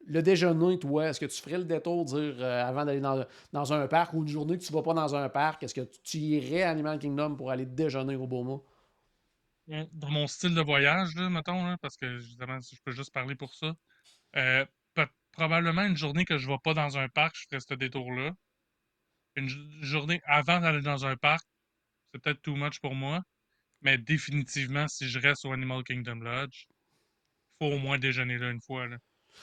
Le 0.06 0.22
déjeuner, 0.22 0.78
toi, 0.78 1.08
est-ce 1.08 1.20
que 1.20 1.26
tu 1.26 1.40
ferais 1.40 1.56
le 1.58 1.64
détour, 1.64 2.04
dire 2.04 2.34
euh, 2.38 2.62
avant 2.64 2.84
d'aller 2.84 3.00
dans, 3.00 3.24
dans 3.52 3.72
un 3.72 3.86
parc 3.88 4.12
ou 4.12 4.22
une 4.22 4.28
journée 4.28 4.58
que 4.58 4.62
tu 4.64 4.72
vas 4.72 4.82
pas 4.82 4.92
dans 4.92 5.14
un 5.14 5.28
parc, 5.30 5.62
est-ce 5.62 5.74
que 5.74 5.80
tu- 6.02 6.18
irais 6.18 6.62
à 6.62 6.70
Animal 6.70 6.98
Kingdom 6.98 7.36
pour 7.36 7.50
aller 7.50 7.64
déjeuner 7.64 8.14
au 8.16 8.26
Beaumont? 8.26 8.62
Euh, 9.70 9.86
Dans 9.92 10.10
mon 10.10 10.26
style 10.26 10.54
de 10.54 10.60
voyage, 10.60 11.14
là, 11.14 11.30
mettons, 11.30 11.76
parce 11.78 11.96
que 11.96 12.18
justement, 12.18 12.58
je 12.60 12.80
peux 12.84 12.92
juste 12.92 13.12
parler 13.12 13.34
pour 13.34 13.54
ça. 13.54 13.74
Euh, 14.36 14.64
probablement 15.32 15.82
une 15.84 15.96
journée 15.96 16.24
que 16.24 16.38
je 16.38 16.46
ne 16.48 16.52
vais 16.52 16.58
pas 16.62 16.74
dans 16.74 16.96
un 16.98 17.08
parc, 17.08 17.36
je 17.36 17.44
ferai 17.50 17.60
ce 17.60 17.74
détour-là. 17.74 18.32
Une 19.36 19.48
jo- 19.48 19.60
journée 19.82 20.20
avant 20.26 20.60
d'aller 20.60 20.80
dans 20.82 21.06
un 21.06 21.16
parc, 21.16 21.44
c'est 22.12 22.20
peut-être 22.22 22.40
too 22.42 22.54
much 22.56 22.78
pour 22.80 22.94
moi. 22.94 23.22
Mais 23.82 23.98
définitivement, 23.98 24.88
si 24.88 25.08
je 25.08 25.18
reste 25.18 25.44
au 25.44 25.52
Animal 25.52 25.82
Kingdom 25.84 26.16
Lodge, 26.16 26.66
faut 27.58 27.66
au 27.66 27.78
moins 27.78 27.98
déjeuner 27.98 28.38
là 28.38 28.50
une 28.50 28.60
fois. 28.60 28.86
Là. 28.86 28.98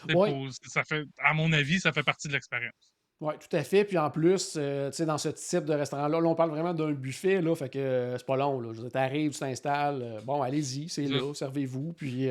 C'est 0.07 0.15
Ouais. 0.15 0.29
pour- 0.29 0.49
ça 0.53 0.83
fait, 0.85 1.03
à 1.19 1.33
mon 1.33 1.51
avis, 1.51 1.79
ça 1.79 1.91
fait 1.93 2.03
partie 2.03 2.27
de 2.29 2.33
l'expérience. 2.33 2.90
Oui, 3.21 3.35
tout 3.39 3.55
à 3.55 3.63
fait. 3.63 3.85
Puis 3.85 3.99
en 3.99 4.09
plus, 4.09 4.55
euh, 4.57 4.89
tu 4.89 4.97
sais, 4.97 5.05
dans 5.05 5.19
ce 5.19 5.29
type 5.29 5.65
de 5.65 5.73
restaurant-là, 5.73 6.19
là, 6.19 6.27
on 6.27 6.33
parle 6.33 6.49
vraiment 6.49 6.73
d'un 6.73 6.91
buffet, 6.91 7.39
là, 7.39 7.55
fait 7.55 7.69
que 7.69 7.77
euh, 7.77 8.17
c'est 8.17 8.25
pas 8.25 8.35
long. 8.35 8.59
Là. 8.59 8.73
Je 8.73 8.81
t'arrives, 8.87 9.31
tu 9.33 9.39
t'installes, 9.39 10.01
euh, 10.01 10.21
bon, 10.25 10.41
allez-y, 10.41 10.89
c'est 10.89 11.05
Ça. 11.05 11.13
là, 11.13 11.31
servez-vous. 11.35 11.93
Puis 11.93 12.29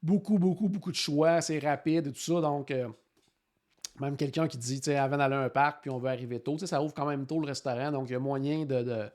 beaucoup, 0.00 0.38
beaucoup, 0.38 0.68
beaucoup 0.68 0.92
de 0.92 0.96
choix, 0.96 1.40
c'est 1.40 1.58
rapide 1.58 2.06
et 2.06 2.12
tout 2.12 2.20
ça. 2.20 2.40
Donc, 2.40 2.70
euh, 2.70 2.86
même 4.00 4.16
quelqu'un 4.16 4.46
qui 4.46 4.58
dit, 4.58 4.80
tu 4.80 4.92
sais, 4.92 4.96
avant 4.96 5.16
d'aller 5.16 5.34
à 5.34 5.40
un 5.40 5.48
parc, 5.48 5.82
puis 5.82 5.90
on 5.90 5.98
veut 5.98 6.08
arriver 6.08 6.38
tôt, 6.38 6.52
tu 6.52 6.60
sais, 6.60 6.66
ça 6.68 6.80
ouvre 6.80 6.94
quand 6.94 7.06
même 7.06 7.26
tôt 7.26 7.40
le 7.40 7.46
restaurant, 7.46 7.90
donc 7.90 8.08
il 8.08 8.12
y 8.12 8.16
a 8.16 8.20
moyen 8.20 8.64
de. 8.64 9.10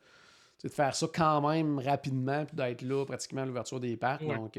De 0.64 0.70
faire 0.70 0.96
ça 0.96 1.08
quand 1.14 1.48
même 1.50 1.80
rapidement, 1.80 2.46
puis 2.46 2.56
d'être 2.56 2.82
là 2.82 3.06
pratiquement 3.06 3.42
à 3.42 3.46
l'ouverture 3.46 3.80
des 3.80 3.98
parcs. 3.98 4.26
Donc, 4.26 4.58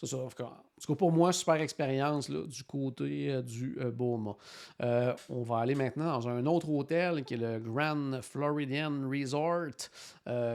ça, 0.00 0.06
ça, 0.06 0.16
en 0.16 0.28
tout 0.28 0.92
cas, 0.92 0.94
pour 0.94 1.10
moi, 1.10 1.32
super 1.32 1.56
expérience 1.56 2.30
du 2.30 2.62
côté 2.64 3.42
du 3.42 3.78
Beaumont. 3.92 4.36
on 4.80 5.42
va 5.42 5.58
aller 5.58 5.74
maintenant 5.74 6.12
dans 6.12 6.28
un 6.28 6.46
autre 6.46 6.68
hôtel 6.70 7.24
qui 7.24 7.34
est 7.34 7.38
le 7.38 7.58
Grand 7.58 8.22
Floridian 8.22 8.92
Resort, 9.10 9.90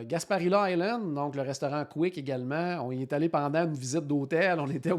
Gasparilla 0.06 0.72
Island, 0.72 1.14
donc 1.14 1.36
le 1.36 1.42
restaurant 1.42 1.84
Quick 1.86 2.18
également. 2.18 2.86
On 2.86 2.92
y 2.92 3.02
est 3.02 3.14
allé 3.14 3.30
pendant 3.30 3.66
une 3.66 3.74
visite 3.74 4.08
d'hôtel. 4.08 4.60
On 4.60 4.70
était 4.70 4.92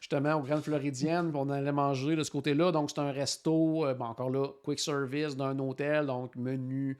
justement 0.00 0.34
au 0.34 0.42
Grand 0.42 0.60
Floridian, 0.60 1.28
puis 1.30 1.40
on 1.40 1.48
allait 1.48 1.72
manger 1.72 2.16
de 2.16 2.22
ce 2.22 2.30
côté-là. 2.30 2.72
Donc, 2.72 2.90
c'est 2.90 3.00
un 3.00 3.12
resto, 3.12 3.86
encore 3.86 4.30
là, 4.30 4.48
quick 4.62 4.78
service 4.78 5.36
d'un 5.36 5.58
hôtel, 5.58 6.06
donc 6.06 6.36
menu 6.36 6.98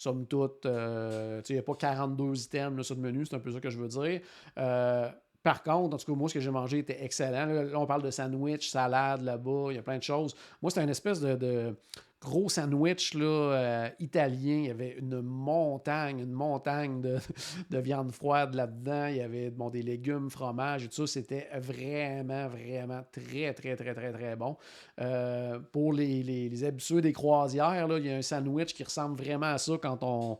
somme 0.00 0.26
toute. 0.26 0.64
Euh, 0.64 1.42
il 1.48 1.52
n'y 1.52 1.58
a 1.58 1.62
pas 1.62 1.74
42 1.74 2.44
items 2.44 2.86
sur 2.86 2.94
le 2.94 3.02
menu, 3.02 3.26
c'est 3.26 3.36
un 3.36 3.38
peu 3.38 3.52
ça 3.52 3.60
que 3.60 3.68
je 3.68 3.78
veux 3.78 3.88
dire. 3.88 4.20
Euh, 4.56 5.08
par 5.42 5.62
contre, 5.62 5.94
en 5.94 5.98
tout 5.98 6.06
cas, 6.06 6.18
moi, 6.18 6.28
ce 6.28 6.34
que 6.34 6.40
j'ai 6.40 6.50
mangé 6.50 6.78
était 6.78 7.04
excellent. 7.04 7.46
Là, 7.46 7.78
on 7.78 7.86
parle 7.86 8.02
de 8.02 8.10
sandwich, 8.10 8.70
salade 8.70 9.22
là-bas, 9.22 9.66
il 9.70 9.76
y 9.76 9.78
a 9.78 9.82
plein 9.82 9.98
de 9.98 10.02
choses. 10.02 10.34
Moi, 10.62 10.70
c'était 10.70 10.84
une 10.84 10.90
espèce 10.90 11.20
de 11.20 11.74
gros 12.20 12.48
sandwich 12.48 13.14
là, 13.14 13.24
euh, 13.24 13.88
italien. 13.98 14.58
Il 14.58 14.66
y 14.66 14.70
avait 14.70 14.96
une 14.98 15.22
montagne, 15.22 16.20
une 16.20 16.32
montagne 16.32 17.00
de, 17.70 17.78
viande 17.78 18.12
froide 18.12 18.54
là-dedans. 18.54 19.06
Il 19.06 19.16
y 19.16 19.20
avait 19.20 19.50
bon, 19.50 19.70
des 19.70 19.82
légumes, 19.82 20.30
fromage 20.30 20.84
et 20.84 20.88
tout 20.88 21.06
ça. 21.06 21.06
C'était 21.06 21.48
vraiment, 21.58 22.48
vraiment 22.48 23.02
très, 23.10 23.54
très, 23.54 23.76
très, 23.76 23.94
très, 23.94 24.12
très 24.12 24.36
bon. 24.36 24.56
Euh, 25.00 25.58
pour 25.72 25.92
les, 25.92 26.22
les, 26.22 26.64
habitués 26.64 27.00
des 27.00 27.12
croisières, 27.12 27.88
là, 27.88 27.98
il 27.98 28.06
y 28.06 28.10
a 28.10 28.16
un 28.16 28.22
sandwich 28.22 28.74
qui 28.74 28.84
ressemble 28.84 29.20
vraiment 29.20 29.46
à 29.46 29.58
ça 29.58 29.72
quand 29.80 30.02
on, 30.02 30.38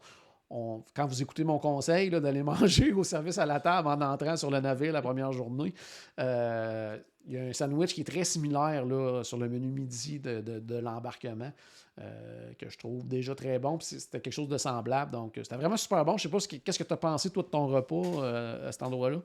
quand 0.51 1.07
vous 1.07 1.23
écoutez 1.23 1.45
mon 1.45 1.59
conseil 1.59 2.11
d'aller 2.11 2.43
manger 2.43 2.93
au 2.93 3.05
service 3.05 3.39
à 3.39 3.47
la 3.47 3.61
table 3.61 3.89
en 3.89 4.01
entrant 4.01 4.37
sur 4.37 4.51
le 4.51 4.61
navire 4.61 4.93
la 4.93 5.03
première 5.03 5.33
journée, 5.33 5.73
euh, 6.19 6.99
il 7.27 7.33
y 7.33 7.39
a 7.39 7.43
un 7.43 7.53
sandwich 7.53 7.95
qui 7.95 8.01
est 8.01 8.05
très 8.05 8.25
similaire 8.25 8.85
là, 8.85 9.23
sur 9.25 9.39
le 9.39 9.49
menu 9.49 9.71
midi 9.71 10.19
de, 10.21 10.79
l'embarquement, 10.79 11.53
euh, 11.99 12.53
que 12.55 12.69
je 12.69 12.79
trouve 12.79 13.07
déjà 13.07 13.35
très 13.35 13.59
bon. 13.59 13.79
C'était 13.81 14.21
quelque 14.21 14.33
chose 14.33 14.49
de 14.49 14.59
semblable. 14.59 15.13
Donc, 15.13 15.35
c'était 15.37 15.57
vraiment 15.57 15.77
super 15.77 16.05
bon. 16.05 16.17
Je 16.17 16.29
ne 16.29 16.41
sais 16.41 16.49
pas 16.49 16.59
qu'est-ce 16.65 16.79
que 16.79 16.85
tu 16.85 16.93
as 16.93 16.97
pensé, 16.97 17.31
toi, 17.31 17.43
de 17.43 17.49
ton 17.49 17.67
repas 17.67 18.23
euh, 18.23 18.69
à 18.69 18.73
cet 18.73 18.83
endroit-là? 18.83 19.19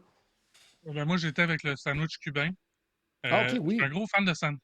Ben, 0.85 1.05
moi, 1.05 1.17
j'étais 1.17 1.41
avec 1.41 1.63
le 1.63 1.75
sandwich 1.75 2.17
cubain. 2.19 2.51
ah, 3.23 3.47
oui. 3.59 3.77
Je 3.77 3.83
suis 3.83 3.85
un 3.85 3.89
gros 3.89 4.07
fan 4.07 4.25
de 4.25 4.33
sandwich. 4.33 4.61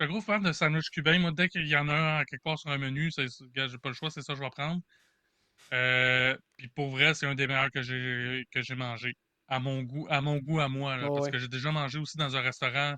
un 0.00 0.06
gros 0.06 0.20
fan 0.20 0.42
de 0.42 0.52
sandwich 0.52 0.90
cubain. 0.90 1.18
Moi, 1.18 1.32
dès 1.32 1.48
qu'il 1.48 1.66
y 1.66 1.76
en 1.76 1.88
a 1.88 2.20
un 2.20 2.24
quelque 2.24 2.42
part 2.42 2.58
sur 2.58 2.70
un 2.70 2.78
menu, 2.78 3.10
j'ai 3.16 3.78
pas 3.78 3.88
le 3.88 3.94
choix, 3.94 4.10
c'est 4.10 4.22
ça 4.22 4.32
que 4.32 4.38
je 4.38 4.44
vais 4.44 4.50
prendre. 4.50 4.80
Euh, 5.72 6.36
puis 6.56 6.68
pour 6.68 6.90
vrai, 6.90 7.14
c'est 7.14 7.26
un 7.26 7.34
des 7.34 7.46
meilleurs 7.46 7.70
que 7.70 7.82
j'ai 7.82 8.44
que 8.50 8.62
j'ai 8.62 8.74
mangé. 8.74 9.14
À 9.50 9.58
mon 9.58 9.82
goût, 9.82 10.06
à 10.08 10.20
mon 10.20 10.38
goût 10.38 10.60
à 10.60 10.68
moi. 10.68 10.96
parce 11.12 11.28
que 11.28 11.38
j'ai 11.38 11.48
déjà 11.48 11.72
mangé 11.72 11.98
aussi 11.98 12.16
dans 12.16 12.36
un 12.36 12.40
restaurant 12.40 12.96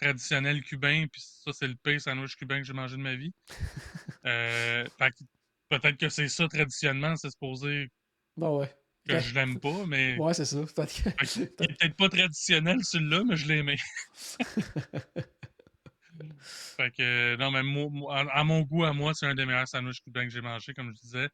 traditionnel 0.00 0.62
cubain, 0.62 1.06
puis 1.10 1.22
ça, 1.22 1.52
c'est 1.52 1.68
le 1.68 1.76
pire 1.76 2.00
sandwich 2.00 2.34
cubain 2.36 2.58
que 2.58 2.64
j'ai 2.64 2.72
mangé 2.72 2.96
de 2.96 3.02
ma 3.02 3.14
vie. 3.14 3.32
euh, 4.26 4.84
peut-être 5.68 5.96
que 5.96 6.08
c'est 6.08 6.28
ça 6.28 6.48
traditionnellement, 6.48 7.14
c'est 7.16 7.30
supposé 7.30 7.90
bah 8.36 8.50
ouais. 8.50 8.74
que 9.06 9.18
je 9.18 9.34
l'aime 9.34 9.60
pas, 9.60 9.86
mais. 9.86 10.16
Ouais, 10.18 10.34
c'est 10.34 10.44
ça. 10.44 10.58
il 10.60 10.66
peut-être 11.54 11.96
pas 11.96 12.08
traditionnel 12.08 12.82
celui-là, 12.82 13.22
mais 13.24 13.36
je 13.36 13.46
l'ai 13.46 13.58
aimé. 13.58 13.76
fait 16.42 16.90
que, 16.90 17.36
non, 17.36 17.50
mais 17.50 17.60
à 18.32 18.44
mon 18.44 18.62
goût, 18.62 18.84
à 18.84 18.92
moi, 18.92 19.12
c'est 19.14 19.26
un 19.26 19.34
des 19.34 19.46
meilleurs 19.46 19.68
sandwichs 19.68 20.02
cubains 20.02 20.24
que 20.24 20.30
j'ai 20.30 20.40
mangé, 20.40 20.74
comme 20.74 20.92
je 20.94 21.00
disais. 21.00 21.28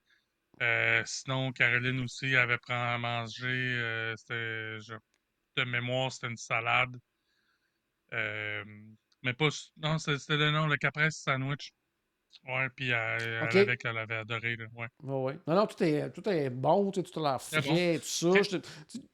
Euh, 0.60 1.02
sinon, 1.04 1.52
Caroline 1.52 2.00
aussi 2.00 2.34
avait 2.36 2.58
pris 2.58 2.72
à 2.72 2.98
manger. 2.98 3.46
Euh, 3.46 4.14
de 4.30 5.64
mémoire, 5.64 6.12
c'était 6.12 6.28
une 6.28 6.36
salade. 6.36 6.96
Euh, 8.12 8.64
mais 9.22 9.32
pas. 9.32 9.48
Non, 9.76 9.98
c'était 9.98 10.36
le 10.36 10.50
nom, 10.50 10.66
le 10.66 10.76
caprese 10.76 11.16
sandwich. 11.16 11.72
Ouais, 12.46 12.68
puis 12.76 12.90
elle, 12.90 13.38
avait, 13.42 13.76
elle 13.82 13.98
avait 13.98 14.16
adoré. 14.16 14.56
ouais. 14.76 14.86
ouais. 15.02 15.38
Non, 15.46 15.54
non, 15.54 15.66
tout 15.66 15.82
est, 15.82 16.10
tout 16.10 16.28
est 16.28 16.50
bon, 16.50 16.90
tout 16.90 17.02
a 17.16 17.20
l'air 17.20 17.42
frais, 17.42 17.98
tout 17.98 18.04
ça. 18.04 18.42
Je, 18.42 18.58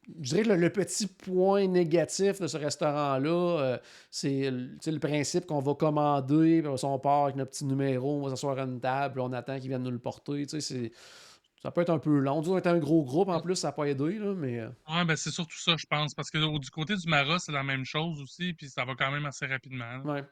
dirais 0.09 0.43
que 0.43 0.49
le, 0.49 0.71
petit 0.71 1.07
point 1.07 1.67
négatif 1.67 2.41
de 2.41 2.47
ce 2.49 2.57
restaurant-là, 2.57 3.79
c'est 4.11 4.51
le 4.51 4.99
principe 4.99 5.47
qu'on 5.47 5.61
va 5.61 5.75
commander, 5.75 6.61
puis 6.61 6.85
on 6.85 6.99
part 6.99 7.25
avec 7.25 7.37
notre 7.37 7.53
petit 7.53 7.65
numéro, 7.65 8.19
on 8.19 8.25
va 8.25 8.31
s'asseoir 8.31 8.59
à 8.59 8.63
une 8.63 8.81
table, 8.81 9.21
on 9.21 9.33
attend 9.33 9.59
qu'ils 9.59 9.69
viennent 9.69 9.85
nous 9.85 9.91
le 9.93 10.01
porter. 10.01 10.47
C'est 10.49 10.91
ça 11.65 11.71
peut 11.71 11.81
être 11.81 11.91
un 11.91 11.99
peu 11.99 12.19
long. 12.19 12.43
On 12.47 12.59
est 12.59 12.67
un 12.67 12.79
gros 12.79 13.03
groupe 13.05 13.31
en 13.31 13.41
plus, 13.41 13.57
ça 13.57 13.69
n'a 13.69 13.73
pas 13.73 13.87
aidé, 13.87 14.19
là, 14.19 14.35
mais. 14.35 14.61
Euh. 14.61 14.69
Ouais, 14.87 15.03
ben 15.07 15.17
c'est 15.17 15.31
surtout 15.31 15.57
ça, 15.57 15.77
je 15.79 15.87
pense. 15.87 16.15
Parce 16.15 16.31
que 16.31 16.59
du 16.59 16.71
côté 16.71 16.95
du 16.95 17.09
Mara, 17.09 17.39
c'est 17.39 17.53
la 17.53 17.63
même 17.63 17.87
chose 17.87 18.21
aussi, 18.21 18.53
puis 18.53 18.69
ça 18.69 18.85
va 18.85 18.95
quand 18.95 19.11
même 19.11 19.25
assez 19.25 19.47
rapidement. 19.47 20.03
Ouais. 20.03 20.23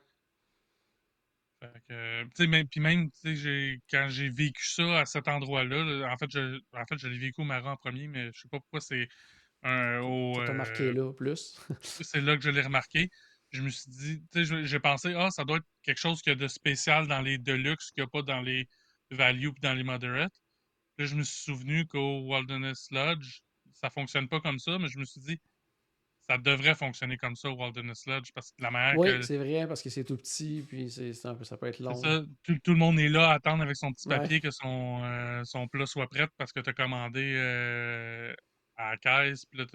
Fait 1.58 1.82
que, 1.88 2.24
tu 2.24 2.52
sais, 2.52 2.64
puis 2.64 2.80
même, 2.80 3.08
sais, 3.14 3.80
quand 3.90 4.08
j'ai 4.10 4.28
vécu 4.28 4.68
ça 4.68 5.00
à 5.00 5.06
cet 5.06 5.26
endroit-là, 5.26 6.12
en 6.12 6.18
fait, 6.18 6.30
je, 6.30 6.60
en 6.74 6.84
fait, 6.84 6.98
je 6.98 7.08
l'ai 7.08 7.16
vécu 7.16 7.40
au 7.40 7.44
Mara 7.44 7.72
en 7.72 7.76
premier, 7.76 8.08
mais 8.08 8.30
je 8.34 8.42
sais 8.42 8.48
pas 8.48 8.60
pourquoi 8.60 8.82
c'est 8.82 9.08
un. 9.62 10.00
Au, 10.00 10.34
marqué 10.52 10.82
euh, 10.82 10.92
là, 10.92 11.12
plus. 11.14 11.58
c'est 11.80 12.20
là 12.20 12.36
que 12.36 12.42
je 12.42 12.50
l'ai 12.50 12.60
remarqué. 12.60 13.08
Je 13.52 13.62
me 13.62 13.70
suis 13.70 13.90
dit, 13.90 14.22
j'ai 14.34 14.80
pensé, 14.80 15.14
ah, 15.16 15.30
ça 15.30 15.44
doit 15.44 15.58
être 15.58 15.66
quelque 15.82 16.00
chose 16.00 16.20
qui 16.20 16.28
a 16.28 16.34
de 16.34 16.48
spécial 16.48 17.06
dans 17.06 17.22
les 17.22 17.38
deluxe 17.38 17.90
qu'il 17.90 18.02
n'y 18.02 18.06
a 18.06 18.10
pas 18.10 18.20
dans 18.20 18.42
les 18.42 18.68
value 19.10 19.48
et 19.48 19.60
dans 19.62 19.72
les 19.72 19.82
moderate 19.82 20.41
je 20.98 21.14
me 21.14 21.22
suis 21.22 21.42
souvenu 21.42 21.87
qu'au 21.87 22.20
Wilderness 22.22 22.88
Lodge, 22.90 23.40
ça 23.72 23.90
fonctionne 23.90 24.28
pas 24.28 24.40
comme 24.40 24.59
ça, 24.59 24.78
mais 24.78 24.88
je 24.88 24.98
me 24.98 25.05
suis 25.05 25.20
dit, 25.20 25.40
ça 26.20 26.38
devrait 26.38 26.74
fonctionner 26.74 27.16
comme 27.16 27.35
ça 27.35 27.50
au 27.50 27.57
Wilderness 27.57 28.07
Lodge 28.07 28.31
parce 28.35 28.52
que 28.52 28.62
la 28.62 28.70
manière 28.70 28.98
oui, 28.98 29.11
c'est 29.22 29.38
vrai, 29.38 29.66
parce 29.66 29.83
que 29.83 29.90
c'est 29.90 30.05
tout 30.05 30.16
petit, 30.16 30.64
puis 30.66 30.90
c'est, 30.90 31.12
ça 31.12 31.35
peut 31.35 31.66
être 31.66 31.81
long. 31.81 31.94
Ça, 31.94 32.22
tout, 32.44 32.59
le 32.66 32.74
monde 32.76 32.98
est 33.00 33.09
là 33.09 33.31
à 33.31 33.35
attendre 33.35 33.62
avec 33.62 33.76
son 33.76 33.92
petit 33.92 34.09
papier 34.09 34.40
que 34.40 34.50
son, 34.50 35.02
euh, 35.02 35.42
son 35.44 35.66
plat 35.66 35.87
soit 35.87 36.09
prêt 36.09 36.28
parce 36.38 36.52
que 36.52 36.61
tu 36.61 36.70
as 36.70 36.74
commandé 36.74 37.35
euh, 37.37 38.33
à 38.76 38.90
la 38.90 38.96
caisse, 38.98 39.46
puis 39.46 39.59
là, 39.59 39.66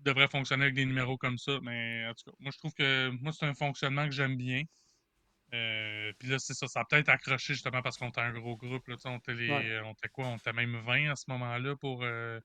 devrait 0.00 0.28
fonctionner 0.28 0.64
avec 0.64 0.74
des 0.74 0.86
numéros 0.86 1.18
comme 1.18 1.38
ça. 1.38 1.58
Mais 1.62 2.06
en 2.06 2.14
tout 2.14 2.30
cas, 2.30 2.36
moi, 2.38 2.50
je 2.52 2.58
trouve 2.58 2.72
que 2.72 3.10
moi, 3.20 3.32
c'est 3.32 3.46
un 3.46 3.54
fonctionnement 3.54 4.06
que 4.06 4.14
j'aime 4.14 4.36
bien. 4.36 4.62
Euh, 5.54 6.12
puis 6.18 6.28
là, 6.28 6.38
c'est 6.38 6.54
ça, 6.54 6.66
ça 6.66 6.80
a 6.80 6.84
peut-être 6.84 7.08
accroché 7.08 7.54
justement 7.54 7.80
parce 7.80 7.96
qu'on 7.96 8.08
était 8.08 8.20
un 8.20 8.32
gros 8.32 8.56
groupe. 8.56 8.86
Là, 8.88 8.96
on, 9.06 9.16
était 9.16 9.34
les, 9.34 9.80
on 9.84 9.92
était 9.92 10.08
quoi 10.12 10.26
On 10.26 10.36
était 10.36 10.52
même 10.52 10.76
20 10.76 11.10
à 11.10 11.16
ce 11.16 11.24
moment-là 11.28 11.74
pour, 11.76 12.02
euh, 12.02 12.40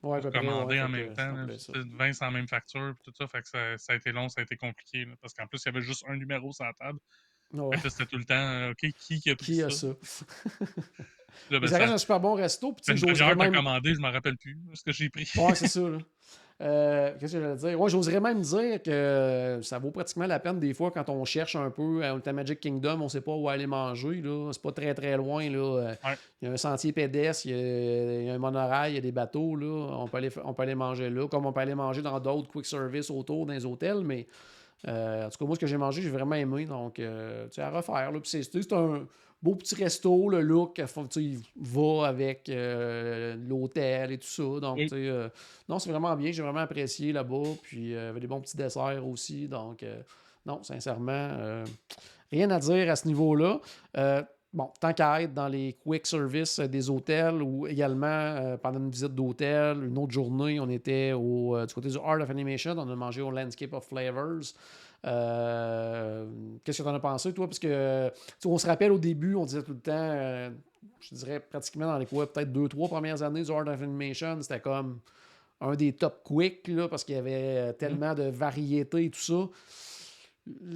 commander 0.00 0.80
en 0.80 0.88
même 0.88 1.12
temps. 1.14 1.34
20 1.68 2.12
sans 2.12 2.30
même 2.30 2.46
facture, 2.46 2.94
tout 3.02 3.12
ça. 3.16 3.26
Fait 3.26 3.42
que 3.42 3.48
ça, 3.48 3.78
ça, 3.78 3.92
a 3.94 3.96
été 3.96 4.12
long, 4.12 4.28
ça 4.28 4.40
a 4.40 4.44
été 4.44 4.56
compliqué. 4.56 5.06
parce 5.20 5.34
qu'en 5.34 5.46
plus, 5.46 5.60
il 5.64 5.66
y 5.66 5.68
avait 5.70 5.82
juste 5.82 6.04
un 6.08 6.16
numéro 6.16 6.52
sur 6.52 6.64
la 6.64 6.72
table. 6.74 6.98
C'était 7.88 8.06
tout 8.06 8.18
le 8.18 8.24
temps, 8.24 8.34
euh, 8.34 8.72
OK, 8.72 8.92
qui, 8.92 9.30
a 9.30 9.36
pris 9.36 9.54
qui 9.54 9.62
a 9.62 9.70
ça? 9.70 9.88
Ben, 11.50 11.66
ça, 11.66 11.78
reste 11.78 11.92
un 11.92 11.98
super 11.98 12.18
bon 12.18 12.34
resto. 12.34 12.72
Puis, 12.72 12.96
j'oserais 12.96 13.34
même... 13.34 13.54
commandé, 13.54 13.94
je 13.94 14.00
me 14.00 14.08
rappelle 14.08 14.38
plus 14.38 14.58
ce 14.72 14.82
que 14.82 14.92
j'ai 14.92 15.10
pris. 15.10 15.30
ouais, 15.36 15.54
c'est 15.54 15.68
ça. 15.68 15.80
Euh, 16.62 17.12
qu'est-ce 17.20 17.34
que 17.34 17.40
j'allais 17.42 17.56
dire? 17.56 17.78
Ouais, 17.78 17.90
j'oserais 17.90 18.20
même 18.20 18.40
dire 18.40 18.82
que 18.82 19.60
ça 19.62 19.78
vaut 19.78 19.90
pratiquement 19.90 20.26
la 20.26 20.38
peine 20.38 20.58
des 20.58 20.72
fois 20.72 20.90
quand 20.90 21.08
on 21.10 21.24
cherche 21.26 21.54
un 21.54 21.70
peu 21.70 22.02
à 22.02 22.32
Magic 22.32 22.60
Kingdom, 22.60 23.00
on 23.00 23.04
ne 23.04 23.08
sait 23.08 23.20
pas 23.20 23.34
où 23.34 23.48
aller 23.48 23.66
manger. 23.66 24.22
C'est 24.52 24.62
pas 24.62 24.72
très 24.72 24.94
très 24.94 25.16
loin. 25.18 25.48
Là. 25.50 25.58
Euh, 25.58 25.94
il 26.40 26.48
y 26.48 26.50
a 26.50 26.54
un 26.54 26.56
sentier 26.56 26.92
pédestre, 26.92 27.46
il 27.46 28.26
y, 28.26 28.30
a, 28.30 28.34
un 28.34 28.38
monorail, 28.38 28.92
il 28.92 28.94
y 28.94 28.98
a 28.98 29.02
des 29.02 29.12
bateaux. 29.12 29.54
Là. 29.54 29.66
On, 29.66 30.08
peut 30.08 30.16
aller, 30.16 30.30
on 30.44 30.54
peut 30.54 30.62
aller 30.62 30.74
manger 30.74 31.10
là, 31.10 31.28
comme 31.28 31.44
on 31.44 31.52
peut 31.52 31.60
aller 31.60 31.74
manger 31.74 32.00
dans 32.00 32.18
d'autres 32.20 32.48
quick 32.48 32.64
service 32.64 33.10
autour 33.10 33.44
dans 33.44 33.52
les 33.52 33.66
hôtels, 33.66 34.00
mais 34.02 34.26
euh, 34.88 35.26
en 35.26 35.28
tout 35.28 35.38
cas, 35.38 35.44
moi, 35.44 35.56
ce 35.56 35.60
que 35.60 35.66
j'ai 35.66 35.76
mangé, 35.76 36.00
j'ai 36.00 36.10
vraiment 36.10 36.36
aimé. 36.36 36.64
Donc, 36.64 36.94
tu 36.94 37.02
sais, 37.50 37.60
à 37.60 37.70
refaire. 37.70 38.10
C'est 38.24 38.72
un 38.72 39.06
beau 39.42 39.54
petit 39.54 39.74
resto, 39.74 40.28
le 40.28 40.40
look, 40.40 40.82
il 41.16 41.38
va 41.56 42.08
avec 42.08 42.48
euh, 42.48 43.36
l'hôtel 43.36 44.12
et 44.12 44.18
tout 44.18 44.26
ça. 44.26 44.60
Donc, 44.60 44.80
euh, 44.92 45.28
non, 45.68 45.78
c'est 45.78 45.90
vraiment 45.90 46.14
bien. 46.16 46.32
J'ai 46.32 46.42
vraiment 46.42 46.60
apprécié 46.60 47.12
là-bas. 47.12 47.54
Puis, 47.62 47.94
euh, 47.94 47.98
il 47.98 48.06
y 48.06 48.08
avait 48.08 48.20
des 48.20 48.26
bons 48.26 48.40
petits 48.40 48.56
desserts 48.56 49.06
aussi. 49.06 49.48
Donc, 49.48 49.84
non, 50.44 50.62
sincèrement, 50.62 51.64
rien 52.30 52.50
à 52.50 52.58
dire 52.58 52.90
à 52.90 52.96
ce 52.96 53.06
niveau-là. 53.06 53.60
Bon, 54.56 54.70
tant 54.80 54.92
qu'à 54.92 55.22
être 55.22 55.32
dans 55.32 55.46
les 55.46 55.74
quick 55.74 56.04
service 56.06 56.58
des 56.58 56.90
hôtels 56.90 57.42
ou 57.42 57.68
également 57.68 58.56
pendant 58.60 58.80
une 58.80 58.90
visite 58.90 59.14
d'hôtel, 59.14 59.84
une 59.84 59.96
autre 59.98 60.12
journée, 60.12 60.58
on 60.58 60.68
était 60.68 61.12
au, 61.12 61.64
du 61.64 61.72
côté 61.74 61.90
du 61.90 61.98
Art 61.98 62.20
of 62.20 62.30
Animation. 62.30 62.74
On 62.76 62.90
a 62.90 62.96
mangé 62.96 63.22
au 63.22 63.30
Landscape 63.30 63.72
of 63.74 63.84
Flavors. 63.84 64.54
Euh, 65.04 66.26
qu'est-ce 66.64 66.78
que 66.78 66.82
tu 66.82 66.88
en 66.88 66.94
as 66.94 67.00
pensé, 67.00 67.32
toi? 67.32 67.46
Parce 67.46 67.58
que, 67.58 68.10
on 68.44 68.58
se 68.58 68.66
rappelle 68.66 68.90
au 68.90 68.98
début, 68.98 69.34
on 69.34 69.44
disait 69.44 69.62
tout 69.62 69.74
le 69.74 69.78
temps, 69.78 69.92
euh, 69.94 70.50
je 71.00 71.14
dirais 71.14 71.38
pratiquement 71.38 71.86
dans 71.86 71.98
les 71.98 72.06
quoi, 72.06 72.32
peut-être 72.32 72.52
deux, 72.52 72.68
trois 72.68 72.88
premières 72.88 73.22
années 73.22 73.42
du 73.42 73.50
Art 73.52 73.68
of 73.68 73.82
Animation, 73.82 74.38
c'était 74.40 74.60
comme 74.60 75.00
un 75.60 75.74
des 75.74 75.92
top 75.92 76.22
quick, 76.24 76.66
là, 76.68 76.88
parce 76.88 77.04
qu'il 77.04 77.14
y 77.14 77.18
avait 77.18 77.72
tellement 77.74 78.14
de 78.14 78.24
variétés 78.24 79.04
et 79.04 79.10
tout 79.10 79.20
ça. 79.20 79.48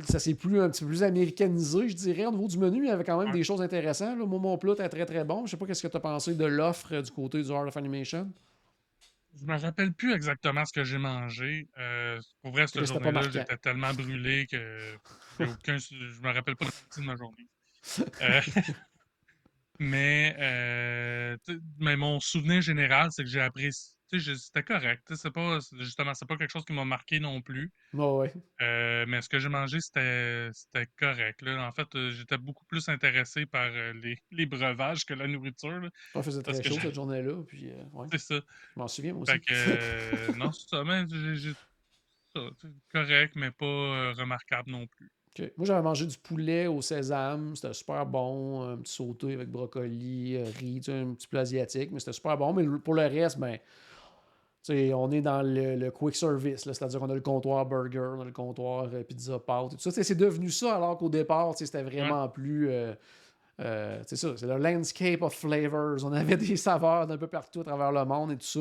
Ça 0.04 0.18
s'est 0.18 0.34
plus 0.34 0.60
un 0.60 0.68
petit 0.68 0.82
peu 0.82 0.88
plus 0.88 1.02
américanisé, 1.02 1.88
je 1.88 1.94
dirais, 1.94 2.26
au 2.26 2.32
niveau 2.32 2.48
du 2.48 2.58
menu. 2.58 2.84
Il 2.84 2.88
y 2.88 2.90
avait 2.90 3.04
quand 3.04 3.22
même 3.22 3.32
des 3.32 3.44
choses 3.44 3.62
intéressantes. 3.62 4.18
Là. 4.18 4.26
Moi, 4.26 4.38
mon 4.38 4.58
plat 4.58 4.72
était 4.72 4.88
très 4.88 5.06
très 5.06 5.24
bon. 5.24 5.46
Je 5.46 5.52
sais 5.52 5.56
pas 5.56 5.66
qu'est-ce 5.66 5.82
que 5.82 5.88
tu 5.88 5.96
as 5.96 6.00
pensé 6.00 6.34
de 6.34 6.44
l'offre 6.44 7.00
du 7.00 7.10
côté 7.10 7.42
du 7.42 7.50
Art 7.52 7.66
of 7.66 7.76
Animation. 7.76 8.32
Je 9.38 9.44
me 9.44 9.56
rappelle 9.56 9.92
plus 9.92 10.12
exactement 10.12 10.64
ce 10.64 10.72
que 10.72 10.82
j'ai 10.82 10.98
mangé. 10.98 11.68
Euh, 11.78 12.20
pour 12.42 12.52
vrai, 12.52 12.66
cette 12.66 12.84
journée-là, 12.84 13.22
j'étais 13.30 13.56
tellement 13.58 13.94
brûlé 13.94 14.46
que 14.46 14.96
aucun, 15.40 15.78
je 15.78 16.20
me 16.20 16.32
rappelle 16.32 16.56
pas 16.56 16.64
de 16.64 16.70
la 16.70 16.76
partie 16.76 17.00
de 17.00 17.06
ma 17.06 17.16
journée. 17.16 17.46
Euh, 18.20 18.42
mais, 19.78 20.36
euh, 20.38 21.36
mais 21.78 21.96
mon 21.96 22.20
souvenir 22.20 22.60
général, 22.60 23.08
c'est 23.10 23.24
que 23.24 23.30
j'ai 23.30 23.40
apprécié. 23.40 23.94
C'était 24.18 24.62
correct. 24.62 25.14
C'est 25.14 25.30
pas, 25.30 25.58
justement, 25.78 26.14
c'est 26.14 26.26
pas 26.26 26.36
quelque 26.36 26.50
chose 26.50 26.64
qui 26.64 26.72
m'a 26.72 26.84
marqué 26.84 27.20
non 27.20 27.40
plus. 27.40 27.70
Ouais. 27.92 28.32
Euh, 28.62 29.04
mais 29.06 29.22
ce 29.22 29.28
que 29.28 29.38
j'ai 29.38 29.48
mangé, 29.48 29.78
c'était 29.80 30.50
correct. 30.98 31.42
Là. 31.42 31.66
En 31.68 31.72
fait, 31.72 31.86
euh, 31.94 32.10
j'étais 32.10 32.38
beaucoup 32.38 32.64
plus 32.64 32.88
intéressé 32.88 33.46
par 33.46 33.68
euh, 33.72 33.92
les, 34.02 34.18
les 34.32 34.46
breuvages 34.46 35.04
que 35.04 35.14
la 35.14 35.26
nourriture. 35.28 35.80
là. 35.80 35.90
Il 36.14 36.22
faisait 36.22 36.42
très 36.42 36.62
chaud 36.62 36.76
cette 36.80 36.94
journée-là. 36.94 37.42
Puis, 37.46 37.70
euh, 37.70 37.84
ouais, 37.92 38.08
C'est 38.12 38.18
ça. 38.18 38.34
je 38.36 38.80
m'en 38.80 38.88
souviens 38.88 39.12
moi 39.12 39.22
aussi. 39.22 39.32
Fait 39.32 39.40
que, 39.40 39.52
euh, 39.52 40.34
non, 40.36 40.50
c'est 40.52 40.68
ça, 40.68 40.82
mais 40.84 41.04
j'ai 41.36 41.52
correct, 42.92 43.34
mais 43.36 43.50
pas 43.50 44.12
remarquable 44.14 44.70
non 44.70 44.86
plus. 44.86 45.10
Moi, 45.56 45.64
j'avais 45.64 45.82
mangé 45.82 46.06
du 46.06 46.18
poulet 46.18 46.66
au 46.66 46.82
sésame. 46.82 47.54
C'était 47.56 47.72
super 47.72 48.04
bon. 48.04 48.62
Un 48.68 48.76
petit 48.78 48.92
sauté 48.92 49.32
avec 49.34 49.48
brocoli, 49.48 50.36
riz, 50.42 50.80
tu 50.80 50.90
sais, 50.90 50.98
un 50.98 51.14
petit 51.14 51.28
plat 51.28 51.40
asiatique. 51.40 51.90
Mais 51.92 52.00
c'était 52.00 52.12
super 52.12 52.36
bon. 52.36 52.52
Mais 52.52 52.66
pour 52.84 52.94
le 52.94 53.02
reste, 53.06 53.38
ben, 53.38 53.58
on 54.68 55.10
est 55.10 55.20
dans 55.22 55.42
le, 55.42 55.76
le 55.76 55.90
quick 55.90 56.14
service. 56.14 56.62
C'est-à-dire 56.62 57.00
qu'on 57.00 57.10
a 57.10 57.14
le 57.14 57.20
comptoir 57.20 57.64
burger, 57.66 58.10
on 58.16 58.20
a 58.20 58.24
le 58.24 58.32
comptoir 58.32 58.88
euh, 58.92 59.02
pizza 59.02 59.38
pâte. 59.38 59.72
et 59.72 59.76
tout 59.76 59.90
ça. 59.90 60.02
C'est 60.02 60.14
devenu 60.14 60.50
ça 60.50 60.76
alors 60.76 60.96
qu'au 60.98 61.08
départ, 61.08 61.52
c'était 61.56 61.82
vraiment 61.82 62.28
plus. 62.28 62.68
euh, 62.70 62.92
euh, 63.60 64.00
c'est 64.06 64.16
ça, 64.16 64.28
c'est 64.36 64.46
le 64.46 64.56
landscape 64.58 65.22
of 65.22 65.34
flavors. 65.34 66.04
On 66.04 66.12
avait 66.12 66.36
des 66.38 66.56
saveurs 66.56 67.06
d'un 67.06 67.16
peu 67.18 67.26
partout 67.26 67.60
à 67.60 67.64
travers 67.64 67.92
le 67.92 68.04
monde 68.04 68.32
et 68.32 68.36
tout 68.36 68.46
ça. 68.46 68.60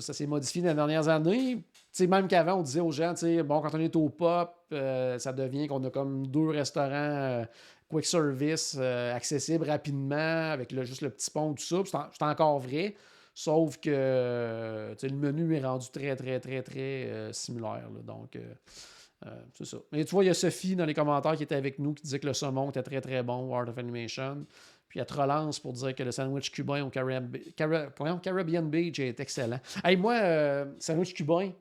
Ça 0.00 0.12
s'est 0.12 0.26
modifié 0.26 0.62
dans 0.62 0.68
les 0.68 0.74
dernières 0.74 1.08
années. 1.08 1.62
Même 2.00 2.28
qu'avant, 2.28 2.54
on 2.54 2.62
disait 2.62 2.80
aux 2.80 2.92
gens, 2.92 3.12
bon, 3.44 3.60
quand 3.60 3.74
on 3.74 3.80
est 3.80 3.94
au 3.96 4.08
pop, 4.08 4.54
ça 4.70 5.32
devient 5.32 5.66
qu'on 5.66 5.82
a 5.84 5.90
comme 5.90 6.26
deux 6.28 6.48
restaurants 6.48 7.44
quick 7.88 8.04
service 8.06 8.78
accessibles 8.78 9.68
rapidement 9.68 10.50
avec 10.52 10.70
le, 10.70 10.84
juste 10.84 11.02
le 11.02 11.10
petit 11.10 11.28
pont, 11.30 11.54
tout 11.54 11.64
ça. 11.64 11.78
Puis 11.82 11.90
C'est 11.90 11.96
en- 11.96 12.06
c'est 12.16 12.24
encore 12.24 12.58
vrai. 12.60 12.94
Sauf 13.34 13.78
que 13.78 13.90
euh, 13.90 14.94
le 15.02 15.16
menu 15.16 15.54
est 15.54 15.64
rendu 15.64 15.88
très, 15.90 16.16
très, 16.16 16.40
très, 16.40 16.62
très 16.62 17.06
euh, 17.06 17.32
similaire. 17.32 17.88
Donc, 18.04 18.36
euh, 18.36 19.30
c'est 19.54 19.66
ça. 19.66 19.78
Mais 19.92 20.04
tu 20.04 20.10
vois, 20.10 20.24
il 20.24 20.28
y 20.28 20.30
a 20.30 20.34
Sophie 20.34 20.76
dans 20.76 20.84
les 20.84 20.94
commentaires 20.94 21.36
qui 21.36 21.44
était 21.44 21.54
avec 21.54 21.78
nous 21.78 21.94
qui 21.94 22.02
disait 22.02 22.18
que 22.18 22.26
le 22.26 22.34
saumon 22.34 22.70
était 22.70 22.82
très, 22.82 23.00
très 23.00 23.22
bon 23.22 23.54
Art 23.54 23.68
of 23.68 23.78
Animation. 23.78 24.46
Puis 24.88 24.98
elle 24.98 25.06
te 25.06 25.14
relance 25.14 25.60
pour 25.60 25.72
dire 25.72 25.94
que 25.94 26.02
le 26.02 26.10
sandwich 26.10 26.50
cubain 26.50 26.82
au 26.82 26.90
Caribbean 26.90 28.68
Beach 28.68 28.98
est 28.98 29.20
excellent. 29.20 29.60
Hey, 29.84 29.96
moi, 29.96 30.64
sandwich 30.80 31.14
cubain, 31.14 31.52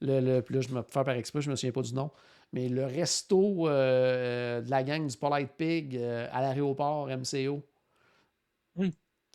le, 0.00 0.20
le, 0.20 0.44
là, 0.48 0.60
je 0.60 0.68
me 0.68 0.82
faire 0.82 1.02
par 1.02 1.16
exprès, 1.16 1.40
je 1.40 1.50
me 1.50 1.56
souviens 1.56 1.72
pas 1.72 1.82
du 1.82 1.94
nom, 1.94 2.12
mais 2.52 2.68
le 2.68 2.84
resto 2.84 3.66
de 3.66 4.70
la 4.70 4.82
gang 4.84 5.04
du 5.04 5.16
Polite 5.16 5.50
Pig 5.56 5.96
à 5.96 6.40
l'aéroport 6.40 7.08
MCO. 7.08 7.60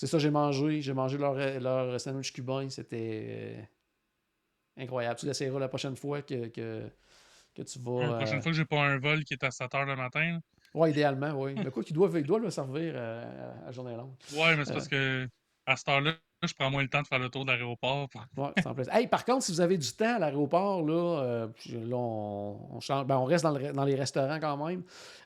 Oui. 0.02 0.08
C'est 0.08 0.08
ça, 0.08 0.18
j'ai 0.20 0.32
mangé. 0.32 0.82
J'ai 0.82 0.94
mangé 0.94 1.18
leur, 1.18 1.36
leur 1.36 2.02
sandwich 2.02 2.34
cubain. 2.34 2.70
C'était 2.70 3.26
euh, 3.30 3.62
incroyable. 4.78 5.20
Tu 5.20 5.26
l'essayeras 5.26 5.60
la 5.60 5.68
prochaine 5.68 5.96
fois 5.96 6.22
que, 6.22 6.48
que, 6.48 6.90
que 7.56 7.62
tu 7.62 7.80
vas. 7.80 8.08
La 8.08 8.14
prochaine 8.18 8.40
euh, 8.40 8.42
fois 8.42 8.52
que 8.52 8.58
j'ai 8.58 8.66
pas 8.66 8.82
un 8.82 8.98
vol 8.98 9.24
qui 9.24 9.34
est 9.34 9.44
à 9.44 9.52
7 9.52 9.72
h 9.72 9.86
le 9.86 9.96
matin. 9.96 10.40
Ouais, 10.74 10.90
idéalement, 10.92 11.32
oui. 11.34 11.54
Mais 11.56 11.70
quoi, 11.70 11.84
qu'ils 11.84 11.94
doivent, 11.96 12.18
ils 12.18 12.26
doivent 12.26 12.44
le 12.44 12.50
servir 12.50 12.94
euh, 12.96 13.64
à, 13.66 13.68
à 13.68 13.72
journée 13.72 13.96
longue. 13.96 14.16
Ouais, 14.34 14.56
mais 14.56 14.66
c'est 14.66 14.72
Euh. 14.72 14.74
parce 14.74 14.88
que 14.88 15.28
à 15.66 15.76
cette 15.76 15.90
heure-là, 15.90 16.14
je 16.48 16.54
prends 16.56 16.72
moins 16.72 16.82
le 16.82 16.90
temps 16.90 17.02
de 17.02 17.08
faire 17.08 17.20
le 17.20 17.30
tour 17.30 17.46
de 17.46 17.52
l'aéroport. 17.52 18.10
Ouais. 18.36 18.50
Hey, 18.92 19.08
par 19.08 19.26
contre, 19.26 19.44
si 19.44 19.52
vous 19.52 19.62
avez 19.62 19.78
du 19.78 19.92
temps 19.92 20.16
à 20.16 20.20
l'aéroport, 20.20 20.84
là, 20.84 21.22
euh, 21.22 21.48
là, 21.70 21.96
on, 21.96 22.80
ben, 23.06 23.18
on 23.18 23.26
reste 23.26 23.44
dans, 23.44 23.52
le 23.52 23.72
dans 23.72 23.86
les 23.86 23.96
restaurants 23.96 24.40
quand 24.40 24.58
même. 24.66 24.82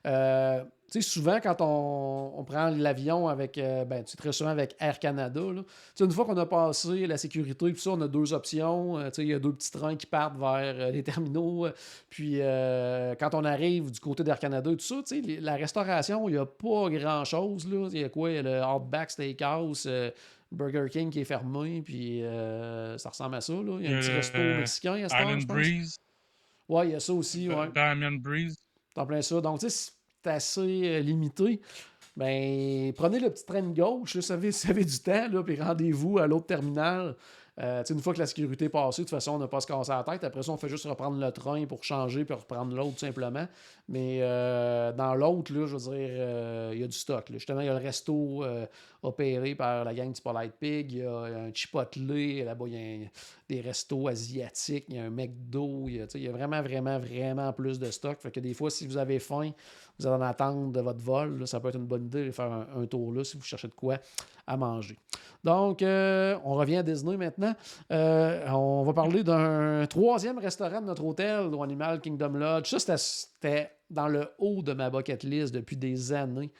Euh, 0.06 0.64
souvent, 1.00 1.40
quand 1.42 1.62
on, 1.62 2.34
on 2.38 2.44
prend 2.44 2.70
l'avion 2.70 3.30
avec, 3.30 3.58
euh, 3.58 3.86
ben, 3.86 4.04
très 4.04 4.34
souvent 4.34 4.50
avec 4.50 4.76
Air 4.80 5.00
Canada, 5.00 5.42
là, 5.42 5.62
une 6.02 6.12
fois 6.12 6.26
qu'on 6.26 6.38
a 6.38 6.46
passé 6.46 7.08
la 7.08 7.18
sécurité, 7.18 7.74
ça, 7.76 7.92
on 7.92 8.02
a 8.02 8.10
deux 8.10 8.34
options. 8.34 9.00
Il 9.18 9.28
y 9.28 9.34
a 9.34 9.40
deux 9.40 9.54
petits 9.54 9.72
trains 9.72 9.96
qui 9.96 10.08
partent 10.08 10.38
vers 10.38 10.92
les 10.92 11.04
terminaux. 11.04 11.68
Puis, 12.10 12.40
quand 12.40 13.36
on 13.36 13.46
arrive 13.46 13.90
du 13.90 14.02
côté 14.02 14.24
d'Air 14.26 14.40
Canada 14.40 14.70
tout 14.70 14.80
ça, 14.80 14.96
la 15.40 15.56
restauration, 15.56 16.28
il 16.28 16.34
n'y 16.34 16.38
a 16.38 16.46
pas 16.46 16.90
grand-chose. 16.90 17.68
Il 17.94 18.02
y 18.02 18.04
a 18.04 18.10
quoi? 18.10 18.32
Il 18.32 18.36
y 18.36 18.40
a 18.40 18.42
le 18.42 18.62
Outback 18.64 19.12
Steakhouse, 19.12 19.88
Burger 20.52 20.88
King 20.90 21.10
qui 21.10 21.22
est 21.22 21.26
fermé, 21.26 21.82
puis 21.82 22.24
euh, 22.24 22.98
ça 22.98 23.10
ressemble 23.10 23.36
à 23.36 23.42
ça. 23.42 23.54
Là. 23.54 23.78
Il 23.80 23.90
y 23.90 23.94
a 23.94 23.98
un 23.98 24.00
petit 24.00 24.10
le, 24.10 24.16
resto 24.16 24.38
euh, 24.38 24.58
mexicain 24.60 24.94
à 24.94 25.10
cette 25.10 25.14
heure, 25.14 25.20
je 25.20 25.24
Island 25.26 25.48
pense. 25.48 25.56
Breeze, 25.56 25.98
Ouais, 26.68 26.88
il 26.88 26.92
y 26.94 26.96
a 26.96 27.00
ça 27.00 27.14
aussi, 27.14 27.48
ouais. 27.48 27.72
Diamond 27.74 28.18
Breeze. 28.20 28.56
C'est 28.94 29.02
en 29.02 29.06
plein 29.06 29.22
ça. 29.22 29.40
Donc, 29.42 29.60
tu 29.60 29.70
sais, 29.70 29.92
c'est 30.24 30.30
assez 30.30 30.62
euh, 30.62 31.00
limité. 31.00 31.62
Ben, 32.16 32.94
prenez 32.94 33.20
le 33.20 33.30
petit 33.30 33.46
train 33.46 33.62
de 33.62 33.76
gauche, 33.76 34.16
là, 34.16 34.22
si 34.22 34.28
vous 34.28 34.34
avez, 34.34 34.52
si 34.52 34.68
vous 34.68 34.72
avez 34.72 34.86
du 34.86 35.00
temps, 35.00 35.28
là, 35.30 35.44
puis 35.44 35.62
rendez-vous 35.62 36.18
à 36.18 36.28
l'autre 36.28 36.48
terminal. 36.48 37.16
Euh, 37.62 37.84
une 37.90 38.02
fois 38.02 38.14
que 38.14 38.20
la 38.20 38.26
sécurité 38.26 38.66
est 38.66 38.70
passée, 38.70 39.04
de 39.04 39.08
toute 39.08 39.16
façon, 39.16 39.32
on 39.32 39.40
n'a 39.40 39.48
pas 39.48 39.62
se 39.62 39.68
casser 39.68 39.92
la 39.92 40.04
tête. 40.04 40.24
Après 40.24 40.44
ça, 40.44 40.52
on 40.52 40.58
fait 40.58 40.68
juste 40.68 40.86
reprendre 40.86 41.18
le 41.18 41.32
train 41.32 41.66
pour 41.66 41.84
changer 41.84 42.26
puis 42.26 42.34
reprendre 42.34 42.76
l'autre, 42.76 43.00
simplement. 43.00 43.48
Mais 43.88 44.20
euh, 44.22 44.92
dans 44.92 45.16
l'autre, 45.16 45.54
je 45.54 45.60
veux 45.60 45.78
dire, 45.78 46.10
euh, 46.12 46.72
il 46.74 46.82
y 46.82 46.84
a 46.84 46.88
du 46.88 46.98
stock. 46.98 47.30
là. 47.30 47.38
Justement, 47.38 47.62
il 47.62 47.68
y 47.68 47.70
a 47.70 47.80
le 47.80 47.86
resto 47.86 48.44
opéré 49.04 49.56
par 49.56 49.86
la 49.86 49.94
gang 49.94 50.12
du 50.12 50.22
Polite 50.22 50.54
Pig. 50.60 50.92
Il 50.92 50.98
y 50.98 51.04
a 51.04 51.20
un 51.20 51.54
Chipotle. 51.54 52.44
Là-bas, 52.44 52.66
il 52.68 52.74
y 52.74 53.06
a 53.06 53.10
des 53.48 53.62
restos 53.62 54.08
asiatiques. 54.08 54.86
Il 54.90 54.96
y 54.96 55.00
a 55.00 55.06
un 55.06 55.10
McDo. 55.10 55.86
Il 55.88 55.96
y 55.96 56.02
a, 56.02 56.08
tu 56.08 56.14
sais, 56.14 56.20
il 56.20 56.26
y 56.26 56.28
a 56.28 56.32
vraiment, 56.32 56.62
vraiment, 56.62 57.00
vraiment 57.00 57.54
plus 57.54 57.80
de 57.80 57.90
stock. 57.90 58.20
Fait 58.20 58.32
que 58.32 58.40
des 58.40 58.54
fois, 58.54 58.70
si 58.70 58.86
vous 58.86 58.98
avez 58.98 59.20
faim, 59.20 59.52
vous 59.98 60.08
allez 60.08 60.16
en 60.18 60.28
attendre 60.28 60.72
de 60.74 60.82
votre 60.82 61.00
vol. 61.00 61.40
là, 61.40 61.46
ça 61.46 61.60
peut 61.60 61.70
être 61.70 61.78
une 61.78 61.86
bonne 61.86 62.06
idée 62.06 62.26
de 62.26 62.32
faire 62.32 62.52
un, 62.52 62.68
un 62.76 62.86
tour 62.86 63.14
là 63.14 63.24
si 63.24 63.38
vous 63.38 63.44
cherchez 63.44 63.68
de 63.68 63.74
quoi 63.74 63.98
à 64.48 64.58
manger. 64.58 64.98
Donc, 65.44 65.82
euh, 65.82 66.38
on 66.44 66.56
revient 66.56 66.78
à 66.78 66.84
Disney 66.84 67.18
maintenant. 67.18 67.56
Euh, 67.92 68.48
on 68.50 68.84
va 68.84 68.94
parler 68.94 69.24
d'un 69.24 69.86
troisième 69.88 70.40
restaurant 70.40 70.82
de 70.82 70.88
notre 70.88 71.04
hôtel 71.06 71.52
Animal 71.62 72.02
Kingdom 72.02 72.30
Lodge. 72.30 72.76
Ça, 72.76 72.98
c'était- 72.98 73.72
dans 73.90 74.08
le 74.08 74.28
haut 74.40 74.64
de 74.64 74.74
ma 74.74 74.90
bucket 74.90 75.24
list 75.24 75.54
depuis 75.54 75.78
des 75.78 76.12
années. 76.12 76.52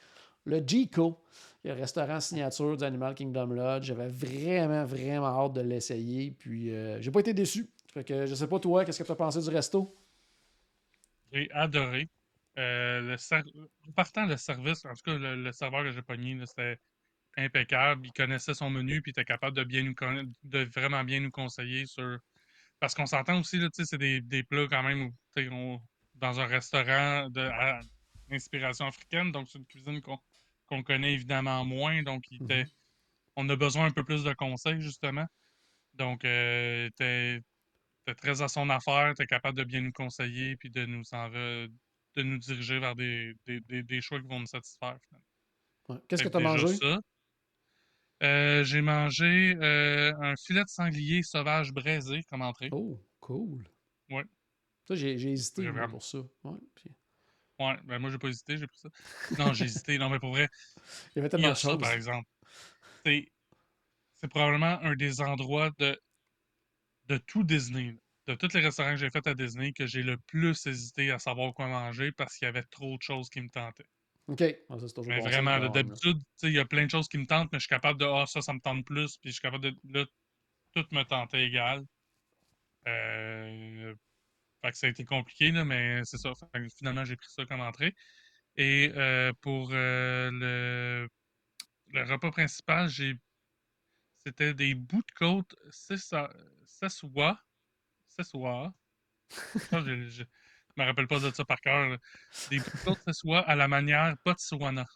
Le 0.44 0.58
Gico, 0.58 1.20
le 1.64 1.72
restaurant 1.72 2.20
signature 2.20 2.76
du 2.76 2.84
Animal 2.84 3.14
Kingdom 3.16 3.46
Lodge. 3.46 3.86
J'avais 3.86 4.06
vraiment, 4.06 4.84
vraiment 4.84 5.26
hâte 5.26 5.54
de 5.54 5.62
l'essayer. 5.62 6.30
Puis, 6.30 6.72
euh, 6.72 7.00
j'ai 7.00 7.10
pas 7.10 7.20
été 7.20 7.34
déçu. 7.34 7.68
Fait 7.92 8.04
que 8.04 8.26
je 8.26 8.34
sais 8.34 8.46
pas, 8.46 8.60
toi, 8.60 8.84
qu'est-ce 8.84 9.00
que 9.02 9.06
tu 9.06 9.12
as 9.12 9.16
pensé 9.16 9.40
du 9.40 9.48
resto? 9.48 9.92
J'ai 11.32 11.50
adoré. 11.50 12.08
Euh, 12.58 13.16
En 13.88 13.92
partant, 13.92 14.24
le 14.26 14.36
service, 14.36 14.84
en 14.84 14.94
tout 14.94 15.02
cas, 15.04 15.18
le, 15.18 15.36
le 15.42 15.52
serveur 15.52 15.82
que 15.82 15.90
j'ai 15.90 16.02
pogné, 16.02 16.38
c'était 16.46 16.78
impeccable. 17.36 18.06
Il 18.06 18.12
connaissait 18.12 18.54
son 18.54 18.70
menu 18.70 19.02
puis 19.02 19.10
il 19.10 19.12
était 19.12 19.24
capable 19.24 19.56
de 19.56 19.64
bien 19.64 19.82
nous 19.82 19.94
de 20.44 20.64
vraiment 20.64 21.04
bien 21.04 21.20
nous 21.20 21.30
conseiller 21.30 21.86
sur. 21.86 22.18
Parce 22.80 22.94
qu'on 22.94 23.06
s'entend 23.06 23.40
aussi, 23.40 23.58
là, 23.58 23.68
tu 23.70 23.76
sais, 23.76 23.84
c'est 23.86 23.98
des, 23.98 24.20
des 24.20 24.42
plats 24.42 24.66
quand 24.68 24.82
même 24.82 25.02
où, 25.02 25.14
on- 25.50 25.80
dans 26.14 26.40
un 26.40 26.46
restaurant 26.46 27.28
de 27.30 27.40
à 27.40 27.80
inspiration 28.30 28.86
africaine, 28.86 29.32
donc 29.32 29.48
c'est 29.48 29.58
une 29.58 29.66
cuisine 29.66 30.00
qu'on 30.66 30.82
connaît 30.82 31.12
évidemment 31.14 31.64
moins. 31.64 32.02
Donc, 32.02 32.30
il 32.30 32.42
était, 32.42 32.66
on 33.36 33.48
a 33.48 33.56
besoin 33.56 33.86
un 33.86 33.90
peu 33.90 34.04
plus 34.04 34.24
de 34.24 34.32
conseils, 34.34 34.80
justement. 34.80 35.26
Donc, 35.94 36.24
euh, 36.24 36.90
t'es 36.96 37.40
t'es 38.04 38.14
très 38.14 38.40
à 38.42 38.48
son 38.48 38.70
affaire, 38.70 39.14
t'es 39.16 39.26
capable 39.26 39.58
de 39.58 39.64
bien 39.64 39.80
nous 39.80 39.92
conseiller 39.92 40.56
puis 40.56 40.70
de 40.70 40.86
nous 40.86 41.02
en 41.12 41.28
de 41.30 42.22
nous 42.22 42.38
diriger 42.38 42.78
vers 42.78 42.94
des, 42.94 43.34
des, 43.46 43.60
des- 43.60 43.82
des 43.82 44.00
choix 44.00 44.20
qui 44.20 44.26
vont 44.26 44.40
nous 44.40 44.46
satisfaire. 44.46 44.96
finalement. 45.06 45.26
Ouais. 45.88 45.98
Qu'est-ce 46.08 46.22
que 46.22 46.28
tu 46.28 46.36
as 46.36 46.40
mangé? 46.40 46.66
ça. 46.76 47.00
Euh, 48.22 48.64
j'ai 48.64 48.80
mangé 48.80 49.56
euh, 49.60 50.12
un 50.22 50.34
filet 50.36 50.62
de 50.64 50.68
sanglier 50.68 51.22
sauvage 51.22 51.72
braisé 51.72 52.22
comme 52.30 52.42
entrée. 52.42 52.68
Oh, 52.72 52.98
cool. 53.20 53.62
Ouais. 54.10 54.24
Ça, 54.88 54.94
j'ai 54.94 55.18
j'ai 55.18 55.32
hésité 55.32 55.62
J'ai 55.62 55.70
vraiment- 55.70 55.88
pour 55.88 56.02
ça. 56.02 56.18
Ouais, 56.44 56.58
puis 56.74 56.92
Ouais, 57.58 57.76
ben 57.84 57.98
moi 57.98 58.10
j'ai 58.10 58.18
pas 58.18 58.28
hésité, 58.28 58.58
j'ai 58.58 58.66
pris 58.66 58.78
ça. 58.78 58.88
Non, 59.38 59.52
j'ai 59.54 59.64
hésité. 59.64 59.96
Non, 59.98 60.10
mais 60.10 60.18
pour 60.18 60.30
vrai, 60.30 60.48
il 61.14 61.16
y 61.16 61.18
avait 61.20 61.28
tellement 61.28 61.50
de 61.50 61.56
choses. 61.56 61.78
par 61.78 61.92
exemple. 61.92 62.28
C'est 63.04 63.30
c'est 64.14 64.28
probablement 64.28 64.78
un 64.82 64.94
des 64.94 65.20
endroits 65.20 65.70
de, 65.78 65.98
de 67.06 67.18
tout 67.18 67.44
Disney, 67.44 67.96
de 68.26 68.34
tous 68.34 68.52
les 68.54 68.60
restaurants 68.60 68.90
que 68.92 68.96
j'ai 68.96 69.10
fait 69.10 69.26
à 69.26 69.34
Disney, 69.34 69.72
que 69.72 69.86
j'ai 69.86 70.02
le 70.02 70.16
plus 70.16 70.66
hésité 70.66 71.10
à 71.10 71.18
savoir 71.18 71.52
quoi 71.54 71.66
manger 71.66 72.12
parce 72.12 72.36
qu'il 72.36 72.46
y 72.46 72.48
avait 72.48 72.62
trop 72.64 72.96
de 72.96 73.02
choses 73.02 73.28
qui 73.28 73.40
me 73.42 73.48
tentaient. 73.50 73.86
OK. 74.28 74.42
Ah, 74.68 74.78
ça, 74.78 74.88
c'est 74.88 74.94
toujours 74.94 75.12
Mais 75.12 75.20
bon 75.20 75.30
signe 75.30 75.30
vraiment, 75.30 75.68
d'habitude, 75.68 76.18
tu 76.18 76.24
sais, 76.36 76.46
il 76.48 76.54
y 76.54 76.58
a 76.58 76.64
plein 76.64 76.84
de 76.86 76.90
choses 76.90 77.08
qui 77.08 77.18
me 77.18 77.26
tentent, 77.26 77.50
mais 77.52 77.58
je 77.58 77.64
suis 77.64 77.68
capable 77.68 78.00
de 78.00 78.06
Ah, 78.06 78.26
ça, 78.26 78.40
ça 78.42 78.52
me 78.52 78.60
tente 78.60 78.84
plus, 78.84 79.16
puis 79.18 79.30
je 79.30 79.34
suis 79.34 79.42
capable 79.42 79.64
de. 79.64 79.76
Là, 79.92 80.04
tout 80.74 80.86
me 80.92 81.02
tentait 81.04 81.44
égal. 81.46 81.84
Euh, 82.88 83.94
Fait 84.62 84.72
que 84.72 84.78
ça 84.78 84.86
a 84.88 84.90
été 84.90 85.04
compliqué, 85.04 85.52
là, 85.52 85.64
mais 85.64 86.02
c'est 86.04 86.18
ça. 86.18 86.32
Fait 86.34 86.60
que 86.62 86.68
finalement, 86.70 87.04
j'ai 87.04 87.16
pris 87.16 87.28
ça 87.30 87.46
comme 87.46 87.60
entrée. 87.60 87.94
Et 88.56 88.92
euh, 88.96 89.32
pour 89.42 89.70
euh, 89.72 90.30
le, 90.32 91.08
le 91.88 92.04
repas 92.04 92.30
principal, 92.32 92.88
j'ai 92.88 93.16
c'était 94.18 94.54
des 94.54 94.74
bouts 94.74 95.02
de 95.02 95.12
côte 95.12 95.54
Sessoa. 95.70 96.30
Sessoa. 98.08 98.74
Je, 99.72 100.24
je 100.76 100.82
me 100.82 100.86
rappelle 100.86 101.06
pas 101.08 101.20
de 101.20 101.30
ça 101.30 101.44
par 101.44 101.60
cœur. 101.60 101.88
là. 101.90 101.96
Des 102.50 102.58
de 102.60 102.64
côte 102.84 103.00
Sessoa 103.06 103.40
à 103.40 103.56
la 103.56 103.68
manière 103.68 104.14
Botswana. 104.24 104.86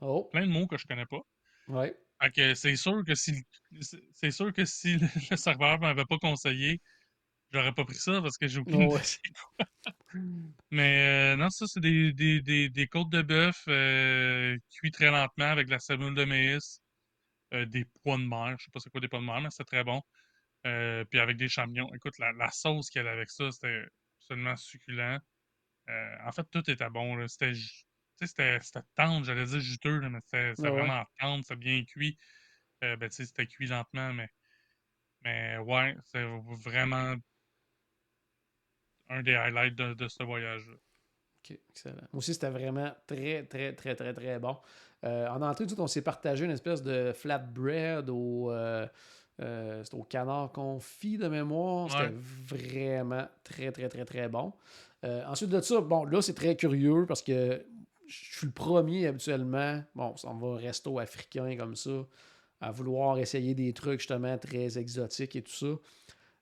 Oh, 0.00 0.28
Plein 0.32 0.46
de 0.46 0.52
mots 0.52 0.66
que 0.66 0.78
je 0.78 0.86
connais 0.86 1.06
pas. 1.06 1.20
ouais. 1.68 1.96
Fait 2.22 2.30
que 2.32 2.54
c'est 2.54 2.76
sûr 2.76 3.04
que 3.04 3.14
si 3.14 3.44
c'est 4.14 4.30
sûr 4.30 4.52
que 4.52 4.64
si 4.64 4.96
le, 4.96 5.06
le 5.30 5.36
serveur 5.36 5.78
m'avait 5.80 6.06
pas 6.06 6.18
conseillé, 6.18 6.80
j'aurais 7.52 7.72
pas 7.74 7.84
pris 7.84 7.96
ça 7.96 8.22
parce 8.22 8.38
que 8.38 8.48
j'ai 8.48 8.60
aucune 8.60 8.82
idée 8.82 8.94
ouais. 8.94 9.02
c'est 9.02 9.20
quoi. 9.56 9.66
Mais 10.70 11.34
euh, 11.34 11.36
non, 11.36 11.50
ça 11.50 11.66
c'est 11.66 11.80
des, 11.80 12.12
des, 12.12 12.40
des, 12.42 12.68
des 12.68 12.86
côtes 12.88 13.10
de 13.10 13.22
bœuf 13.22 13.64
euh, 13.68 14.58
cuits 14.70 14.90
très 14.90 15.10
lentement 15.10 15.46
avec 15.46 15.66
de 15.66 15.72
la 15.72 15.78
semoule 15.78 16.14
de 16.14 16.24
maïs, 16.24 16.80
euh, 17.54 17.66
des 17.66 17.86
pois 18.02 18.16
de 18.18 18.24
mer, 18.24 18.56
je 18.58 18.64
sais 18.66 18.70
pas 18.72 18.80
c'est 18.80 18.90
quoi 18.90 19.00
des 19.00 19.08
pois 19.08 19.20
de 19.20 19.24
mer, 19.26 19.40
mais 19.42 19.50
c'est 19.50 19.64
très 19.64 19.84
bon. 19.84 20.02
Euh, 20.66 21.04
puis 21.06 21.20
avec 21.20 21.36
des 21.36 21.48
champignons. 21.48 21.92
Écoute, 21.94 22.18
la, 22.18 22.32
la 22.32 22.50
sauce 22.50 22.88
y 22.94 22.98
avait 22.98 23.10
avec 23.10 23.30
ça, 23.30 23.50
c'était 23.52 23.84
absolument 24.26 24.56
succulent. 24.56 25.20
Euh, 25.88 26.16
en 26.24 26.32
fait, 26.32 26.44
tout 26.50 26.68
était 26.70 26.90
bon. 26.90 27.26
C'était 27.28 28.60
tendre, 28.94 29.24
j'allais 29.24 29.44
dire 29.44 29.60
juteux, 29.60 30.00
là, 30.00 30.08
mais 30.08 30.20
c'était 30.24 30.60
ouais. 30.60 30.70
vraiment 30.70 31.04
tendre, 31.20 31.44
c'était 31.44 31.56
bien 31.56 31.84
cuit. 31.84 32.18
Euh, 32.82 32.96
ben, 32.96 33.08
c'était 33.10 33.46
cuit 33.46 33.66
lentement, 33.66 34.12
mais, 34.12 34.28
mais 35.22 35.58
ouais, 35.58 35.96
c'est 36.04 36.24
vraiment 36.64 37.14
un 39.08 39.22
des 39.22 39.34
highlights 39.34 39.76
de, 39.76 39.94
de 39.94 40.08
ce 40.08 40.22
voyage-là. 40.22 40.74
Ok, 40.74 41.58
excellent. 41.70 42.08
Moi 42.12 42.18
aussi, 42.18 42.34
c'était 42.34 42.50
vraiment 42.50 42.94
très, 43.06 43.44
très, 43.44 43.74
très, 43.74 43.94
très, 43.94 44.12
très 44.12 44.38
bon. 44.40 44.58
Euh, 45.04 45.28
en 45.28 45.40
entrée, 45.42 45.66
tout, 45.66 45.80
on 45.80 45.86
s'est 45.86 46.02
partagé 46.02 46.44
une 46.44 46.50
espèce 46.50 46.82
de 46.82 47.12
flatbread 47.12 48.10
au, 48.10 48.50
euh, 48.50 48.86
euh, 49.40 49.82
c'était 49.84 49.96
au 49.96 50.02
canard 50.04 50.50
confit 50.52 51.18
de 51.18 51.28
mémoire. 51.28 51.90
C'était 51.90 52.04
Ouais. 52.04 52.12
vraiment 52.46 53.26
très, 53.44 53.70
très, 53.72 53.88
très, 53.88 54.04
très 54.04 54.28
bon. 54.28 54.52
Euh, 55.04 55.24
ensuite 55.26 55.50
de 55.50 55.60
ça, 55.60 55.80
bon, 55.80 56.04
là, 56.04 56.22
c'est 56.22 56.34
très 56.34 56.56
curieux 56.56 57.04
parce 57.06 57.22
que 57.22 57.64
je 58.06 58.14
suis 58.38 58.46
le 58.46 58.52
premier 58.52 59.06
habituellement. 59.06 59.82
Bon, 59.94 60.16
ça, 60.16 60.28
on 60.28 60.34
va 60.34 60.46
au 60.46 60.54
resto 60.54 60.98
africain 60.98 61.56
comme 61.56 61.76
ça, 61.76 62.06
à 62.60 62.70
vouloir 62.70 63.18
essayer 63.18 63.54
des 63.54 63.72
trucs 63.72 64.00
justement 64.00 64.38
très 64.38 64.78
exotiques 64.78 65.36
et 65.36 65.42
tout 65.42 65.52
ça. 65.52 65.66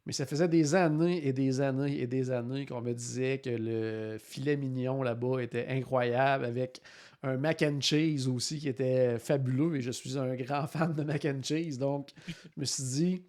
Mais 0.06 0.12
ça 0.12 0.26
faisait 0.26 0.48
des 0.48 0.74
années 0.74 1.26
et 1.26 1.32
des 1.32 1.60
années 1.60 2.00
et 2.00 2.06
des 2.06 2.30
années 2.30 2.66
qu'on 2.66 2.82
me 2.82 2.92
disait 2.92 3.38
que 3.38 3.50
le 3.50 4.18
filet 4.18 4.56
mignon 4.56 5.02
là-bas 5.02 5.40
était 5.40 5.66
incroyable 5.68 6.44
avec 6.44 6.82
un 7.22 7.38
mac 7.38 7.62
and 7.62 7.80
cheese 7.80 8.28
aussi 8.28 8.58
qui 8.58 8.68
était 8.68 9.18
fabuleux 9.18 9.76
et 9.76 9.80
je 9.80 9.90
suis 9.90 10.18
un 10.18 10.34
grand 10.34 10.66
fan 10.66 10.92
de 10.92 11.02
mac 11.02 11.24
and 11.24 11.40
cheese. 11.42 11.78
Donc, 11.78 12.10
je 12.28 12.60
me 12.60 12.64
suis 12.66 12.82
dit, 12.82 13.22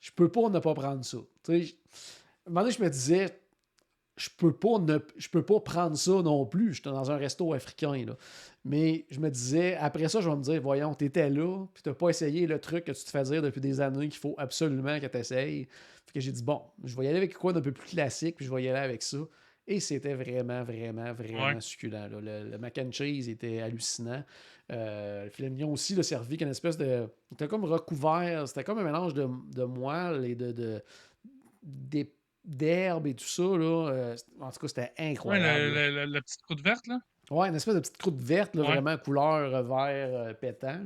je 0.00 0.10
peux 0.10 0.28
pas 0.28 0.48
ne 0.48 0.58
pas 0.58 0.74
prendre 0.74 1.04
ça. 1.04 1.18
Tu 1.42 1.52
à 1.52 1.56
un 1.56 2.50
moment 2.50 2.60
donné, 2.62 2.74
je 2.74 2.82
me 2.82 2.90
disais, 2.90 3.40
je 4.16 4.28
peux 4.36 4.52
pas 4.52 4.78
ne 4.78 4.98
je 5.16 5.28
peux 5.28 5.44
pas 5.44 5.60
prendre 5.60 5.96
ça 5.96 6.22
non 6.22 6.46
plus. 6.46 6.74
J'étais 6.74 6.90
dans 6.90 7.10
un 7.10 7.16
resto 7.16 7.52
africain. 7.52 8.04
Là. 8.06 8.16
Mais 8.64 9.06
je 9.10 9.18
me 9.20 9.28
disais, 9.30 9.74
après 9.76 10.08
ça, 10.08 10.20
je 10.20 10.28
vais 10.30 10.36
me 10.36 10.42
dire, 10.42 10.60
voyons, 10.62 10.94
t'étais 10.94 11.28
là, 11.30 11.66
puis 11.74 11.82
t'as 11.82 11.94
pas 11.94 12.08
essayé 12.10 12.46
le 12.46 12.58
truc 12.60 12.84
que 12.84 12.92
tu 12.92 13.04
te 13.04 13.10
fais 13.10 13.24
dire 13.24 13.42
depuis 13.42 13.60
des 13.60 13.80
années 13.80 14.08
qu'il 14.08 14.20
faut 14.20 14.34
absolument 14.38 14.98
que 15.00 15.06
tu 15.06 15.18
essayes. 15.18 15.66
Fait 16.06 16.12
que 16.14 16.20
j'ai 16.20 16.32
dit, 16.32 16.42
bon, 16.42 16.62
je 16.84 16.96
vais 16.96 17.04
y 17.06 17.08
aller 17.08 17.18
avec 17.18 17.34
quoi 17.34 17.52
d'un 17.52 17.60
peu 17.60 17.72
plus 17.72 17.88
classique, 17.88 18.36
puis 18.36 18.46
je 18.46 18.54
vais 18.54 18.62
y 18.62 18.68
aller 18.68 18.78
avec 18.78 19.02
ça. 19.02 19.18
Et 19.66 19.80
c'était 19.80 20.12
vraiment, 20.14 20.62
vraiment, 20.62 21.12
vraiment 21.14 21.46
Ouais. 21.46 21.60
succulent. 21.60 22.08
là. 22.08 22.20
Le, 22.20 22.50
le 22.50 22.58
mac 22.58 22.78
and 22.78 22.92
cheese 22.92 23.28
était 23.30 23.60
hallucinant. 23.62 24.22
Euh, 24.70 25.24
le 25.24 25.30
filet 25.30 25.48
mignon 25.50 25.72
aussi, 25.72 25.94
le 25.94 26.02
servi 26.02 26.36
qu'une 26.36 26.48
espèce 26.50 26.76
de. 26.76 27.08
C'était 27.30 27.48
comme 27.48 27.64
recouvert, 27.64 28.46
c'était 28.46 28.62
comme 28.62 28.78
un 28.78 28.84
mélange 28.84 29.14
de, 29.14 29.26
de 29.54 29.64
moelle 29.64 30.24
et 30.26 30.34
de. 30.34 30.52
de 30.52 30.82
d'herbes 32.44 33.06
et 33.06 33.14
tout 33.14 33.24
ça. 33.24 33.42
Là. 33.42 33.88
Euh, 33.90 34.16
en 34.40 34.50
tout 34.50 34.60
cas, 34.60 34.68
c'était 34.68 34.92
Ouais, 34.98 35.10
incroyable. 35.10 35.74
le- 35.74 36.04
la 36.04 36.20
petite 36.20 36.42
croûte 36.42 36.60
verte, 36.62 36.86
là? 36.86 36.98
Ouais, 37.30 37.48
une 37.48 37.54
espèce 37.54 37.74
de 37.74 37.80
petite 37.80 37.96
croûte 37.96 38.20
verte, 38.20 38.54
là, 38.54 38.62
Ouais. 38.62 38.68
vraiment 38.68 38.98
couleur 38.98 39.54
euh, 39.54 39.62
vert 39.62 40.10
euh, 40.28 40.34
pétant. 40.34 40.78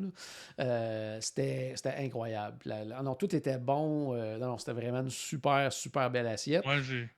Euh, 0.60 1.18
c'était, 1.20 1.74
incroyable. 1.98 2.58
La- 2.64 3.02
non, 3.02 3.14
tout 3.16 3.34
était 3.34 3.58
bon. 3.58 4.14
non, 4.38 4.56
c'était 4.58 4.72
vraiment 4.72 5.00
une 5.00 5.10
super, 5.10 5.72
super 5.72 6.10
belle 6.10 6.28
assiette. 6.28 6.64
Moi, 6.64 6.80
j'ai. 6.80 7.08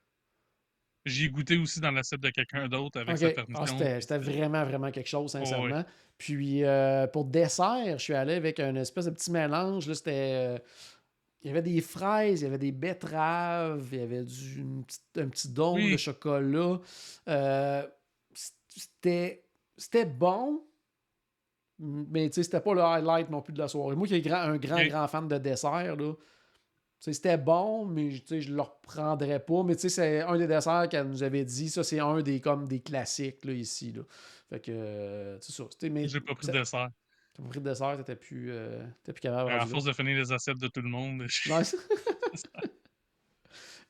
J'y 1.07 1.25
ai 1.25 1.29
goûté 1.31 1.57
aussi 1.57 1.81
dans 1.81 1.91
l'assiette 1.91 2.21
de 2.21 2.29
quelqu'un 2.29 2.69
d'autre 2.69 3.01
avec 3.01 3.17
sa 3.17 3.29
Ah, 3.29 3.31
permission. 3.33 3.67
c'était, 3.67 4.01
c'était 4.03 4.19
vraiment, 4.19 4.65
vraiment 4.65 4.91
quelque 4.91 5.07
chose, 5.09 5.35
ouais. 5.35 5.45
sincèrement. 5.45 5.85
Puis 6.19 6.63
pour 7.13 7.25
dessert, 7.25 7.99
je 7.99 8.03
suis 8.03 8.15
allé 8.15 8.35
avec 8.35 8.61
un 8.61 8.75
espèce 8.77 9.07
de 9.07 9.11
petit 9.11 9.31
mélange. 9.31 9.91
C'était. 9.93 10.57
Il 11.43 11.49
y 11.49 11.51
avait 11.51 11.63
des 11.63 11.81
fraises, 11.81 12.41
il 12.41 12.45
y 12.45 12.47
avait 12.47 12.59
des 12.59 12.73
betteraves, 12.73 13.89
il 13.93 13.99
y 13.99 14.03
avait 14.03 14.25
du, 14.25 14.59
une 14.61 14.85
petite- 14.85 15.19
un 15.19 15.29
petit 15.29 15.49
Oui. 15.59 15.93
de 15.93 15.97
chocolat. 15.97 16.81
Euh, 17.29 17.87
c'était, 18.69 19.45
c'était 19.77 20.05
bon, 20.07 20.63
mais 21.79 22.31
c'était 22.31 22.61
pas 22.61 22.75
le 22.75 22.83
highlight 22.83 23.31
non 23.31 23.41
plus 23.43 23.53
de 23.55 23.59
la 23.59 23.69
soirée. 23.69 23.97
Moi 23.97 24.07
qui 24.07 24.15
suis 24.15 24.23
grand- 24.23 24.43
un 24.43 24.59
grand, 24.59 24.85
grand 24.87 25.09
fan 25.09 25.29
de 25.29 25.39
dessert, 25.39 25.97
là, 25.97 26.13
c'était 26.99 27.39
bon, 27.39 27.87
mais 27.87 28.11
je 28.11 28.53
le 28.53 28.61
reprendrais 28.61 29.41
pas. 29.43 29.63
Mais 29.63 29.75
tu 29.75 29.83
sais, 29.83 29.89
c'est 29.89 30.21
un 30.21 30.37
des 30.37 30.47
desserts 30.47 30.87
qu'elle 30.91 31.09
nous 31.09 31.23
avait 31.23 31.47
dit. 31.47 31.71
Ça, 31.71 31.83
c'est 31.83 31.99
un 32.01 32.21
des 32.21 32.41
comme 32.43 32.69
des 32.69 32.81
classiques 32.81 33.43
là, 33.47 33.53
ici. 33.55 33.93
Là. 33.93 34.03
Fait 34.51 34.61
que, 34.61 34.71
euh, 34.73 35.41
c'est 35.41 35.53
ça. 35.53 35.65
Mais 35.91 36.07
J'ai 36.07 36.21
pas 36.21 36.35
pris 36.35 36.47
de 36.49 36.53
dessert. 36.53 36.91
T'as 37.35 37.43
pas 37.43 37.49
pris 37.49 37.61
de 37.61 37.69
dessert, 37.69 37.97
t'étais 37.97 38.17
plus, 38.17 38.51
euh, 38.51 38.85
plus 39.05 39.15
capable. 39.15 39.51
À 39.53 39.67
force 39.67 39.85
de 39.85 39.93
finir 39.93 40.17
les 40.19 40.33
assiettes 40.33 40.59
de 40.59 40.69
tout 40.69 40.83
le 40.83 40.89
monde, 40.89 41.25
je- 41.29 41.51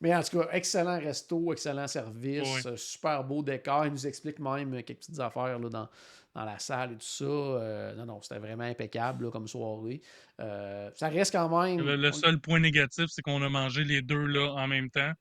Mais 0.00 0.14
en 0.14 0.22
tout 0.22 0.38
cas, 0.38 0.48
excellent 0.52 0.98
resto, 0.98 1.52
excellent 1.52 1.86
service, 1.86 2.66
super 2.76 3.22
beau 3.22 3.42
décor. 3.42 3.84
Il 3.86 3.92
nous 3.92 4.06
explique 4.06 4.38
même 4.38 4.70
quelques 4.82 4.98
petites 5.00 5.20
affaires 5.20 5.58
là, 5.58 5.68
dans, 5.68 5.88
dans 6.34 6.44
la 6.44 6.58
salle 6.58 6.92
et 6.92 6.96
tout 6.96 7.00
ça. 7.02 7.24
Euh, 7.24 7.94
non, 7.96 8.06
non, 8.06 8.22
c'était 8.22 8.38
vraiment 8.38 8.64
impeccable 8.64 9.26
là, 9.26 9.30
comme 9.30 9.46
soirée. 9.46 10.00
Euh, 10.40 10.90
ça 10.94 11.08
reste 11.08 11.32
quand 11.32 11.48
même. 11.62 11.80
le, 11.80 11.96
le 11.96 12.08
on- 12.08 12.12
seul 12.12 12.40
point 12.40 12.60
négatif, 12.60 13.06
c'est 13.08 13.20
qu'on 13.20 13.42
a 13.42 13.48
mangé 13.50 13.84
les 13.84 14.00
deux 14.00 14.24
là 14.24 14.52
en 14.54 14.66
même 14.66 14.88
temps, 14.90 15.12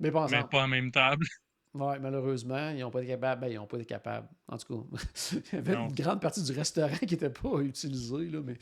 Mais 0.00 0.10
pas 0.10 0.26
mais 0.28 0.42
pas 0.42 0.58
à 0.58 0.62
la 0.62 0.68
même 0.68 0.90
table. 0.90 1.24
Ouais, 1.74 1.98
malheureusement, 1.98 2.70
ils 2.70 2.80
n'ont 2.80 2.90
pas 2.90 3.00
été 3.00 3.08
capables. 3.08 3.40
Ben, 3.42 3.48
ils 3.48 3.56
n'ont 3.56 3.66
pas 3.66 3.76
été 3.76 3.84
capables. 3.86 4.26
En 4.48 4.56
tout 4.56 4.82
cas, 4.88 4.98
il 5.52 5.56
y 5.56 5.58
avait 5.58 5.74
Non. 5.74 5.88
une 5.88 5.94
grande 5.94 6.20
partie 6.22 6.42
du 6.42 6.52
restaurant 6.52 6.96
qui 6.96 7.06
n'était 7.14 7.28
pas 7.28 7.58
utilisée, 7.60 8.28
là, 8.30 8.40
mais 8.42 8.54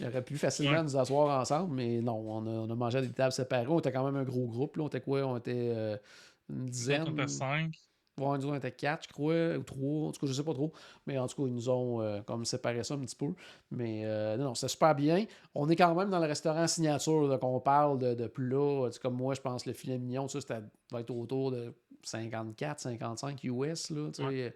il 0.00 0.06
aurait 0.06 0.22
pu 0.22 0.38
facilement 0.38 0.78
Ouais. 0.78 0.82
nous 0.82 0.96
asseoir 0.96 1.38
ensemble. 1.40 1.74
Mais 1.74 2.00
non, 2.00 2.14
on 2.14 2.46
a, 2.46 2.50
on 2.50 2.70
a 2.70 2.74
mangé 2.74 2.98
à 2.98 3.02
des 3.02 3.12
tables 3.12 3.32
séparées. 3.32 3.66
On 3.68 3.78
était 3.78 3.92
quand 3.92 4.04
même 4.04 4.16
un 4.16 4.24
gros 4.24 4.46
groupe. 4.46 4.76
Là. 4.76 4.84
On 4.84 4.86
était 4.86 5.00
quoi? 5.02 5.20
On 5.24 5.36
était 5.36 5.52
euh, 5.76 5.96
une 6.48 6.64
dizaine. 6.66 7.04
on 7.08 7.12
était 7.12 7.28
cinq. 7.28 7.74
Ouais, 8.20 8.36
nous, 8.38 8.48
on 8.48 8.54
était 8.54 8.70
quatre, 8.72 9.04
je 9.08 9.12
crois, 9.12 9.56
ou 9.56 9.62
trois. 9.62 10.08
En 10.08 10.12
tout 10.12 10.20
cas, 10.20 10.26
je 10.26 10.34
sais 10.34 10.42
pas 10.44 10.52
trop. 10.52 10.70
Mais 11.06 11.16
en 11.18 11.26
tout 11.26 11.42
cas, 11.42 11.48
ils 11.48 11.54
nous 11.54 11.68
ont 11.70 12.02
euh, 12.02 12.20
comme 12.22 12.44
séparé 12.44 12.84
ça 12.84 12.92
un 12.94 12.98
petit 13.00 13.16
peu. 13.16 13.32
Mais 13.70 14.02
euh, 14.04 14.36
non, 14.36 14.44
non, 14.44 14.54
c'était 14.54 14.68
super 14.68 14.94
bien. 14.94 15.24
On 15.54 15.68
est 15.70 15.76
quand 15.76 15.94
même 15.94 16.10
dans 16.10 16.18
le 16.20 16.26
restaurant 16.26 16.66
signature, 16.66 17.26
donc 17.28 17.42
on 17.42 17.58
parle 17.60 17.98
de, 17.98 18.12
de 18.14 18.26
plats. 18.26 18.90
Comme 19.02 19.14
moi, 19.14 19.32
je 19.34 19.40
pense 19.40 19.64
le 19.66 19.72
filet 19.72 19.98
mignon, 19.98 20.28
ça, 20.28 20.40
c'était 20.42 20.60
va 20.90 21.00
être 21.00 21.10
autour 21.10 21.52
de 21.52 21.72
54, 22.04 22.80
55 22.80 23.44
US. 23.44 23.90
Là, 23.90 24.10
tu 24.12 24.22
sais. 24.22 24.54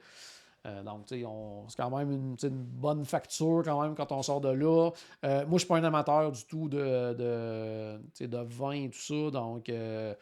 Euh, 0.66 0.82
donc, 0.82 1.06
tu 1.06 1.14
sais, 1.20 1.24
on- 1.24 1.68
c'est 1.68 1.76
quand 1.80 1.96
même 1.96 2.10
une, 2.10 2.36
bonne 2.50 3.04
facture 3.04 3.62
quand 3.64 3.80
même 3.82 3.94
quand 3.94 4.10
on 4.10 4.20
sort 4.22 4.40
de 4.40 4.48
là. 4.48 4.90
Euh, 5.24 5.46
moi, 5.46 5.52
je 5.52 5.58
suis 5.58 5.68
pas 5.68 5.76
un 5.76 5.84
amateur 5.84 6.32
du 6.32 6.44
tout 6.44 6.68
de, 6.68 7.14
de, 7.14 8.26
de 8.26 8.38
vin 8.38 8.72
et 8.72 8.90
tout 8.90 8.98
ça. 8.98 9.30
Donc, 9.30 9.68
euh, 9.68 10.12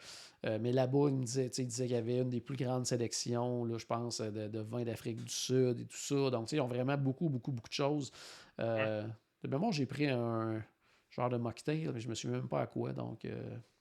euh, 0.45 0.59
mais 0.61 0.71
là-bas, 0.71 1.07
il 1.07 1.15
me 1.15 1.23
disait, 1.23 1.47
il 1.57 1.65
disait 1.65 1.87
qu'il 1.87 1.95
y 1.95 1.97
avait 1.97 2.19
une 2.19 2.29
des 2.29 2.41
plus 2.41 2.57
grandes 2.57 2.85
sélections, 2.85 3.65
là, 3.65 3.79
je 3.79 3.85
pense, 3.87 4.21
de, 4.21 4.47
de 4.47 4.59
vins 4.59 4.83
d'Afrique 4.83 5.23
du 5.23 5.33
Sud 5.33 5.79
et 5.79 5.85
tout 5.85 5.97
ça. 5.97 6.29
Donc, 6.29 6.43
tu 6.45 6.49
sais, 6.51 6.55
ils 6.57 6.61
ont 6.61 6.67
vraiment 6.67 6.95
beaucoup, 6.97 7.27
beaucoup, 7.27 7.51
beaucoup 7.51 7.69
de 7.69 7.73
choses. 7.73 8.11
Euh, 8.59 9.03
De 9.43 9.47
mémoire, 9.49 9.71
j'ai 9.71 9.87
pris 9.87 10.07
un 10.09 10.63
genre 11.09 11.29
de 11.29 11.37
mocktail, 11.37 11.89
mais 11.91 11.99
je 11.99 12.07
me 12.07 12.13
souviens 12.13 12.37
même 12.37 12.47
pas 12.47 12.61
à 12.61 12.67
quoi. 12.67 12.93
Donc, 12.93 13.25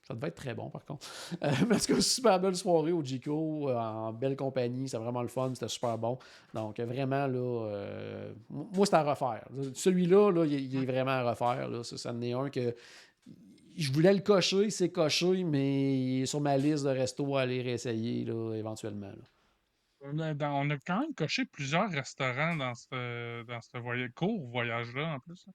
ça 0.07 0.15
devait 0.15 0.29
être 0.29 0.35
très 0.37 0.55
bon, 0.55 0.69
par 0.71 0.85
contre. 0.85 1.07
Euh, 1.43 1.51
tout 1.61 1.95
cas, 1.95 2.01
super 2.01 2.39
belle 2.39 2.55
soirée 2.57 2.93
au 2.93 3.03
Jico, 3.03 3.69
euh, 3.71 3.75
en 3.77 4.13
belle 4.13 4.37
compagnie. 4.37 4.89
C'était 4.89 5.03
vraiment 5.03 5.23
le 5.23 5.29
fun, 5.29 5.51
c'était 5.55 5.69
super 5.69 5.97
bon. 5.99 6.19
Donc, 6.53 6.79
vraiment, 6.79 7.27
là, 7.27 7.67
euh, 7.69 8.33
moi, 8.51 8.85
c'est 8.87 8.95
à 8.95 9.03
refaire. 9.03 9.49
Celui-là, 9.73 10.31
là, 10.31 10.45
il, 10.45 10.77
est- 10.77 10.85
vraiment 10.87 11.11
à 11.13 11.31
refaire. 11.31 11.69
Là. 11.69 11.83
Ça, 11.83 11.97
ça 11.97 12.13
en 12.13 12.21
est 12.21 12.33
un 12.33 12.51
que 12.51 12.75
je 13.77 13.91
voulais 13.93 14.13
le 14.15 14.21
cocher, 14.21 14.71
c'est 14.71 14.91
coché, 14.91 15.43
mais 15.43 15.99
il 15.99 16.23
est 16.23 16.27
sur 16.27 16.41
ma 16.41 16.57
liste 16.57 16.85
de 16.85 16.91
restos 16.91 17.37
à 17.37 17.41
aller 17.43 17.63
réessayer 17.63 18.25
là, 18.25 18.55
éventuellement. 18.55 19.09
là. 19.09 19.25
On 20.07 20.19
a, 20.19 20.35
dans- 20.35 20.61
on 20.61 20.69
a 20.71 20.77
quand 20.87 21.01
même 21.01 21.15
coché 21.15 21.47
plusieurs 21.47 21.91
restaurants 21.91 22.55
dans 22.57 22.75
ce, 22.75 23.43
dans 23.45 23.61
ce 23.63 23.79
voyage, 23.79 24.11
court 24.15 24.47
voyage-là, 24.51 25.15
en 25.15 25.19
plus. 25.21 25.47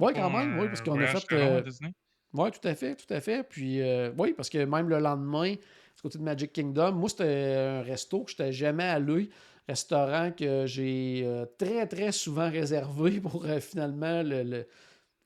Ouais, 0.00 0.12
Pas 0.12 0.20
quand 0.20 0.30
même, 0.30 0.58
oui, 0.58 0.66
parce 0.66 0.80
qu'on 0.82 0.98
a 1.00 1.06
fait. 1.06 1.62
Oui, 2.34 2.50
tout 2.50 2.66
à 2.66 2.74
fait, 2.74 2.96
tout 2.96 3.12
à 3.12 3.20
fait. 3.20 3.42
Puis, 3.42 3.80
euh, 3.80 4.10
oui, 4.16 4.32
parce 4.32 4.48
que 4.48 4.64
même 4.64 4.88
le 4.88 4.98
lendemain, 4.98 5.52
du 5.52 6.02
côté 6.02 6.18
de 6.18 6.22
Magic 6.24 6.52
Kingdom, 6.52 6.92
moi, 6.92 7.08
c'était 7.08 7.54
un 7.56 7.82
resto 7.82 8.24
que 8.24 8.30
je 8.30 8.36
n'étais 8.36 8.52
jamais 8.52 8.84
allé. 8.84 9.28
Restaurant 9.68 10.32
que 10.32 10.66
j'ai 10.66 11.22
euh, 11.24 11.46
très, 11.58 11.86
très 11.86 12.10
souvent 12.10 12.50
réservé 12.50 13.20
pour 13.22 13.44
euh, 13.44 13.60
finalement 13.60 14.22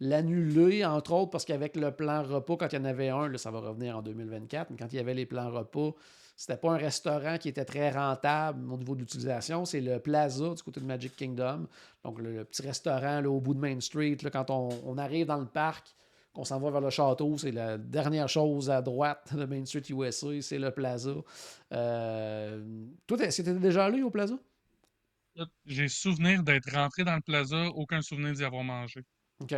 l'annuler, 0.01 0.85
entre 0.85 1.13
autres, 1.13 1.31
parce 1.31 1.45
qu'avec 1.45 1.77
le 1.77 1.91
plan 1.91 2.23
repas, 2.23 2.57
quand 2.57 2.73
il 2.73 2.77
y 2.77 2.79
en 2.79 2.85
avait 2.85 3.09
un, 3.09 3.29
là, 3.29 3.39
ça 3.39 3.51
va 3.51 3.61
revenir 3.61 3.97
en 3.97 4.03
2024, 4.03 4.71
mais 4.71 4.77
quand 4.77 4.93
il 4.93 4.97
y 4.97 4.99
avait 4.99 5.15
les 5.15 5.27
plans 5.27 5.51
repas, 5.51 5.95
c'était 6.37 6.59
pas 6.59 6.73
un 6.73 6.77
restaurant 6.77 7.39
qui 7.39 7.49
était 7.49 7.65
très 7.65 7.91
rentable 7.91 8.71
au 8.71 8.77
niveau 8.77 8.95
de 8.95 9.01
l'utilisation. 9.01 9.65
C'est 9.65 9.81
le 9.81 9.99
Plaza 9.99 10.51
du 10.51 10.63
côté 10.63 10.81
de 10.81 10.85
Magic 10.85 11.17
Kingdom. 11.17 11.67
Donc, 12.05 12.21
le, 12.21 12.45
petit 12.45 12.61
restaurant 12.61 13.23
là, 13.23 13.31
au 13.31 13.41
bout 13.41 13.55
de 13.55 13.59
Main 13.59 13.81
Street. 13.81 14.19
Là, 14.23 14.29
quand 14.29 14.51
on, 14.51 14.99
arrive 14.99 15.27
dans 15.27 15.39
le 15.39 15.47
parc, 15.47 15.95
qu'on 16.37 16.45
s'en 16.45 16.61
va 16.61 16.71
vers 16.71 16.83
le 16.83 16.91
château, 16.91 17.39
c'est 17.39 17.51
la 17.51 17.79
dernière 17.79 18.29
chose 18.29 18.69
à 18.69 18.83
droite 18.83 19.35
de 19.35 19.47
Main 19.47 19.65
Street 19.65 19.83
USA, 19.89 20.43
c'est 20.43 20.59
le 20.59 20.71
Plaza. 20.71 21.15
Euh, 21.73 22.87
toi, 23.07 23.31
c'était 23.31 23.55
déjà 23.55 23.87
allé 23.87 24.03
au 24.03 24.11
Plaza? 24.11 24.35
J'ai 25.65 25.89
souvenir 25.89 26.43
d'être 26.43 26.71
rentré 26.73 27.05
dans 27.05 27.15
le 27.15 27.23
Plaza, 27.23 27.69
aucun 27.75 28.03
souvenir 28.03 28.35
d'y 28.35 28.45
avoir 28.45 28.65
mangé. 28.65 29.03
OK. 29.41 29.55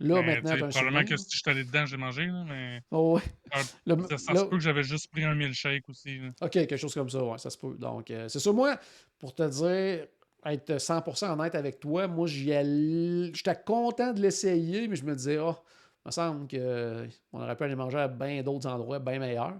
Là, 0.00 0.22
maintenant, 0.22 0.68
Probablement 0.68 1.04
que 1.04 1.16
si 1.16 1.26
je 1.30 1.38
suis 1.38 1.50
allé 1.50 1.64
dedans, 1.64 1.86
j'ai 1.86 1.96
mangé, 1.96 2.26
là, 2.26 2.44
mais. 2.44 2.82
Oh, 2.90 3.14
ouais. 3.16 3.22
Ah, 3.50 3.62
ça, 3.62 4.18
se 4.18 4.44
peut 4.44 4.56
que 4.56 4.62
j'avais 4.62 4.84
juste 4.84 5.10
pris 5.10 5.24
un 5.24 5.34
milkshake 5.34 5.88
aussi. 5.88 6.20
OK, 6.40 6.50
quelque 6.50 6.76
chose 6.76 6.94
comme 6.94 7.10
ça, 7.10 7.22
ouais, 7.24 7.38
ça 7.38 7.50
se 7.50 7.58
peut. 7.58 7.76
Donc, 7.76 8.10
euh, 8.10 8.28
c'est 8.28 8.38
ça. 8.38 8.52
Moi, 8.52 8.78
pour 9.18 9.34
te 9.34 9.42
dire, 9.48 10.06
être 10.46 10.76
100% 10.76 11.32
honnête 11.32 11.54
avec 11.54 11.80
toi, 11.80 12.06
moi, 12.06 12.28
allais. 12.28 13.32
J'étais 13.34 13.56
content 13.64 14.12
de 14.12 14.20
l'essayer, 14.20 14.88
mais 14.88 14.96
je 14.96 15.04
me 15.04 15.14
disais, 15.14 15.38
oh, 15.38 15.56
il 16.04 16.08
me 16.08 16.10
semble 16.12 16.48
qu'on 16.48 17.40
aurait 17.40 17.56
pu 17.56 17.64
aller 17.64 17.74
manger 17.74 17.98
à 17.98 18.08
bien 18.08 18.42
d'autres 18.42 18.68
endroits, 18.68 18.98
bien 18.98 19.18
meilleurs. 19.18 19.58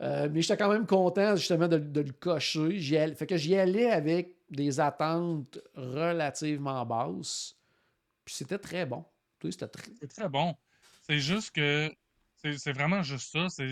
Euh, 0.00 0.28
mais 0.30 0.42
j'étais 0.42 0.56
quand 0.56 0.70
même 0.70 0.86
content, 0.86 1.36
justement, 1.36 1.68
de, 1.68 1.76
le 1.76 2.12
cocher. 2.12 2.80
Fait 3.14 3.26
que 3.26 3.36
j'y 3.36 3.56
allais 3.56 3.90
avec 3.90 4.34
des 4.50 4.80
attentes 4.80 5.58
relativement 5.74 6.84
basses. 6.86 7.56
Puis 8.24 8.34
c'était 8.34 8.58
très 8.58 8.86
bon. 8.86 9.04
C'est 9.42 10.08
très 10.08 10.28
bon. 10.28 10.54
C'est 11.02 11.18
juste 11.18 11.52
que 11.52 11.90
c'est 12.40 12.72
vraiment 12.72 13.02
juste 13.02 13.32
ça. 13.32 13.64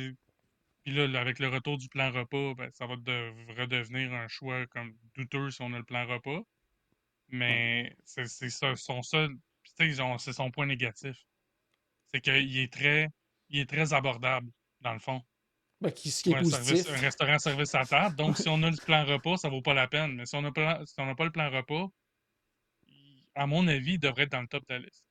Puis 0.87 0.95
là, 0.95 1.21
avec 1.21 1.41
le 1.41 1.49
retour 1.49 1.79
du 1.79 1.89
plan 1.89 2.13
repas, 2.13 2.55
ben, 2.55 2.71
ça 2.71 2.87
va 2.87 2.95
redevenir 2.95 4.13
un 4.13 4.29
choix 4.29 4.67
comme 4.69 4.97
douteux 5.17 5.51
si 5.51 5.61
on 5.61 5.73
a 5.73 5.79
le 5.79 5.85
plan 5.85 6.07
repas. 6.07 6.43
Mais 7.27 7.97
c'est 8.05 8.29
son 8.77 9.03
seul. 9.03 9.37
C'est 9.65 10.33
son 10.33 10.51
point 10.53 10.67
négatif. 10.67 11.27
C'est 12.07 12.21
qu'il 12.21 12.57
est 12.57 12.73
très. 12.73 13.11
Il 13.49 13.59
est 13.59 13.69
très 13.69 13.95
abordable, 13.95 14.49
dans 14.81 14.93
le 14.93 15.01
fond. 15.01 15.21
Ben, 15.81 15.91
qui, 15.91 16.09
ce 16.09 16.23
qui 16.23 16.31
est 16.31 16.39
positif. 16.39 16.89
un 16.89 17.01
restaurant 17.01 17.41
service 17.41 17.75
à 17.75 17.85
table. 17.85 18.15
Donc, 18.15 18.37
si 18.37 18.49
on 18.49 18.63
a 18.63 18.71
le 18.71 18.77
plan 18.77 19.05
repas, 19.05 19.39
ça 19.39 19.49
vaut 19.49 19.63
pas 19.63 19.75
la 19.75 19.89
peine. 19.89 20.15
Mais 20.15 20.25
si 20.25 20.37
on 20.37 20.43
n'a 20.43 20.53
pas, 20.53 20.87
si 20.87 20.95
pas 20.95 21.25
le 21.25 21.33
plan 21.33 21.51
repas, 21.51 21.89
à 23.35 23.49
mon 23.49 23.67
avis, 23.67 23.95
il 23.95 23.99
devrait 23.99 24.23
être 24.23 24.33
dans 24.33 24.43
le 24.43 24.47
top 24.47 24.63
de 24.69 24.75
la 24.75 24.79
liste. 24.79 25.05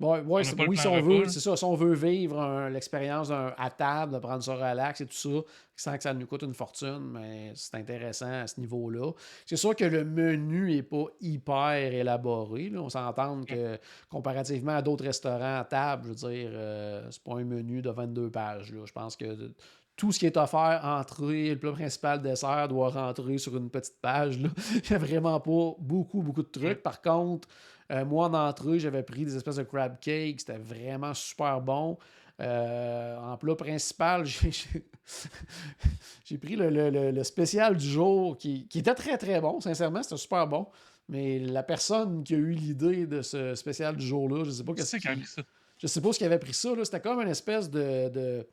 Ouais, 0.00 0.22
oui, 0.24 0.76
si 0.76 0.86
on 0.86 1.00
veut, 1.02 1.28
c'est 1.28 1.40
ça. 1.40 1.56
Si 1.56 1.64
on 1.64 1.74
veut 1.74 1.94
vivre 1.94 2.68
l'expérience 2.68 3.30
à 3.30 3.70
table, 3.70 4.14
de 4.14 4.18
prendre 4.18 4.42
ça 4.44 4.54
relax 4.54 5.00
et 5.00 5.06
tout 5.06 5.16
ça, 5.16 5.28
sans 5.74 5.96
que 5.96 6.02
ça 6.04 6.14
nous 6.14 6.26
coûte 6.26 6.42
une 6.42 6.54
fortune, 6.54 7.10
mais 7.12 7.52
c'est 7.56 7.74
intéressant 7.74 8.30
à 8.30 8.46
ce 8.46 8.60
niveau-là. 8.60 9.10
C'est 9.44 9.56
sûr 9.56 9.74
que 9.74 9.84
le 9.84 10.04
menu 10.04 10.72
n'est 10.72 10.82
pas 10.84 11.06
hyper 11.20 11.92
élaboré. 11.92 12.70
On 12.76 12.88
s'entend 12.88 13.42
que 13.44 13.78
comparativement 14.08 14.76
à 14.76 14.82
d'autres 14.82 15.04
restaurants 15.04 15.58
à 15.58 15.64
table, 15.64 16.04
je 16.04 16.08
veux 16.08 16.32
dire, 16.32 16.50
euh, 16.52 17.08
c'est 17.10 17.22
pas 17.24 17.34
un 17.34 17.44
menu 17.44 17.82
de 17.82 17.90
22 17.90 18.30
pages. 18.30 18.72
Je 18.84 18.92
pense 18.92 19.16
que 19.16 19.52
tout 19.96 20.12
ce 20.12 20.20
qui 20.20 20.26
est 20.26 20.36
offert, 20.36 20.80
entrée, 20.84 21.50
le 21.50 21.58
plat 21.58 21.72
principal, 21.72 22.22
dessert, 22.22 22.68
doit 22.68 22.90
rentrer 22.90 23.36
sur 23.36 23.56
une 23.56 23.68
petite 23.68 24.00
page. 24.00 24.40
Là. 24.40 24.48
Il 24.74 24.90
n'y 24.90 24.96
a 24.96 24.98
vraiment 24.98 25.40
pas 25.40 25.74
beaucoup, 25.80 26.22
beaucoup 26.22 26.44
de 26.44 26.48
trucs. 26.48 26.84
Par 26.84 27.02
contre, 27.02 27.48
euh, 27.90 28.04
moi, 28.04 28.26
en 28.28 28.34
entrée, 28.34 28.78
j'avais 28.78 29.02
pris 29.02 29.24
des 29.24 29.36
espèces 29.36 29.56
de 29.56 29.62
crab 29.62 29.98
cakes. 30.00 30.40
C'était 30.40 30.58
vraiment 30.58 31.14
super 31.14 31.60
bon. 31.60 31.98
Euh, 32.40 33.16
en 33.18 33.36
plat 33.36 33.56
principal, 33.56 34.24
j'ai 36.24 36.38
pris 36.38 36.54
le, 36.56 37.22
spécial 37.24 37.76
du 37.76 37.86
jour 37.86 38.38
qui, 38.38 38.68
était 38.74 38.94
très 38.94 39.18
très 39.18 39.40
bon, 39.40 39.60
sincèrement, 39.60 40.02
c'était 40.02 40.18
super 40.18 40.46
bon. 40.46 40.68
Mais 41.08 41.38
la 41.38 41.62
personne 41.62 42.22
qui 42.22 42.34
a 42.34 42.38
eu 42.38 42.50
l'idée 42.50 43.06
de 43.06 43.22
ce 43.22 43.54
spécial 43.54 43.96
du 43.96 44.06
jour-là, 44.06 44.44
je 44.44 44.50
sais 44.50 44.62
pas 44.62 44.74
qu'est-ce 44.74 44.96
qui 44.96 45.26
ça. 45.26 45.42
Je 45.78 45.86
sais 45.86 46.00
pas 46.00 46.12
ce 46.12 46.18
qui 46.18 46.24
avait 46.24 46.38
pris 46.38 46.54
ça. 46.54 46.70
C'était 46.84 47.00
comme 47.00 47.20
une 47.20 47.28
espèce 47.28 47.70
de, 47.70 48.46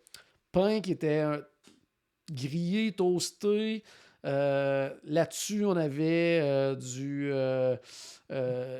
pain 0.51 0.79
qui 0.79 0.91
était 0.91 1.25
grillé, 2.31 2.93
toasté. 2.93 3.83
Euh, 4.25 4.89
là-dessus, 5.03 5.65
on 5.65 5.75
avait 5.75 6.39
euh, 6.41 6.75
du, 6.75 7.29
euh, 7.31 7.77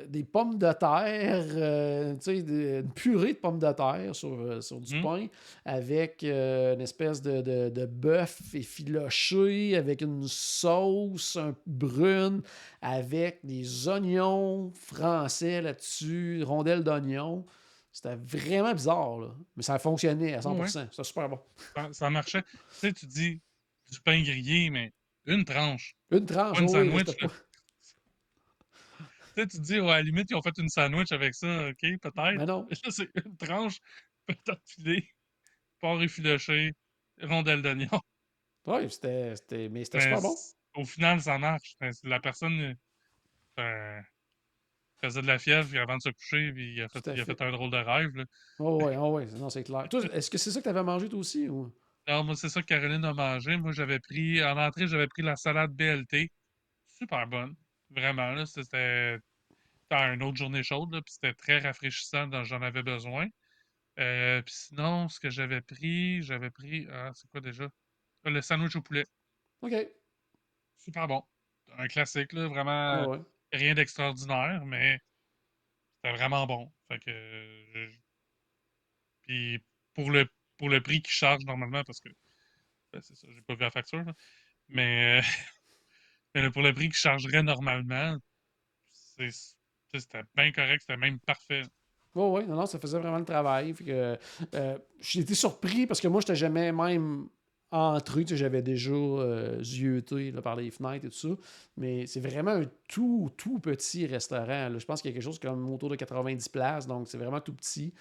des 0.07 0.23
pommes 0.23 0.57
de 0.57 0.71
terre, 0.71 2.17
une 2.27 2.91
purée 2.93 3.33
de 3.33 3.37
pommes 3.37 3.59
de 3.59 3.71
terre 3.71 4.15
sur, 4.15 4.63
sur 4.63 4.79
du 4.79 4.97
mmh. 4.97 5.01
pain, 5.03 5.27
avec 5.65 6.23
une 6.23 6.81
espèce 6.81 7.21
de, 7.21 7.41
de, 7.41 7.69
de 7.69 7.85
bœuf 7.85 8.55
effiloché, 8.55 9.75
avec 9.75 10.01
une 10.01 10.27
sauce 10.27 11.37
brune, 11.67 12.41
avec 12.81 13.39
des 13.43 13.87
oignons 13.87 14.71
français 14.73 15.61
là-dessus, 15.61 16.43
rondelles 16.43 16.83
d'oignons. 16.83 17.45
C'était 17.91 18.15
vraiment 18.15 18.73
bizarre, 18.73 19.19
là. 19.19 19.27
mais 19.55 19.63
ça 19.63 19.75
a 19.75 19.79
fonctionné 19.79 20.33
à 20.33 20.39
100%. 20.41 20.89
C'était 20.89 21.03
super 21.03 21.29
bon. 21.29 21.39
Ça, 21.93 22.09
marchait. 22.09 22.41
Tu 22.41 22.57
sais, 22.71 22.93
tu 22.93 23.05
dis 23.05 23.39
du 23.89 24.01
pain 24.01 24.21
grillé, 24.21 24.69
mais 24.69 24.91
une 25.25 25.45
tranche. 25.45 25.95
Une 26.11 26.25
tranche, 26.25 26.59
une 26.59 26.67
sandwich. 26.67 27.05
tu 27.17 27.27
sais, 29.35 29.47
tu 29.47 29.59
dis, 29.59 29.79
ouais, 29.79 29.91
à 29.91 29.97
la 29.97 30.01
limite, 30.03 30.29
ils 30.29 30.35
ont 30.35 30.41
fait 30.41 30.57
une 30.57 30.69
sandwich 30.69 31.11
avec 31.11 31.33
ça, 31.35 31.69
OK, 31.69 31.79
peut-être. 31.79 32.37
Mais 32.37 32.45
non. 32.45 32.67
c'est 32.89 33.09
une 33.25 33.37
tranche, 33.37 33.79
peut-être 34.27 34.61
filée, 34.65 35.09
porc 35.79 36.01
effiloché, 36.01 36.73
rondelle 37.21 37.61
d'oignon. 37.61 37.99
Oui, 38.65 38.89
c'était, 38.89 39.35
mais 39.69 39.85
c'était 39.85 40.01
super 40.01 40.21
bon. 40.21 40.35
Au 40.75 40.85
final, 40.85 41.21
ça 41.21 41.37
marche. 41.37 41.77
La 42.03 42.19
personne, 42.19 42.75
euh, 43.59 44.01
faisait 45.01 45.21
de 45.21 45.27
la 45.27 45.39
fièvre 45.39 45.77
avant 45.79 45.97
de 45.97 46.01
se 46.01 46.09
coucher, 46.09 46.51
puis 46.51 46.73
il 46.73 46.81
a 46.81 46.89
fait, 46.89 47.01
il 47.13 47.21
a 47.21 47.25
fait 47.25 47.41
un 47.41 47.51
drôle 47.51 47.71
de 47.71 47.77
rêve. 47.77 48.15
Là. 48.15 48.25
Oh, 48.59 48.83
ouais, 48.83 48.97
oh, 48.97 49.11
ouais, 49.13 49.25
non, 49.37 49.49
c'est 49.49 49.63
clair. 49.63 49.87
est-ce 50.13 50.29
que 50.29 50.37
c'est 50.37 50.51
ça 50.51 50.59
que 50.59 50.63
tu 50.63 50.69
avais 50.69 50.83
mangé 50.83 51.09
toi 51.09 51.19
aussi? 51.19 51.47
Ou... 51.49 51.71
Non, 52.07 52.23
moi, 52.23 52.35
c'est 52.35 52.49
ça 52.49 52.61
que 52.61 52.67
Caroline 52.67 53.03
a 53.05 53.13
mangé. 53.13 53.57
Moi, 53.57 53.71
j'avais 53.71 53.99
pris, 53.99 54.43
en 54.43 54.57
entrée, 54.57 54.87
j'avais 54.87 55.07
pris 55.07 55.23
la 55.23 55.35
salade 55.35 55.71
BLT. 55.71 56.31
Super 56.87 57.27
bonne. 57.27 57.55
Vraiment, 57.89 58.31
là. 58.31 58.45
C'était 58.45 59.19
une 59.91 60.23
autre 60.23 60.37
journée 60.37 60.63
chaude, 60.63 60.93
là, 60.93 61.01
puis 61.01 61.13
c'était 61.13 61.33
très 61.33 61.59
rafraîchissant, 61.59 62.29
j'en 62.43 62.61
avais 62.61 62.83
besoin. 62.83 63.27
Euh, 63.99 64.41
puis 64.41 64.53
sinon, 64.53 65.07
ce 65.09 65.19
que 65.19 65.29
j'avais 65.29 65.61
pris, 65.61 66.21
j'avais 66.21 66.49
pris, 66.49 66.87
ah, 66.91 67.11
c'est 67.13 67.29
quoi 67.29 67.41
déjà? 67.41 67.69
Le 68.25 68.41
sandwich 68.41 68.75
au 68.75 68.81
poulet. 68.81 69.05
OK. 69.61 69.73
Super 70.77 71.07
bon. 71.07 71.23
Un 71.77 71.87
classique, 71.87 72.33
là, 72.33 72.47
vraiment. 72.47 73.23
Rien 73.51 73.73
d'extraordinaire, 73.73 74.65
mais 74.65 74.99
c'était 75.95 76.15
vraiment 76.15 76.45
bon. 76.45 76.71
Fait 76.87 76.99
que. 76.99 77.89
Puis 79.21 79.63
pour 79.93 80.11
le, 80.11 80.27
pour 80.57 80.69
le 80.69 80.81
prix 80.81 81.01
qu'ils 81.01 81.13
chargent 81.13 81.45
normalement, 81.45 81.83
parce 81.83 81.99
que. 81.99 82.09
Ben, 82.93 83.01
c'est 83.01 83.15
ça, 83.15 83.27
j'ai 83.33 83.41
pas 83.41 83.55
vu 83.55 83.61
la 83.61 83.71
facture, 83.71 84.05
Mais, 84.69 85.21
mais 86.35 86.51
pour 86.51 86.61
le 86.61 86.73
prix 86.73 86.85
qu'ils 86.87 86.95
chargeraient 86.97 87.43
normalement, 87.43 88.17
c'était 89.17 90.23
bien 90.35 90.51
correct, 90.51 90.81
c'était 90.81 90.97
même 90.97 91.19
parfait. 91.19 91.63
Oui, 92.15 92.23
oui, 92.39 92.47
non, 92.47 92.55
non, 92.55 92.65
ça 92.65 92.79
faisait 92.79 92.97
vraiment 92.99 93.17
le 93.19 93.25
travail. 93.25 93.75
euh, 93.89 94.15
j'ai 95.01 95.19
été 95.19 95.35
surpris 95.35 95.85
parce 95.85 95.99
que 95.99 96.07
moi, 96.07 96.21
je 96.21 96.25
n'étais 96.25 96.35
jamais 96.35 96.71
même 96.71 97.27
entré. 97.71 98.23
J'avais 98.25 98.61
déjà 98.61 98.91
euh, 98.93 99.61
zioté 99.61 100.31
par 100.31 100.55
les 100.55 100.71
fenêtres 100.71 101.05
et 101.05 101.09
tout 101.09 101.17
ça. 101.17 101.27
Mais 101.75 102.07
c'est 102.07 102.21
vraiment 102.21 102.51
un 102.51 102.63
tout, 102.87 103.29
tout 103.35 103.59
petit 103.59 104.05
restaurant. 104.05 104.69
Je 104.79 104.85
pense 104.85 105.01
qu'il 105.01 105.11
y 105.11 105.13
a 105.13 105.15
quelque 105.15 105.23
chose 105.25 105.39
comme 105.39 105.69
autour 105.73 105.89
de 105.89 105.95
90 105.97 106.47
places. 106.47 106.87
Donc, 106.87 107.09
c'est 107.09 107.17
vraiment 107.17 107.41
tout 107.41 107.53
petit. 107.53 107.93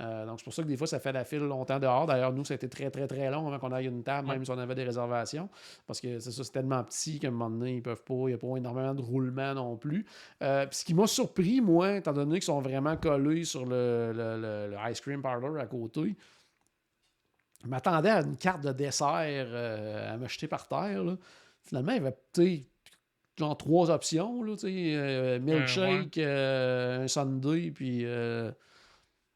Euh, 0.00 0.24
donc, 0.24 0.40
c'est 0.40 0.44
pour 0.44 0.54
ça 0.54 0.62
que 0.62 0.68
des 0.68 0.76
fois, 0.76 0.86
ça 0.86 0.98
fait 1.00 1.12
la 1.12 1.24
file 1.24 1.40
longtemps 1.40 1.78
dehors. 1.78 2.06
D'ailleurs, 2.06 2.32
nous, 2.32 2.44
ça 2.44 2.54
a 2.54 2.56
été 2.56 2.68
très, 2.68 2.90
très, 2.90 3.06
très 3.06 3.30
long 3.30 3.46
avant 3.48 3.58
qu'on 3.58 3.72
aille 3.72 3.86
une 3.86 4.02
table, 4.02 4.26
même 4.28 4.44
si 4.44 4.50
on 4.50 4.58
avait 4.58 4.74
des 4.74 4.84
réservations. 4.84 5.50
Parce 5.86 6.00
que 6.00 6.18
c'est 6.18 6.30
ça, 6.30 6.44
c'est 6.44 6.52
tellement 6.52 6.82
petit 6.84 7.18
qu'à 7.18 7.28
un 7.28 7.30
moment 7.30 7.50
donné, 7.50 7.76
ils 7.76 7.82
peuvent 7.82 8.02
pas. 8.02 8.14
Il 8.14 8.26
n'y 8.28 8.32
a 8.32 8.38
pas 8.38 8.56
énormément 8.56 8.94
de 8.94 9.02
roulement 9.02 9.54
non 9.54 9.76
plus. 9.76 10.06
Euh, 10.42 10.66
ce 10.70 10.84
qui 10.84 10.94
m'a 10.94 11.06
surpris, 11.06 11.60
moi, 11.60 11.96
étant 11.96 12.12
donné 12.12 12.36
qu'ils 12.36 12.44
sont 12.44 12.62
vraiment 12.62 12.96
collés 12.96 13.44
sur 13.44 13.66
le, 13.66 14.12
le 14.14 14.90
ice 14.90 15.00
cream 15.00 15.20
parlor 15.20 15.58
à 15.58 15.66
côté, 15.66 16.16
je 17.62 17.68
m'attendais 17.68 18.10
à 18.10 18.22
une 18.22 18.36
carte 18.36 18.64
de 18.64 18.72
dessert 18.72 19.06
euh, 19.10 20.14
à 20.14 20.16
me 20.16 20.26
jeter 20.26 20.48
par 20.48 20.66
terre. 20.68 21.04
Finalement, 21.60 21.92
il 21.92 21.96
y 21.96 22.00
avait 22.00 22.16
peut-être 22.32 22.66
genre 23.36 23.56
trois 23.56 23.90
options. 23.90 24.42
Là, 24.42 24.56
milkshake, 25.38 26.18
un 26.18 27.06
sundae, 27.06 27.70
puis 27.72 28.06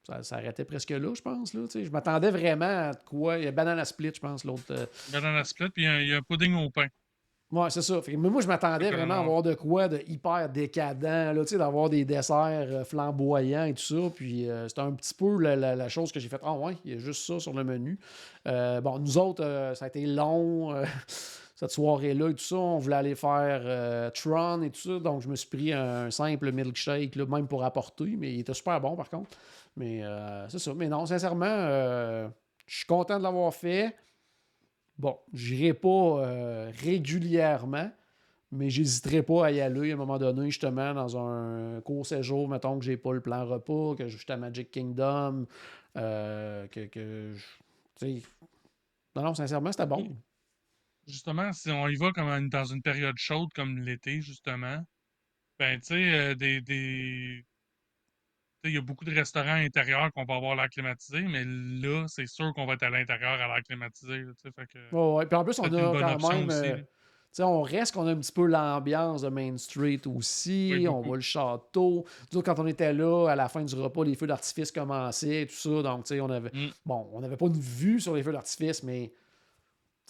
ça 0.07 0.23
s'arrêtait 0.23 0.65
presque 0.65 0.91
là, 0.91 1.13
je 1.15 1.23
pense. 1.23 1.53
Là, 1.55 1.63
je 1.75 1.91
m'attendais 1.91 2.31
vraiment 2.31 2.91
à 2.91 2.95
quoi. 2.95 3.39
Il 3.39 3.45
y 3.45 3.47
a 3.49 3.51
Banana 3.51 3.85
Split, 3.85 4.13
je 4.15 4.21
pense, 4.21 4.45
l'autre. 4.45 4.63
Euh, 4.71 4.87
banana 5.13 5.43
Split, 5.45 5.71
puis 5.71 5.85
il 5.85 6.09
y, 6.09 6.15
a 6.15 6.19
un 6.19 6.23
pudding 6.23 6.55
au 6.55 6.71
pain. 6.71 6.87
Ouais, 7.53 7.71
c'est 7.71 7.83
ça. 7.83 8.01
mais 8.09 8.17
moi, 8.17 8.41
je 8.41 8.49
m'attendais 8.49 8.91
vraiment 8.91 9.15
à 9.15 9.19
avoir 9.19 9.43
de 9.43 9.55
quoi 9.55 9.87
de 9.87 10.03
hyper 10.09 10.49
décadent, 10.49 11.03
là, 11.03 11.45
d'avoir 11.53 11.89
des 11.89 12.05
desserts 12.05 12.69
euh, 12.69 12.85
flamboyants 12.85 13.65
et 13.65 13.75
tout 13.75 13.83
ça. 13.83 14.11
Puis 14.15 14.49
euh, 14.49 14.69
c'était 14.69 14.81
un 14.81 14.93
petit 14.93 15.15
peu 15.15 15.39
la, 15.39 15.89
chose 15.89 16.11
que 16.11 16.21
j'ai 16.21 16.29
faite. 16.29 16.41
Ah 16.45 16.55
ouais, 16.55 16.77
il 16.85 16.93
y 16.93 16.95
a 16.95 16.99
juste 16.99 17.25
ça 17.25 17.39
sur 17.39 17.53
le 17.53 17.65
menu. 17.65 17.99
bon, 18.45 18.99
nous 18.99 19.19
autres, 19.19 19.73
ça 19.75 19.85
a 19.85 19.89
été 19.89 20.07
long 20.07 20.75
cette 21.55 21.71
soirée-là 21.71 22.31
et 22.31 22.35
tout 22.35 22.45
ça. 22.45 22.57
On 22.57 22.79
voulait 22.79 22.97
aller 22.97 23.15
faire 23.15 24.13
Tron 24.13 24.63
et 24.63 24.71
tout 24.71 24.81
ça. 24.81 24.99
Donc, 24.99 25.23
je 25.23 25.29
me 25.29 25.37
suis 25.37 25.49
pris 25.49 25.73
un, 25.73 26.11
simple 26.11 26.51
milkshake, 26.53 27.15
là, 27.15 27.27
même 27.27 27.47
pour 27.47 27.65
apporter. 27.65 28.17
Mais 28.19 28.35
il 28.35 28.41
était 28.41 28.55
super 28.55 28.81
bon, 28.81 28.97
par 28.97 29.09
contre. 29.09 29.31
Mais 29.77 30.03
euh, 30.03 30.49
c'est 30.49 30.59
ça. 30.59 30.75
Mais 30.75 30.89
non, 30.89 31.07
sincèrement, 31.07 31.45
euh, 31.47 32.29
je 32.67 32.79
suis 32.79 32.87
content 32.87 33.19
de 33.19 33.23
l'avoir 33.23 33.55
fait. 33.55 33.95
Bon, 34.99 35.19
j'irai 35.35 35.75
pas 35.75 35.89
euh, 35.89 36.73
régulièrement, 36.83 37.91
mais 38.51 38.71
j'hésiterai 38.71 39.23
pas 39.23 39.47
à 39.47 39.51
y 39.51 39.61
aller 39.61 39.91
à 39.91 39.95
un 39.95 39.99
moment 39.99 40.19
donné, 40.19 40.47
justement, 40.47 40.95
dans 40.95 41.19
un 41.19 41.83
court 41.83 42.07
séjour, 42.07 42.49
mettons 42.49 42.79
que 42.79 42.85
j'ai 42.87 42.97
pas 42.97 43.13
le 43.13 43.21
plan 43.21 43.45
repas, 43.45 43.95
que 43.97 44.09
je 44.09 44.17
suis 44.17 44.33
à 44.33 44.39
Magic 44.39 44.71
Kingdom, 44.71 45.47
que, 45.95 46.87
que 46.87 47.35
je, 48.01 48.07
Non, 49.15 49.23
non, 49.23 49.35
sincèrement, 49.35 49.71
c'était 49.71 49.87
bon. 49.87 50.17
Justement, 51.07 51.53
si 51.53 51.71
on 51.71 51.87
y 51.89 51.97
va 51.97 52.13
comme 52.13 52.49
dans 52.49 52.65
une 52.65 52.81
période 52.81 53.17
chaude 53.19 53.51
comme 53.55 53.79
l'été, 53.79 54.23
justement, 54.23 54.83
ben, 55.59 55.79
tu 55.79 55.89
sais, 55.89 56.35
des, 56.37 56.63
des 56.63 57.45
il 58.69 58.75
y 58.75 58.79
a 58.79 58.83
beaucoup 58.83 59.05
de 59.05 59.15
restaurants 59.15 59.55
intérieurs 59.55 60.13
qu'on 60.13 60.25
va 60.25 60.37
avoir 60.37 60.57
l'air 60.57 60.69
climatisé, 60.69 61.23
mais 61.23 61.45
là, 61.45 62.07
c'est 62.09 62.27
sûr 62.27 62.53
qu'on 62.55 62.67
va 62.67 62.75
être 62.75 62.83
à 62.83 62.91
l'intérieur 62.91 63.33
à 63.33 63.47
l'air 63.47 63.63
climatisé. 63.65 64.25
ouais. 64.93 65.27
Puis 65.27 65.37
en 65.37 65.45
plus, 65.45 65.59
on 65.59 65.65
a 65.65 66.19
quand 66.19 66.29
même. 66.33 66.51
Euh, 66.51 66.77
on 67.45 67.63
reste 67.63 67.93
qu'on 67.93 68.07
a 68.07 68.13
un 68.13 68.17
petit 68.17 68.33
peu 68.33 68.47
l'ambiance 68.47 69.23
de 69.23 69.29
Main 69.29 69.57
Street 69.59 70.01
aussi. 70.07 70.87
on 70.89 71.01
voit 71.01 71.17
le 71.17 71.23
château. 71.23 72.05
quand 72.33 72.59
on 72.59 72.67
était 72.67 72.93
là, 72.93 73.29
à 73.29 73.37
la 73.37 73.49
fin 73.49 73.63
du 73.63 73.75
repas, 73.75 74.05
les 74.05 74.15
feux 74.15 74.27
d'artifice 74.27 74.73
commençaient 74.73 75.43
et 75.43 75.47
tout 75.47 75.55
ça. 75.55 75.83
Donc, 75.83 76.07
on 76.11 76.31
avait. 76.31 76.51
Mm. 76.53 76.71
Bon, 76.85 77.09
on 77.13 77.21
n'avait 77.21 77.37
pas 77.37 77.47
une 77.47 77.59
vue 77.59 78.01
sur 78.01 78.15
les 78.15 78.23
feux 78.23 78.33
d'artifice, 78.33 78.83
mais 78.83 79.13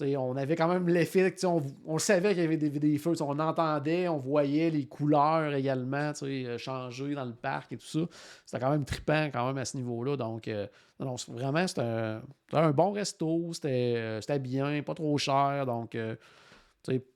on 0.00 0.36
avait 0.36 0.56
quand 0.56 0.68
même 0.68 0.88
l'effet, 0.88 1.34
on, 1.44 1.62
on 1.86 1.98
savait 1.98 2.34
qu'il 2.34 2.42
y 2.42 2.46
avait 2.46 2.56
des, 2.56 2.98
feux, 2.98 3.14
on 3.22 3.38
entendait, 3.38 4.08
on 4.08 4.18
voyait 4.18 4.70
les 4.70 4.86
couleurs 4.86 5.54
également 5.54 6.12
euh, 6.22 6.58
changer 6.58 7.14
dans 7.14 7.24
le 7.24 7.34
parc 7.34 7.72
et 7.72 7.76
tout 7.78 7.86
ça. 7.86 8.00
C'était 8.44 8.62
quand 8.62 8.70
même 8.70 8.84
trippant 8.84 9.30
quand 9.32 9.46
même 9.46 9.58
à 9.58 9.64
ce 9.64 9.76
niveau-là. 9.76 10.16
Donc, 10.16 10.48
euh, 10.48 10.66
non, 11.00 11.16
vraiment, 11.28 11.66
c'était 11.66 12.18
un, 12.52 12.70
bon 12.72 12.92
resto, 12.92 13.52
euh, 13.64 14.20
c'était 14.20 14.38
bien, 14.38 14.82
pas 14.82 14.94
trop 14.94 15.16
cher. 15.16 15.64
Donc, 15.66 15.96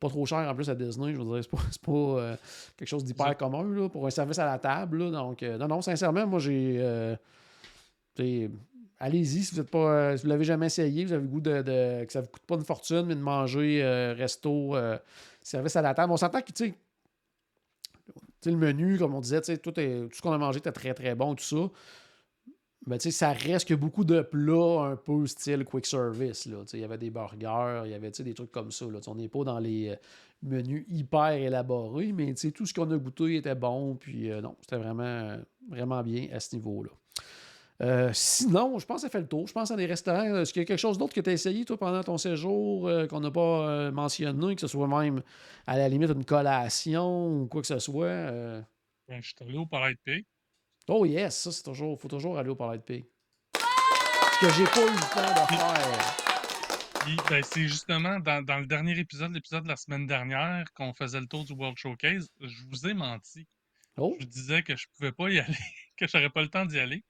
pas 0.00 0.08
trop 0.08 0.26
cher 0.26 0.48
en 0.48 0.54
plus 0.54 0.68
à 0.70 0.74
Disney, 0.74 1.14
je 1.14 1.20
veux 1.20 1.24
dire, 1.24 1.44
c'est 1.44 1.50
pas, 1.50 1.58
pas 1.86 2.36
quelque 2.76 2.88
chose 2.88 3.04
d'hyper 3.04 3.36
commun 3.36 3.88
pour 3.88 4.06
un 4.06 4.10
service 4.10 4.38
à 4.38 4.46
la 4.46 4.58
table. 4.58 5.10
donc, 5.10 5.42
non, 5.42 5.68
non, 5.68 5.82
sincèrement, 5.82 6.26
moi 6.26 6.38
j'ai 6.38 7.16
allez-y 9.00 9.42
si 9.42 9.54
vous 9.54 9.64
pas. 9.64 9.78
Euh, 9.78 10.16
si 10.16 10.26
l'avez 10.26 10.44
jamais 10.44 10.66
essayé, 10.66 11.04
vous 11.04 11.12
avez 11.12 11.22
le 11.22 11.28
goût 11.28 11.40
de, 11.40 12.04
que 12.04 12.12
ça 12.12 12.20
ne 12.20 12.24
vous 12.24 12.30
coûte 12.30 12.42
pas 12.42 12.54
une 12.54 12.64
fortune, 12.64 13.06
mais 13.06 13.16
de 13.16 13.20
manger 13.20 13.82
euh, 13.82 14.14
resto, 14.14 14.76
euh, 14.76 14.98
service 15.42 15.74
à 15.74 15.82
la 15.82 15.94
table. 15.94 16.12
On 16.12 16.16
s'entend 16.16 16.42
que 16.42 16.52
tu 16.52 16.74
sais, 18.42 18.50
le 18.50 18.56
menu, 18.56 18.98
comme 18.98 19.14
on 19.14 19.20
disait, 19.20 19.40
tout, 19.40 19.72
ce 19.74 20.22
qu'on 20.22 20.32
a 20.32 20.38
mangé 20.38 20.58
était 20.58 20.72
très 20.72 20.94
très 20.94 21.14
bon, 21.14 21.34
tout 21.34 21.44
ça. 21.44 21.70
Mais 22.86 22.96
tu 22.98 23.10
sais, 23.10 23.10
ça 23.10 23.32
reste 23.32 23.68
que 23.68 23.74
beaucoup 23.74 24.04
de 24.04 24.22
plats 24.22 24.92
un 24.92 24.96
peu 24.96 25.26
style 25.26 25.64
quick 25.64 25.84
service. 25.84 26.48
Il 26.72 26.80
y 26.80 26.84
avait 26.84 26.96
des 26.96 27.10
burgers, 27.10 27.82
il 27.84 27.90
y 27.90 27.94
avait 27.94 28.10
des 28.10 28.34
trucs 28.34 28.50
comme 28.50 28.70
ça. 28.70 28.86
On 29.06 29.14
n'est 29.14 29.28
pas 29.28 29.44
dans 29.44 29.58
les 29.58 29.94
menus 30.42 30.86
hyper 30.88 31.32
élaborés, 31.32 32.12
mais 32.12 32.32
tout 32.32 32.64
ce 32.64 32.72
qu'on 32.72 32.90
a 32.90 32.96
goûté 32.96 33.36
était 33.36 33.54
bon. 33.54 33.96
Puis 33.96 34.30
non, 34.42 34.56
c'était 34.62 34.78
vraiment, 34.78 35.36
vraiment 35.68 36.02
bien 36.02 36.28
à 36.32 36.40
ce 36.40 36.56
niveau-là. 36.56 36.90
Euh, 37.82 38.10
sinon, 38.12 38.78
je 38.78 38.84
pense 38.84 38.96
que 38.96 39.02
ça 39.02 39.10
fait 39.10 39.20
le 39.20 39.26
tour. 39.26 39.46
Je 39.46 39.52
pense 39.52 39.70
à 39.70 39.76
des 39.76 39.86
restaurants. 39.86 40.36
Est-ce 40.36 40.52
qu'il 40.52 40.60
y 40.60 40.64
a 40.64 40.66
quelque 40.66 40.78
chose 40.78 40.98
d'autre 40.98 41.14
que 41.14 41.20
tu 41.20 41.30
as 41.30 41.32
essayé, 41.32 41.64
toi, 41.64 41.78
pendant 41.78 42.02
ton 42.02 42.18
séjour, 42.18 42.88
euh, 42.88 43.06
qu'on 43.06 43.20
n'a 43.20 43.30
pas 43.30 43.68
euh, 43.68 43.90
mentionné, 43.90 44.54
que 44.54 44.60
ce 44.60 44.66
soit 44.66 44.86
même 44.86 45.22
à 45.66 45.78
la 45.78 45.88
limite 45.88 46.10
une 46.10 46.24
collation 46.24 47.42
ou 47.42 47.46
quoi 47.46 47.62
que 47.62 47.66
ce 47.66 47.78
soit? 47.78 48.30
Ben, 49.08 49.20
je 49.20 49.28
suis 49.28 49.36
allé 49.40 49.56
au 49.56 49.66
Palais 49.66 49.94
de 49.94 49.98
Pig. 50.04 50.26
Oh 50.88 51.06
yes, 51.06 51.36
ça, 51.36 51.52
c'est 51.52 51.62
toujours. 51.62 51.98
faut 51.98 52.08
toujours 52.08 52.38
aller 52.38 52.50
au 52.50 52.54
Palais 52.54 52.78
de 52.78 52.82
Pig. 52.82 53.04
Ce 53.54 54.46
que 54.46 54.52
j'ai 54.52 54.64
pas 54.64 54.82
eu 54.82 54.90
le 54.90 55.14
temps 55.14 55.42
de 55.42 55.56
faire. 55.56 56.20
Ben, 57.30 57.42
c'est 57.42 57.66
justement 57.66 58.20
dans, 58.20 58.58
le 58.58 58.66
dernier 58.66 58.98
épisode, 58.98 59.32
l'épisode 59.32 59.64
de 59.64 59.68
la 59.68 59.76
semaine 59.76 60.06
dernière, 60.06 60.70
qu'on 60.74 60.92
faisait 60.92 61.20
le 61.20 61.26
tour 61.26 61.44
du 61.44 61.54
World 61.54 61.78
Showcase, 61.78 62.28
je 62.40 62.64
vous 62.68 62.86
ai 62.86 62.94
menti. 62.94 63.46
Oh. 63.96 64.14
Je 64.18 64.24
vous 64.24 64.30
disais 64.30 64.62
que 64.62 64.76
je 64.76 64.86
pouvais 64.96 65.12
pas 65.12 65.30
y 65.30 65.38
aller, 65.40 65.56
que 65.96 66.06
j'aurais 66.06 66.30
pas 66.30 66.42
le 66.42 66.48
temps 66.48 66.66
d'y 66.66 66.78
aller. 66.78 67.02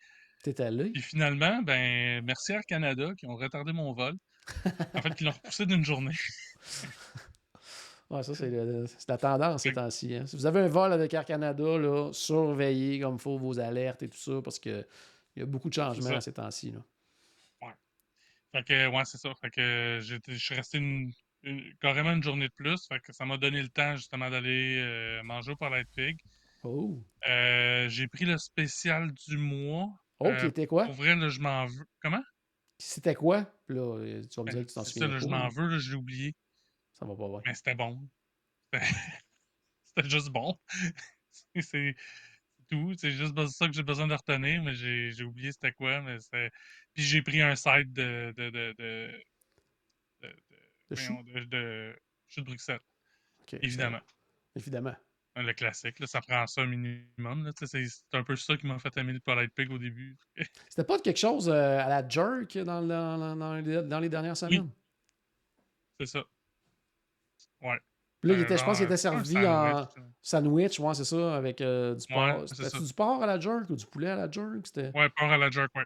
T'es 0.42 0.60
allé. 0.60 0.90
Puis 0.90 1.02
finalement, 1.02 1.60
ben, 1.62 2.24
merci 2.24 2.52
Air 2.52 2.62
Canada 2.66 3.12
qui 3.16 3.26
ont 3.26 3.36
retardé 3.36 3.72
mon 3.72 3.92
vol. 3.92 4.14
en 4.94 5.02
fait, 5.02 5.14
qui 5.14 5.24
l'ont 5.24 5.32
repoussé 5.32 5.66
d'une 5.66 5.84
journée. 5.84 6.14
ouais, 8.10 8.22
ça, 8.22 8.34
c'est 8.34 8.50
la 9.08 9.18
tendance 9.18 9.62
ces 9.62 9.72
temps-ci. 9.72 10.14
Hein. 10.14 10.26
Si 10.26 10.36
vous 10.36 10.46
avez 10.46 10.60
un 10.60 10.68
vol 10.68 10.92
avec 10.92 11.12
Air 11.12 11.24
Canada, 11.24 11.78
là, 11.78 12.10
surveillez 12.12 13.00
comme 13.00 13.16
il 13.16 13.20
faut 13.20 13.38
vos 13.38 13.60
alertes 13.60 14.02
et 14.02 14.08
tout 14.08 14.18
ça, 14.18 14.40
parce 14.42 14.58
qu'il 14.58 14.86
y 15.36 15.42
a 15.42 15.46
beaucoup 15.46 15.68
de 15.68 15.74
changements 15.74 16.20
ces 16.20 16.32
temps-ci. 16.32 16.74
Ouais. 17.60 17.68
Fait 18.52 18.64
que, 18.64 18.86
ouais, 18.88 19.04
c'est 19.04 19.18
ça. 19.18 19.32
Fait 19.40 19.50
que 19.50 20.00
je 20.00 20.34
suis 20.36 20.54
resté 20.54 20.78
une, 20.78 21.12
carrément 21.80 22.12
une 22.12 22.22
journée 22.22 22.48
de 22.48 22.54
plus. 22.54 22.86
Fait 22.86 23.00
que 23.00 23.12
ça 23.12 23.24
m'a 23.24 23.36
donné 23.36 23.62
le 23.62 23.68
temps, 23.68 23.96
justement, 23.96 24.30
d'aller 24.30 24.78
euh, 24.78 25.22
manger 25.22 25.52
au 25.52 25.56
Palais 25.56 25.84
de 25.84 25.88
Pig. 25.94 26.18
Oh. 26.62 27.02
Euh, 27.28 27.88
j'ai 27.88 28.08
pris 28.08 28.24
le 28.24 28.38
spécial 28.38 29.12
du 29.12 29.36
mois. 29.36 29.88
Oh, 30.20 30.26
qui 30.38 30.44
euh, 30.44 30.48
était 30.48 30.66
quoi? 30.66 30.84
Pour 30.84 30.94
vrai, 30.94 31.16
là, 31.16 31.28
je 31.30 31.40
m'en 31.40 31.66
veux. 31.66 31.86
Comment? 32.00 32.22
C'était 32.78 33.14
quoi? 33.14 33.50
Là, 33.68 33.98
euh, 33.98 34.22
tu 34.22 34.40
vas 34.40 34.44
me 34.44 34.50
dire 34.50 34.62
que 34.62 34.68
tu 34.68 34.74
t'en 34.74 34.84
souviens. 34.84 35.08
Ça, 35.08 35.12
là, 35.12 35.18
je 35.18 35.26
m'en 35.26 35.48
veux, 35.48 35.68
là, 35.68 35.78
je 35.78 35.90
l'ai 35.90 35.96
oublié. 35.96 36.36
Ça 36.94 37.06
va 37.06 37.14
pas 37.16 37.26
voir. 37.26 37.42
Mais 37.46 37.54
c'était 37.54 37.74
bon. 37.74 38.06
C'était 38.72 38.82
juste 40.08 40.28
bon. 40.28 40.58
c'est 41.60 41.96
tout. 42.70 42.94
C'est 42.98 43.12
juste 43.12 43.48
ça 43.48 43.66
que 43.66 43.72
j'ai 43.72 43.82
besoin 43.82 44.06
de 44.06 44.14
retenir, 44.14 44.62
mais 44.62 44.74
j'ai 44.74 45.24
oublié 45.24 45.52
c'était 45.52 45.72
quoi. 45.72 46.02
Mais 46.02 46.18
Puis 46.92 47.02
j'ai 47.02 47.22
pris 47.22 47.40
un 47.40 47.56
site 47.56 47.92
de. 47.92 48.34
de, 48.36 48.50
de, 48.50 48.74
de, 48.78 49.24
de, 50.20 50.28
de, 50.90 51.44
de, 51.44 51.96
de 52.36 52.42
Bruxelles. 52.42 52.80
Évidemment. 53.62 54.00
Évidemment. 54.54 54.96
Le 55.42 55.52
classique, 55.52 55.98
là, 56.00 56.06
ça 56.06 56.20
prend 56.20 56.46
ça 56.46 56.64
minimum. 56.66 57.50
C'est 57.56 57.88
un 58.12 58.22
peu 58.22 58.36
ça 58.36 58.56
qui 58.56 58.66
m'a 58.66 58.78
fait 58.78 58.94
aimer 58.96 59.12
le 59.12 59.20
Polite 59.20 59.52
Pig 59.54 59.70
au 59.70 59.78
début. 59.78 60.16
C'était 60.68 60.84
pas 60.84 60.98
quelque 60.98 61.18
chose 61.18 61.48
euh, 61.48 61.78
à 61.78 61.88
la 61.88 62.08
jerk 62.08 62.58
dans, 62.58 62.82
dans, 62.82 63.36
dans, 63.36 64.00
les, 64.00 64.08
dernières 64.08 64.36
semaines? 64.36 64.70
C'est 65.98 66.06
ça. 66.06 66.24
Ouais. 67.62 67.78
Puis 68.20 68.30
là, 68.30 68.36
il 68.36 68.40
était, 68.42 68.58
je 68.58 68.64
pense 68.64 68.76
qu'il 68.76 68.86
était 68.86 68.96
servi 68.96 69.38
en 69.46 69.88
sandwich, 70.20 70.78
ouais, 70.78 70.94
c'est 70.94 71.04
ça, 71.04 71.36
avec 71.36 71.60
euh, 71.60 71.94
du 71.94 72.06
porc. 72.06 72.46
C'était 72.46 72.78
du 72.78 72.92
porc 72.92 73.22
à 73.22 73.26
la 73.26 73.40
jerk 73.40 73.70
ou 73.70 73.76
du 73.76 73.86
poulet 73.86 74.10
à 74.10 74.16
la 74.16 74.30
jerk? 74.30 74.66
Ouais, 74.94 75.08
porc 75.08 75.30
à 75.30 75.38
la 75.38 75.50
jerk, 75.50 75.74
ouais 75.74 75.84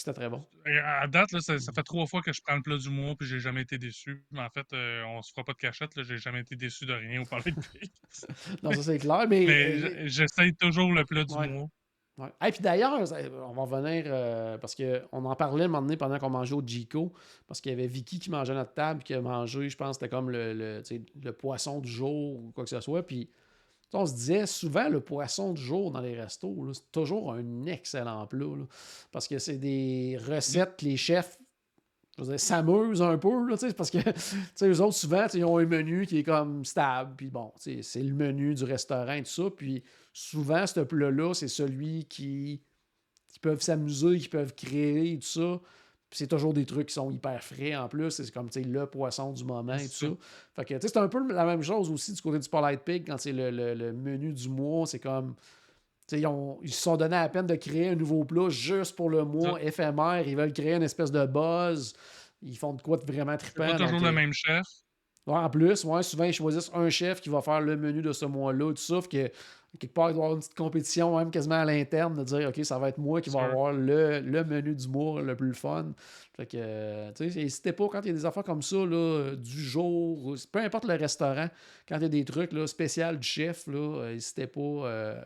c'était 0.00 0.12
très 0.12 0.28
bon. 0.28 0.44
À 0.84 1.06
date, 1.06 1.32
là, 1.32 1.40
ça, 1.40 1.58
fait 1.58 1.82
trois 1.82 2.06
fois 2.06 2.22
que 2.22 2.32
je 2.32 2.40
prends 2.42 2.56
le 2.56 2.62
plat 2.62 2.76
du 2.76 2.90
mois 2.90 3.14
puis 3.16 3.26
j'ai 3.26 3.40
jamais 3.40 3.62
été 3.62 3.78
déçu. 3.78 4.24
Mais 4.30 4.40
en 4.40 4.50
fait, 4.50 4.66
euh, 4.72 5.04
on 5.04 5.22
se 5.22 5.30
fera 5.32 5.44
pas 5.44 5.52
de 5.52 5.58
cachette. 5.58 5.90
J'ai 6.02 6.18
jamais 6.18 6.40
été 6.40 6.56
déçu 6.56 6.86
de 6.86 6.92
rien 6.92 7.22
au 7.22 7.24
parler 7.24 7.52
de 7.52 7.60
Non, 8.62 8.72
ça 8.72 8.82
c'est 8.82 8.98
clair. 8.98 9.26
Mais, 9.28 9.44
mais 9.46 9.82
euh, 9.82 10.02
j'essaye 10.06 10.54
toujours 10.54 10.92
le 10.92 11.04
plat 11.04 11.24
du 11.24 11.34
mois. 11.34 11.68
Ouais. 12.18 12.32
Et 12.48 12.50
puis 12.50 12.60
d'ailleurs, 12.60 12.94
on 12.94 13.52
va 13.52 13.62
revenir 13.62 14.04
euh, 14.06 14.58
parce 14.58 14.74
qu'on 14.74 15.24
en 15.24 15.36
parlait 15.36 15.64
un 15.64 15.68
moment 15.68 15.82
donné 15.82 15.96
pendant 15.96 16.18
qu'on 16.18 16.30
mangeait 16.30 16.54
au 16.54 16.62
Gico, 16.66 17.12
parce 17.46 17.60
qu'il 17.60 17.70
y 17.70 17.74
avait 17.74 17.86
Vicky 17.86 18.18
qui 18.18 18.28
mangeait 18.28 18.52
à 18.52 18.56
notre 18.56 18.74
table, 18.74 19.04
qui 19.04 19.14
a 19.14 19.20
mangé, 19.20 19.68
je 19.68 19.76
pense, 19.76 19.96
c'était 19.96 20.08
comme 20.08 20.28
le, 20.30 20.52
le, 20.52 20.82
le, 21.22 21.32
poisson 21.32 21.78
du 21.78 21.88
jour 21.88 22.34
ou 22.34 22.50
quoi 22.52 22.64
que 22.64 22.70
ce 22.70 22.80
soit. 22.80 23.06
Puis 23.06 23.30
on 23.92 24.06
se 24.06 24.14
disait 24.14 24.46
souvent 24.46 24.88
le 24.88 25.00
poisson 25.00 25.52
du 25.52 25.62
jour 25.62 25.90
dans 25.90 26.00
les 26.00 26.18
restos, 26.18 26.72
c'est 26.72 26.92
toujours 26.92 27.32
un 27.32 27.66
excellent 27.66 28.26
plat. 28.26 28.46
parce 29.12 29.26
que 29.26 29.38
c'est 29.38 29.58
des 29.58 30.18
recettes 30.26 30.76
que 30.78 30.84
les 30.84 30.96
chefs 30.96 31.38
s'amusent 32.36 33.02
un 33.02 33.16
peu. 33.16 33.30
Parce 33.76 33.90
que 33.90 33.98
les 34.60 34.80
autres, 34.80 34.96
souvent, 34.96 35.26
ils 35.32 35.44
ont 35.44 35.58
un 35.58 35.66
menu 35.66 36.06
qui 36.06 36.18
est 36.18 36.24
comme 36.24 36.64
stable. 36.64 37.14
Puis 37.16 37.30
bon, 37.30 37.52
c'est 37.56 38.02
le 38.02 38.14
menu 38.14 38.54
du 38.54 38.64
restaurant 38.64 39.12
et 39.12 39.22
tout 39.22 39.30
ça. 39.30 39.50
Puis 39.56 39.82
souvent, 40.12 40.66
ce 40.66 40.80
plat-là, 40.80 41.34
c'est 41.34 41.48
celui 41.48 42.04
qui, 42.06 42.60
qui 43.28 43.38
peuvent 43.38 43.62
s'amuser, 43.62 44.18
qui 44.18 44.28
peuvent 44.28 44.54
créer 44.54 45.12
et 45.12 45.18
tout 45.18 45.26
ça 45.26 45.60
c'est 46.10 46.26
toujours 46.26 46.54
des 46.54 46.64
trucs 46.64 46.88
qui 46.88 46.94
sont 46.94 47.10
hyper 47.10 47.42
frais 47.42 47.76
en 47.76 47.88
plus. 47.88 48.10
C'est 48.10 48.30
comme 48.32 48.48
le 48.54 48.86
poisson 48.86 49.32
du 49.32 49.44
moment 49.44 49.74
et 49.74 49.88
tout 49.88 49.94
ça. 49.94 50.06
Fait 50.54 50.64
que 50.64 50.74
c'est 50.80 50.96
un 50.96 51.08
peu 51.08 51.32
la 51.32 51.44
même 51.44 51.62
chose 51.62 51.90
aussi 51.90 52.12
du 52.12 52.22
côté 52.22 52.38
du 52.38 52.48
Polite 52.48 52.80
Pig 52.80 53.06
quand 53.06 53.18
c'est 53.18 53.32
le, 53.32 53.92
menu 53.92 54.32
du 54.32 54.48
mois. 54.48 54.86
C'est 54.86 55.00
comme 55.00 55.34
ils, 56.12 56.26
ont, 56.26 56.58
ils 56.62 56.72
se 56.72 56.82
sont 56.82 56.96
donné 56.96 57.16
à 57.16 57.28
peine 57.28 57.46
de 57.46 57.54
créer 57.56 57.90
un 57.90 57.94
nouveau 57.94 58.24
plat 58.24 58.48
juste 58.48 58.96
pour 58.96 59.10
le 59.10 59.24
mois 59.24 59.62
éphémère. 59.62 60.26
Ils 60.26 60.36
veulent 60.36 60.52
créer 60.52 60.74
une 60.74 60.82
espèce 60.82 61.12
de 61.12 61.26
buzz. 61.26 61.92
Ils 62.40 62.56
font 62.56 62.72
de 62.72 62.80
quoi 62.80 62.96
de 62.96 63.04
vraiment 63.04 63.36
trippant. 63.36 63.66
C'est 63.68 63.84
toujours 63.84 64.00
le 64.00 64.12
même 64.12 64.32
chef. 64.32 64.66
en 65.26 65.50
plus, 65.50 65.84
ouais, 65.84 66.02
souvent, 66.02 66.24
ils 66.24 66.32
choisissent 66.32 66.70
un 66.72 66.88
chef 66.88 67.20
qui 67.20 67.28
va 67.28 67.42
faire 67.42 67.60
le 67.60 67.76
menu 67.76 68.00
de 68.00 68.12
ce 68.12 68.24
mois-là. 68.24 68.70
Tout 68.70 68.76
ça, 68.76 69.00
que 69.10 69.30
quelque 69.78 69.92
part, 69.92 70.10
il 70.10 70.14
doit 70.14 70.22
y 70.22 70.26
avoir 70.26 70.32
une 70.32 70.40
petite 70.40 70.56
compétition, 70.56 71.18
même 71.18 71.30
quasiment 71.30 71.56
à 71.56 71.64
l'interne, 71.64 72.14
de 72.14 72.24
dire 72.24 72.48
OK, 72.48 72.64
ça 72.64 72.78
va 72.78 72.88
être 72.88 72.98
moi 72.98 73.20
qui 73.20 73.30
va 73.30 73.44
avoir 73.44 73.72
le, 73.72 74.20
le, 74.20 74.44
menu 74.44 74.74
du 74.74 74.88
mois 74.88 75.20
le 75.20 75.36
plus 75.36 75.54
fun. 75.54 75.92
Fait 76.36 76.46
que, 76.46 77.10
tu 77.12 77.30
sais, 77.30 77.40
n'hésitez 77.40 77.72
pas 77.72 77.88
quand 77.88 78.00
il 78.02 78.06
y 78.06 78.10
a 78.10 78.14
des 78.14 78.26
affaires 78.26 78.44
comme 78.44 78.62
ça, 78.62 78.76
là, 78.76 79.34
du 79.36 79.60
jour, 79.60 80.36
peu 80.50 80.60
importe 80.60 80.86
le 80.86 80.94
restaurant, 80.94 81.48
quand 81.88 81.96
il 81.96 82.02
y 82.02 82.06
a 82.06 82.08
des 82.08 82.24
trucs 82.24 82.52
là, 82.52 82.66
spéciaux 82.66 83.12
du 83.12 83.26
chef, 83.26 83.66
n'hésitez 83.66 84.46
pas. 84.46 84.60
Euh, 84.60 85.22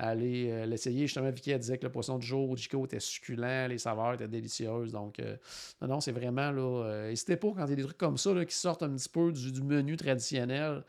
aller 0.00 0.50
euh, 0.50 0.66
l'essayer. 0.66 1.06
Justement, 1.06 1.30
Vicky 1.30 1.56
disait 1.58 1.78
que 1.78 1.84
le 1.84 1.92
poisson 1.92 2.18
du 2.18 2.26
jour 2.26 2.50
au 2.50 2.56
Chico 2.56 2.84
était 2.84 3.00
succulent, 3.00 3.68
les 3.68 3.78
saveurs 3.78 4.14
étaient 4.14 4.28
délicieuses. 4.28 4.92
Donc, 4.92 5.18
euh, 5.20 5.36
non, 5.80 5.88
non, 5.88 6.00
c'est 6.00 6.12
vraiment 6.12 6.50
là. 6.50 6.84
Euh, 6.84 7.08
n'hésitez 7.08 7.36
pas 7.36 7.48
quand 7.48 7.66
il 7.66 7.70
y 7.70 7.72
a 7.72 7.76
des 7.76 7.82
trucs 7.82 7.98
comme 7.98 8.18
ça 8.18 8.44
qui 8.44 8.54
sortent 8.54 8.82
un 8.82 8.94
petit 8.94 9.08
peu 9.08 9.32
du, 9.32 9.62
menu 9.62 9.96
traditionnel. 9.96 10.84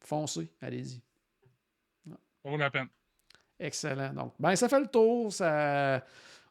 foncez, 0.00 0.48
allez-y. 0.60 1.00
Vaut 2.44 2.56
la 2.56 2.70
peine. 2.70 2.88
Excellent. 3.58 4.12
Donc, 4.14 4.34
ben, 4.38 4.56
ça 4.56 4.68
fait 4.68 4.80
le 4.80 4.86
tour. 4.86 5.32
Ça... 5.32 6.02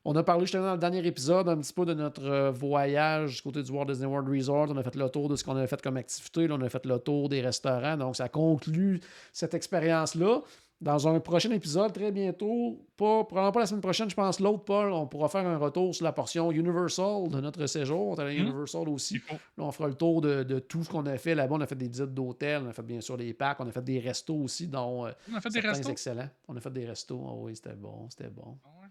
On 0.06 0.16
a 0.16 0.24
parlé 0.24 0.46
justement 0.46 0.68
dans 0.68 0.74
le 0.74 0.80
dernier 0.80 1.06
épisode 1.06 1.50
un 1.50 1.58
petit 1.58 1.74
peu 1.74 1.86
de 1.86 1.94
notre 1.94 2.52
voyage 2.52 3.36
du 3.36 3.42
côté 3.42 3.62
du 3.62 3.72
Walt 3.72 3.86
Disney 3.86 4.08
World 4.08 4.30
Resort. 4.30 4.68
On 4.70 4.78
a 4.78 4.84
fait 4.84 4.96
le 4.96 5.10
tour 5.10 5.28
de 5.28 5.36
ce 5.36 5.44
qu'on 5.44 5.58
avait 5.58 5.68
fait 5.68 5.82
comme 5.82 5.98
activité. 5.98 6.48
on 6.50 6.62
a 6.62 6.70
fait 6.70 6.86
le 6.86 7.00
tour 7.00 7.28
des 7.28 7.42
restaurants. 7.42 7.98
Donc, 7.98 8.16
ça 8.16 8.30
conclut 8.30 9.02
cette 9.34 9.54
expérience-là 9.54 10.42
dans 10.82 11.08
un 11.10 11.20
prochain 11.20 11.52
épisode, 11.52 11.92
très 11.92 12.12
bientôt, 12.12 12.86
pas, 12.96 13.26
probablement 13.26 13.52
pas 13.52 13.60
la 13.60 13.66
semaine 13.66 13.82
prochaine, 13.82 14.10
je 14.10 14.16
pense 14.16 14.40
l'autre, 14.40 14.64
Paul, 14.64 14.92
on 14.94 15.08
pourra 15.08 15.28
faire 15.28 15.46
un 15.46 15.58
retour 15.58 15.94
sur 15.94 16.06
la 16.06 16.14
portion 16.14 16.52
Universal 16.52 17.28
de 17.30 17.42
notre 17.42 17.66
séjour. 17.66 18.10
On 18.10 18.16
est 18.16 18.22
allé 18.22 18.40
hmm. 18.40 18.44
Universal 18.44 18.88
aussi. 18.88 19.22
Là, 19.30 19.38
on 19.58 19.72
fera 19.72 19.90
le 19.90 19.96
tour 19.96 20.22
de, 20.22 20.60
tout 20.60 20.84
ce 20.84 20.90
qu'on 20.90 21.06
a 21.06 21.18
fait 21.18 21.36
là-bas. 21.36 21.56
On 21.56 21.62
a 21.62 21.68
fait 21.68 21.76
des 21.76 21.90
visites 21.90 22.14
d'hôtels, 22.14 22.62
on 22.66 22.70
a 22.70 22.74
fait 22.74 22.84
bien 22.84 23.02
sûr 23.02 23.18
des 23.18 23.34
packs, 23.34 23.60
on 23.60 23.68
a 23.68 23.72
fait 23.72 23.84
des 23.84 24.00
restos 24.00 24.36
aussi, 24.36 24.68
dont 24.68 25.06
euh, 25.06 25.12
on 25.32 25.36
a 25.36 25.42
fait 25.42 25.50
des 25.50 25.60
restos? 25.60 25.90
excellents. 25.90 26.30
On 26.48 26.56
a 26.56 26.62
fait 26.62 26.72
des 26.72 26.86
restos. 26.86 27.26
Ah 27.28 27.34
oui, 27.36 27.56
c'était 27.56 27.76
bon, 27.76 28.10
c'était 28.10 28.30
bon. 28.30 28.58
Ah 28.64 28.70
ouais? 28.82 28.88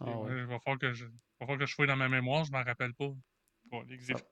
Ah 0.00 0.34
il 0.36 0.44
va 0.44 0.58
falloir 0.60 0.78
que 0.78 0.92
je, 0.92 1.06
va 1.06 1.10
falloir 1.40 1.58
que 1.58 1.66
je 1.66 1.74
fouille 1.74 1.86
dans 1.88 1.96
ma 1.96 2.08
mémoire, 2.08 2.44
je 2.44 2.52
m'en 2.52 2.62
rappelle 2.62 2.94
pas 2.94 3.12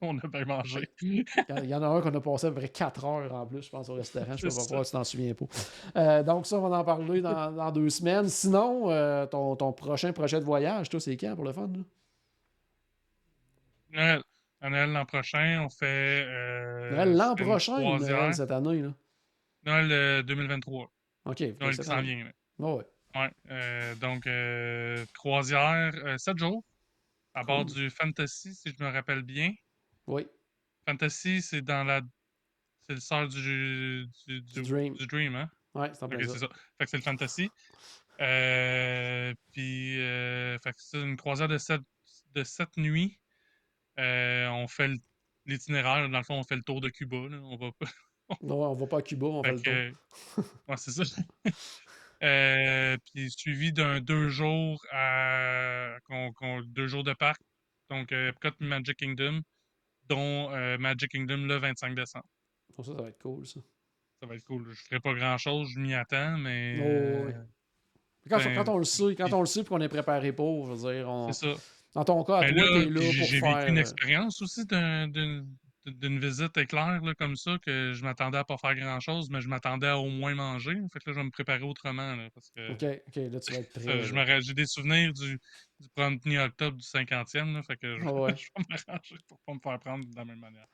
on 0.01 0.18
a 0.18 0.26
bien 0.26 0.45
mangé. 0.45 0.88
Il 1.03 1.24
y 1.64 1.74
en 1.74 1.82
a 1.82 1.86
un 1.86 2.01
qu'on 2.01 2.14
a 2.14 2.20
passé 2.20 2.47
à 2.47 2.51
peu 2.51 2.57
près 2.57 2.68
4 2.68 3.05
heures 3.05 3.34
en 3.34 3.47
plus, 3.47 3.62
je 3.62 3.70
pense, 3.70 3.88
au 3.88 3.95
restaurant. 3.95 4.36
Je 4.36 4.47
ne 4.47 4.51
sais 4.51 4.57
pas 4.57 4.66
pourquoi 4.66 4.84
tu 4.84 4.91
t'en 4.93 5.05
souviens 5.05 5.34
pas. 5.34 5.47
Euh, 5.97 6.22
donc, 6.22 6.47
ça, 6.47 6.59
on 6.59 6.68
va 6.68 6.78
en 6.78 6.84
parler 6.84 7.20
dans, 7.20 7.72
deux 7.72 7.88
semaines. 7.91 8.28
Sinon, 8.28 8.91
euh, 8.91 9.26
ton, 9.26 9.57
ton, 9.57 9.72
prochain 9.72 10.12
projet 10.12 10.41
de 10.41 10.45
voyage, 10.45 10.88
toi, 10.88 11.01
c'est 11.01 11.16
quand 11.16 11.34
pour 11.34 11.45
le 11.45 11.53
fun? 11.53 11.70
Noël. 13.91 14.22
Noël 14.62 14.93
l'an 14.93 15.07
prochain, 15.07 15.62
on 15.64 15.70
fait. 15.70 16.26
Euh, 16.26 16.91
Noël 16.91 17.16
l'an 17.16 17.34
prochain 17.34 17.80
Noël 17.80 18.34
cette 18.34 18.51
année? 18.51 18.82
Là? 18.82 18.93
Noël 19.64 20.22
2023. 20.24 20.91
OK. 21.26 21.41
Noël 21.61 21.76
qui 21.76 21.84
s'en 21.84 22.03
vient. 22.03 22.26
Oh, 22.59 22.78
ouais. 22.78 22.84
Ouais. 23.16 23.95
donc, 24.01 24.28
croisière, 25.14 25.93
7 26.18 26.38
jours 26.38 26.62
à 27.34 27.44
bord 27.44 27.64
du 27.64 27.90
Fantasy, 27.90 28.54
si 28.54 28.74
je 28.76 28.82
me 28.82 28.90
rappelle 28.90 29.22
bien. 29.22 29.52
Oui. 30.06 30.26
Fantasy, 30.86 31.42
c'est 31.42 31.62
dans 31.62 31.84
la. 31.84 32.00
C'est 32.86 32.94
le 32.94 33.00
sort 33.00 33.28
du, 33.28 34.06
du, 34.26 34.40
du, 34.40 34.62
Dream. 34.62 34.94
Du 34.94 35.06
Dream, 35.06 35.36
hein? 35.36 35.50
Oui, 35.74 35.86
c'est 35.92 36.02
okay, 36.02 36.26
ça. 36.26 36.48
Fait 36.78 36.84
que 36.84 36.90
c'est 36.90 36.96
le 36.96 37.02
Fantasy. 37.02 37.50
Euh, 38.20 39.32
puis, 39.52 40.00
euh, 40.00 40.58
fait 40.58 40.72
que 40.72 40.80
c'est 40.80 41.00
une 41.00 41.16
croisière 41.16 41.48
de 41.48 41.58
sept, 41.58 41.80
de 42.34 42.42
sept 42.42 42.76
nuits. 42.76 43.18
Euh, 43.98 44.48
on 44.48 44.66
fait 44.66 44.90
l'itinéraire. 45.46 46.08
Dans 46.08 46.18
le 46.18 46.24
fond, 46.24 46.34
on 46.34 46.42
fait 46.42 46.56
le 46.56 46.62
tour 46.62 46.80
de 46.80 46.88
Cuba. 46.88 47.16
Là. 47.28 47.38
On 47.42 47.56
va 47.56 47.70
pas. 47.72 47.86
non, 48.42 48.62
on 48.62 48.74
va 48.74 48.86
pas 48.86 48.98
à 48.98 49.02
Cuba, 49.02 49.26
on 49.26 49.44
fait, 49.44 49.58
fait 49.58 49.88
le 49.90 49.94
tour. 50.34 50.44
ouais, 50.68 50.76
c'est 50.76 50.92
ça. 50.92 51.04
Euh, 52.22 52.98
puis 53.06 53.30
suivi 53.30 53.72
d'un 53.72 54.00
deux 54.00 54.28
jours 54.28 54.84
à 54.92 55.96
deux 56.66 56.86
jours 56.86 57.04
de 57.04 57.14
parc. 57.14 57.40
Donc 57.88 58.12
euh, 58.12 58.28
Epcot 58.28 58.54
Magic 58.60 58.98
Kingdom, 58.98 59.40
dont 60.08 60.50
euh, 60.52 60.76
Magic 60.78 61.10
Kingdom 61.10 61.46
le 61.46 61.56
25 61.56 61.94
décembre. 61.94 62.26
ça, 62.76 62.82
ça 62.84 63.02
va 63.02 63.08
être 63.08 63.18
cool, 63.18 63.46
ça. 63.46 63.60
Ça 64.20 64.26
va 64.26 64.34
être 64.34 64.44
cool. 64.44 64.66
Je 64.70 64.82
ferai 64.84 65.00
pas 65.00 65.14
grand 65.14 65.38
chose, 65.38 65.68
je 65.74 65.80
m'y 65.80 65.94
attends, 65.94 66.36
mais. 66.36 66.78
Oh, 66.78 67.32
quand, 68.28 68.36
ben, 68.36 68.54
quand, 68.54 68.68
on 68.68 68.78
le 68.78 68.84
sait, 68.84 69.14
quand 69.16 69.32
on 69.32 69.40
le 69.40 69.46
sait 69.46 69.60
et 69.60 69.64
qu'on 69.64 69.80
est 69.80 69.88
préparé 69.88 70.32
pour, 70.32 70.66
je 70.66 70.72
veux 70.72 70.92
dire, 70.92 71.08
on... 71.08 71.32
C'est 71.32 71.54
ça. 71.54 71.60
Dans 71.94 72.04
ton 72.04 72.22
cas, 72.22 72.42
ben 72.42 72.54
toi, 72.54 72.64
t'es 72.68 72.84
là 72.84 73.00
pour 73.00 73.10
J'ai 73.10 73.40
vécu 73.40 73.68
une 73.68 73.78
expérience 73.78 74.42
aussi 74.42 74.64
d'une 74.66 75.48
d'une 75.86 76.18
visite 76.20 76.56
éclair 76.56 77.00
là, 77.02 77.14
comme 77.14 77.36
ça 77.36 77.58
que 77.64 77.92
je 77.94 78.02
m'attendais 78.02 78.38
à 78.38 78.44
pas 78.44 78.58
faire 78.58 78.74
grand 78.74 79.00
chose, 79.00 79.30
mais 79.30 79.40
je 79.40 79.48
m'attendais 79.48 79.86
à 79.88 79.98
au 79.98 80.08
moins 80.08 80.34
manger. 80.34 80.74
Fait 80.92 81.00
que 81.00 81.10
là, 81.10 81.14
je 81.14 81.20
vais 81.20 81.24
me 81.24 81.30
préparer 81.30 81.62
autrement. 81.62 82.14
Là, 82.16 82.28
parce 82.34 82.50
que, 82.50 82.72
ok, 82.72 83.02
ok, 83.08 83.16
là 83.32 83.40
tu 83.40 83.52
vas 83.52 83.58
être 83.58 83.72
prêt. 84.14 84.40
J'ai 84.42 84.54
des 84.54 84.66
souvenirs 84.66 85.12
du, 85.12 85.38
du 85.80 85.88
1er 85.96 86.38
octobre 86.38 86.76
du 86.76 86.84
50e. 86.84 87.52
Là, 87.52 87.62
fait 87.62 87.76
que 87.76 87.98
je, 87.98 88.06
oh 88.06 88.24
ouais. 88.24 88.36
je 88.36 88.48
vais 88.56 88.64
m'arranger 88.68 89.16
pour 89.28 89.40
pas 89.40 89.54
me 89.54 89.60
faire 89.60 89.78
prendre 89.78 90.06
de 90.06 90.16
la 90.16 90.24
même 90.24 90.40
manière. 90.40 90.66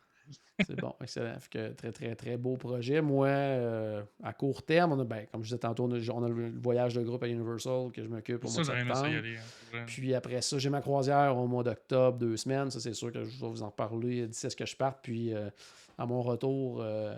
C'est 0.64 0.80
bon, 0.80 0.94
excellent. 1.02 1.36
que 1.50 1.72
très, 1.72 1.92
très, 1.92 2.14
très 2.14 2.36
beau 2.36 2.56
projet. 2.56 3.00
Moi, 3.00 3.28
euh, 3.28 4.02
à 4.22 4.32
court 4.32 4.62
terme, 4.62 4.92
on 4.92 5.00
a, 5.00 5.04
ben, 5.04 5.26
comme 5.30 5.42
je 5.42 5.48
disais 5.48 5.58
tantôt, 5.58 5.84
on 5.84 6.24
a, 6.24 6.28
le 6.28 6.58
voyage 6.58 6.94
de 6.94 7.02
groupe 7.02 7.22
à 7.22 7.28
Universal 7.28 7.90
que 7.92 8.02
je 8.02 8.08
m'occupe 8.08 8.44
au 8.44 8.50
mois 8.50 8.64
septembre. 8.64 9.04
Hein, 9.04 9.84
Puis 9.86 10.14
après 10.14 10.40
ça, 10.40 10.58
j'ai 10.58 10.70
ma 10.70 10.80
croisière 10.80 11.36
au 11.36 11.46
mois 11.46 11.62
d'octobre, 11.62 12.18
deux 12.18 12.36
semaines. 12.36 12.70
Ça, 12.70 12.80
c'est 12.80 12.94
sûr 12.94 13.12
que 13.12 13.24
je 13.24 13.40
vais 13.40 13.48
vous 13.48 13.62
en 13.62 13.70
parler 13.70 14.26
d'ici 14.26 14.46
à 14.46 14.50
ce 14.50 14.56
que 14.56 14.66
je 14.66 14.76
parte. 14.76 15.00
Puis 15.02 15.34
euh, 15.34 15.50
à 15.98 16.06
mon 16.06 16.22
retour, 16.22 16.80
euh, 16.80 17.14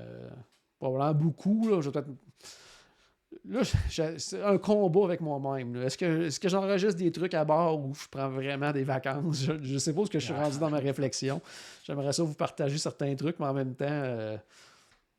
probablement 0.78 1.14
beaucoup. 1.14 1.68
Là, 1.68 1.80
je 1.80 1.90
vais 1.90 1.92
peut-être 1.92 2.10
Là, 3.44 3.60
c'est 4.18 4.42
un 4.42 4.58
combat 4.58 5.04
avec 5.04 5.20
moi-même. 5.20 5.76
Est-ce 5.82 5.98
que, 5.98 6.26
est 6.26 6.38
que 6.38 6.48
j'enregistre 6.48 6.98
des 6.98 7.12
trucs 7.12 7.34
à 7.34 7.44
bord 7.44 7.78
ou 7.78 7.94
je 7.94 8.06
prends 8.10 8.28
vraiment 8.28 8.72
des 8.72 8.84
vacances? 8.84 9.48
Je, 9.62 9.78
sais 9.78 9.92
pas 9.92 10.04
ce 10.04 10.10
que 10.10 10.18
je 10.18 10.24
suis 10.24 10.34
rendu 10.34 10.58
dans 10.58 10.70
ma 10.70 10.78
réflexion. 10.78 11.40
J'aimerais 11.84 12.12
ça 12.12 12.22
vous 12.22 12.34
partager 12.34 12.78
certains 12.78 13.14
trucs, 13.16 13.38
mais 13.38 13.46
en 13.46 13.52
même 13.52 13.74
temps, 13.74 13.86
euh, 13.88 14.36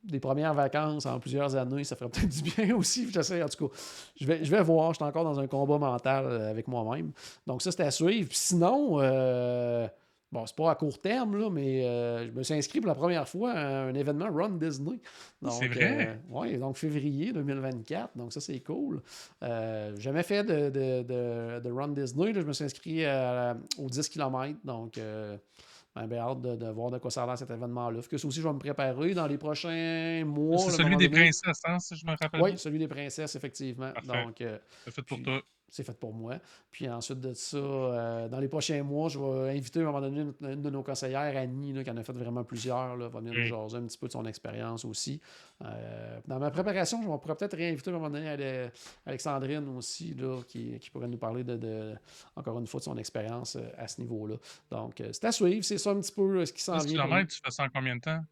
des 0.03 0.20
premières 0.20 0.53
vacances 0.53 1.05
en 1.05 1.20
plusieurs 1.20 1.55
années, 1.55 1.84
ça 1.84 1.95
ferait 1.95 2.10
peut-être 2.10 2.30
du 2.43 2.51
bien 2.51 2.76
aussi. 2.76 3.12
J'essaie, 3.12 3.43
en 3.43 3.49
tout 3.49 3.68
cas, 3.68 3.76
je 4.20 4.26
vais, 4.26 4.43
je 4.43 4.51
vais 4.51 4.64
voir. 4.64 4.93
Je 4.93 4.97
suis 4.97 5.05
encore 5.05 5.24
dans 5.24 5.39
un 5.39 5.47
combat 5.47 5.78
mental 5.78 6.26
euh, 6.26 6.49
avec 6.49 6.68
moi-même. 6.68 7.12
Donc, 7.45 7.62
ça, 7.62 7.72
c'était 7.72 7.84
à 7.84 7.91
suivre. 7.91 8.30
sinon, 8.32 8.97
euh, 8.99 9.88
Bon, 10.32 10.46
c'est 10.46 10.56
pas 10.56 10.70
à 10.70 10.76
court 10.76 11.02
terme, 11.02 11.38
là, 11.38 11.50
mais 11.50 11.84
euh, 11.86 12.28
je 12.28 12.32
me 12.32 12.44
suis 12.44 12.54
inscrit 12.54 12.80
pour 12.80 12.88
la 12.88 12.96
première 12.96 13.28
fois 13.28 13.52
à 13.52 13.86
un 13.86 13.96
événement 13.96 14.30
Run 14.32 14.52
Disney. 14.52 15.00
C'est 15.50 15.68
vrai? 15.68 16.08
Euh, 16.08 16.16
oui, 16.30 16.58
donc 16.58 16.78
février 16.78 17.34
2024. 17.34 18.16
Donc 18.16 18.32
ça, 18.32 18.40
c'est 18.40 18.60
cool. 18.60 19.02
Euh, 19.42 19.96
jamais 19.98 20.22
fait 20.22 20.44
de, 20.44 20.70
de, 20.70 21.60
de, 21.60 21.72
Run 21.72 21.90
Disney. 21.90 22.32
je 22.36 22.42
me 22.42 22.54
suis 22.54 22.64
inscrit 22.66 23.06
aux 23.78 23.90
10 23.90 24.10
km. 24.10 24.60
Donc, 24.64 25.00
j'ai 25.00 26.08
bien 26.08 26.20
hâte 26.20 26.42
de, 26.42 26.70
voir 26.70 26.92
de 26.92 27.00
quoi 27.00 27.10
ça 27.10 27.24
a 27.24 27.26
l'air 27.26 27.38
cet 27.38 27.50
événement-là. 27.50 28.00
Que 28.08 28.18
ça 28.20 28.28
aussi, 28.28 28.40
je 28.40 28.48
vais 28.48 28.54
me 28.54 28.60
préparer 28.60 29.16
dans 29.16 29.26
les 29.26 29.40
prochains 29.40 30.24
mois. 30.26 30.60
C'est 30.60 30.78
celui 30.78 30.98
des 30.98 31.10
princesses, 31.10 31.62
hein, 31.66 31.80
si 31.80 31.96
je 31.96 32.06
me 32.06 32.12
rappelle. 32.12 32.42
Oui, 32.42 32.56
celui 32.56 32.78
des 32.78 32.88
princesses, 32.88 33.36
effectivement. 33.36 33.92
Donc, 34.04 34.44
c'est 34.86 34.92
fait 34.92 35.02
pour 35.02 35.24
toi 35.24 35.42
c'est 35.70 35.84
fait 35.84 35.97
pour 35.97 36.13
moi. 36.13 36.36
Puis 36.72 36.89
ensuite 36.89 37.20
de 37.20 37.34
ça, 37.34 37.57
euh, 37.57 38.28
dans 38.28 38.39
les 38.39 38.47
prochains 38.47 38.84
mois, 38.84 39.09
je 39.09 39.20
vais 39.20 39.57
inviter 39.57 39.80
à 39.80 39.84
un 39.84 39.86
moment 39.86 40.01
donné 40.01 40.32
une, 40.41 40.61
de 40.61 40.70
nos 40.70 40.84
conseillères, 40.84 41.36
Annie, 41.38 41.84
qui 41.84 41.89
en 41.91 41.97
a 41.97 42.03
fait 42.03 42.13
vraiment 42.13 42.43
plusieurs, 42.43 42.95
là, 42.95 43.07
va 43.07 43.20
venir 43.20 43.34
nous 43.34 43.45
jaser 43.45 43.78
un 43.78 43.84
petit 43.84 43.97
peu 43.97 44.07
de 44.07 44.11
son 44.11 44.26
expérience 44.26 44.86
aussi. 44.86 45.22
Euh, 45.63 46.20
dans 46.28 46.39
ma 46.39 46.51
préparation, 46.51 47.01
je 47.01 47.07
pourrais 47.07 47.36
peut-être 47.36 47.57
réinviter 47.57 47.89
à 47.89 47.93
un 47.93 47.97
moment 47.97 48.09
donné 48.09 48.70
Alexandrine 49.05 49.67
aussi, 49.78 50.13
là, 50.13 50.41
qui, 50.47 50.80
pourrait 50.91 51.07
nous 51.07 51.17
parler 51.17 51.43
de, 51.43 51.95
encore 52.36 52.59
une 52.59 52.67
fois 52.67 52.80
de 52.80 52.86
son 52.86 52.97
expérience 52.97 53.55
euh, 53.55 53.70
à 53.78 53.88
ce 53.88 54.01
niveau-là. 54.01 54.36
Donc, 54.72 55.03
c'est 55.11 55.26
à 55.26 55.32
suivre, 55.32 55.63
c'est 55.63 55.78
ça 55.78 55.91
un 55.91 55.99
petit 55.99 56.11
peu 56.11 56.45
ce 56.45 56.53
qui 56.53 56.63
s'en 56.63 56.78
vient. 56.78 57.26
Tu 57.26 57.39
fais 57.43 57.51
ça 57.51 57.63
en 57.63 57.70
combien 57.70 57.95
de 57.95 58.01
temps? 58.01 58.24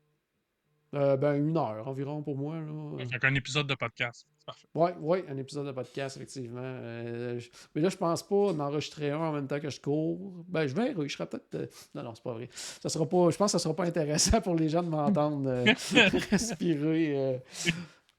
Ben, 0.93 1.33
une 1.35 1.57
heure 1.57 1.87
environ 1.87 2.21
pour 2.21 2.37
moi. 2.37 2.55
Là. 2.55 3.05
Fait 3.05 3.25
un 3.27 3.35
épisode 3.35 3.67
de 3.67 3.75
podcast. 3.75 4.27
Oui, 4.73 4.91
ouais, 5.01 5.25
un 5.29 5.37
épisode 5.37 5.65
de 5.65 5.71
podcast, 5.71 6.15
effectivement. 6.15 6.61
Euh, 6.63 7.39
mais 7.75 7.81
là, 7.81 7.89
je 7.89 7.97
pense 7.97 8.23
pas 8.23 8.53
d'enregistrer 8.53 9.11
un 9.11 9.17
en 9.17 9.33
même 9.33 9.47
temps 9.47 9.59
que 9.59 9.69
je 9.69 9.81
cours. 9.81 10.45
Ben, 10.47 10.67
je 10.67 10.75
vais, 10.75 10.93
je 11.07 11.13
serai 11.13 11.25
peut-être. 11.25 11.55
Euh, 11.55 11.65
non, 11.93 12.03
non, 12.03 12.15
c'est 12.15 12.23
pas 12.23 12.33
vrai. 12.33 12.49
Ça 12.53 12.89
sera 12.89 13.05
pas... 13.05 13.29
Je 13.29 13.37
pense 13.37 13.51
que 13.51 13.57
ça 13.57 13.59
sera 13.59 13.75
pas 13.75 13.85
intéressant 13.85 14.39
pour 14.41 14.55
les 14.55 14.69
gens 14.69 14.83
de 14.83 14.89
m'entendre 14.89 15.49
euh, 15.49 15.65
respirer 16.31 17.41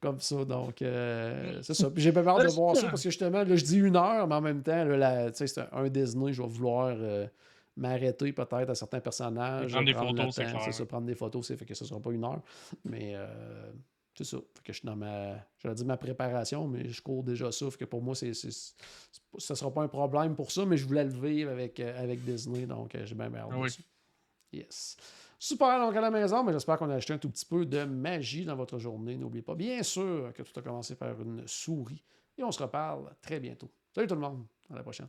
comme 0.00 0.20
ça. 0.20 0.44
Donc, 0.44 0.76
c'est 0.80 1.74
ça. 1.74 1.90
J'ai 1.96 2.12
pas 2.12 2.22
peur 2.22 2.38
de 2.40 2.48
voir 2.48 2.76
ça 2.76 2.88
parce 2.88 3.02
que 3.02 3.10
justement, 3.10 3.42
là, 3.42 3.56
je 3.56 3.64
dis 3.64 3.78
une 3.78 3.96
heure, 3.96 4.26
mais 4.26 4.34
en 4.34 4.40
même 4.42 4.62
temps, 4.62 4.84
là, 4.84 5.30
c'est 5.32 5.58
un 5.72 5.88
Disney, 5.88 6.32
je 6.32 6.42
vais 6.42 6.48
vouloir 6.48 6.94
m'arrêter 7.78 8.32
peut-être 8.32 8.70
à 8.70 8.74
certains 8.74 9.00
personnages. 9.00 9.72
Prendre 9.72 9.86
des 9.86 9.94
photos, 9.94 10.34
c'est 10.34 10.72
ça, 10.72 10.86
prendre 10.86 11.06
des 11.06 11.14
photos, 11.14 11.46
c'est 11.46 11.56
fait 11.56 11.64
que 11.64 11.74
ce 11.74 11.84
ne 11.84 11.88
sera 11.88 12.00
pas 12.00 12.10
une 12.10 12.24
heure. 12.24 12.42
Mais 12.84 13.14
c'est 14.18 14.24
ça. 14.24 14.38
Fait 14.38 14.64
que 14.64 14.72
je 14.72 14.78
suis 14.78 14.86
dans 14.86 14.96
ma, 14.96 15.36
j'allais 15.58 15.76
dire 15.76 15.86
ma 15.86 15.96
préparation, 15.96 16.66
mais 16.66 16.88
je 16.88 17.00
cours 17.00 17.22
déjà 17.22 17.52
ça. 17.52 17.70
Fait 17.70 17.78
que 17.78 17.84
pour 17.84 18.02
moi, 18.02 18.16
c'est, 18.16 18.32
ça 18.34 19.54
sera 19.54 19.72
pas 19.72 19.82
un 19.82 19.88
problème 19.88 20.34
pour 20.34 20.50
ça, 20.50 20.66
mais 20.66 20.76
je 20.76 20.84
voulais 20.86 21.04
le 21.04 21.10
vivre 21.10 21.52
avec, 21.52 21.78
euh, 21.78 22.02
avec 22.02 22.24
Disney, 22.24 22.66
donc 22.66 22.94
euh, 22.96 23.06
j'ai 23.06 23.14
bien 23.14 23.30
Ah 23.36 23.48
de 23.48 23.60
oui. 23.60 23.70
Yes. 24.52 24.96
Super, 25.38 25.78
donc 25.78 25.94
à 25.94 26.00
la 26.00 26.10
maison, 26.10 26.42
mais 26.42 26.52
j'espère 26.52 26.78
qu'on 26.78 26.90
a 26.90 26.96
acheté 26.96 27.12
un 27.12 27.18
tout 27.18 27.30
petit 27.30 27.46
peu 27.46 27.64
de 27.64 27.84
magie 27.84 28.44
dans 28.44 28.56
votre 28.56 28.76
journée. 28.80 29.16
N'oubliez 29.16 29.42
pas, 29.42 29.54
bien 29.54 29.84
sûr, 29.84 30.32
que 30.34 30.42
tout 30.42 30.58
a 30.58 30.62
commencé 30.62 30.96
par 30.96 31.20
une 31.20 31.46
souris. 31.46 32.02
Et 32.36 32.42
on 32.42 32.50
se 32.50 32.60
reparle 32.60 33.14
très 33.20 33.38
bientôt. 33.38 33.70
Salut 33.94 34.08
tout 34.08 34.14
le 34.16 34.20
monde, 34.20 34.44
à 34.68 34.74
la 34.74 34.82
prochaine. 34.82 35.08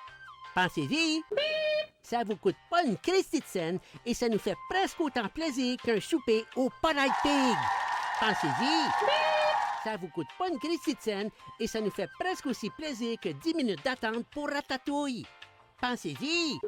Pensez-y! 0.53 1.23
Ça 2.03 2.23
vous 2.25 2.35
coûte 2.35 2.57
pas 2.69 2.83
une 2.83 2.97
Christie 2.97 3.39
de 3.39 3.45
scène 3.45 3.79
et 4.05 4.13
ça 4.13 4.27
nous 4.27 4.39
fait 4.39 4.57
presque 4.69 4.99
autant 4.99 5.29
plaisir 5.29 5.77
qu'un 5.81 5.99
souper 6.01 6.43
au 6.55 6.69
Polite 6.81 7.13
Pig. 7.23 7.57
Pensez-y! 8.19 8.89
Ça 9.83 9.95
vous 9.97 10.09
coûte 10.09 10.27
pas 10.37 10.49
une 10.49 10.59
Christie 10.59 10.95
de 10.95 11.01
scène 11.01 11.29
et 11.59 11.67
ça 11.67 11.79
nous 11.79 11.89
fait 11.89 12.09
presque 12.19 12.47
aussi 12.47 12.69
plaisir 12.71 13.17
que 13.21 13.29
10 13.29 13.53
minutes 13.53 13.83
d'attente 13.83 14.25
pour 14.31 14.49
Ratatouille. 14.49 15.25
Pensez-y! 15.79 16.59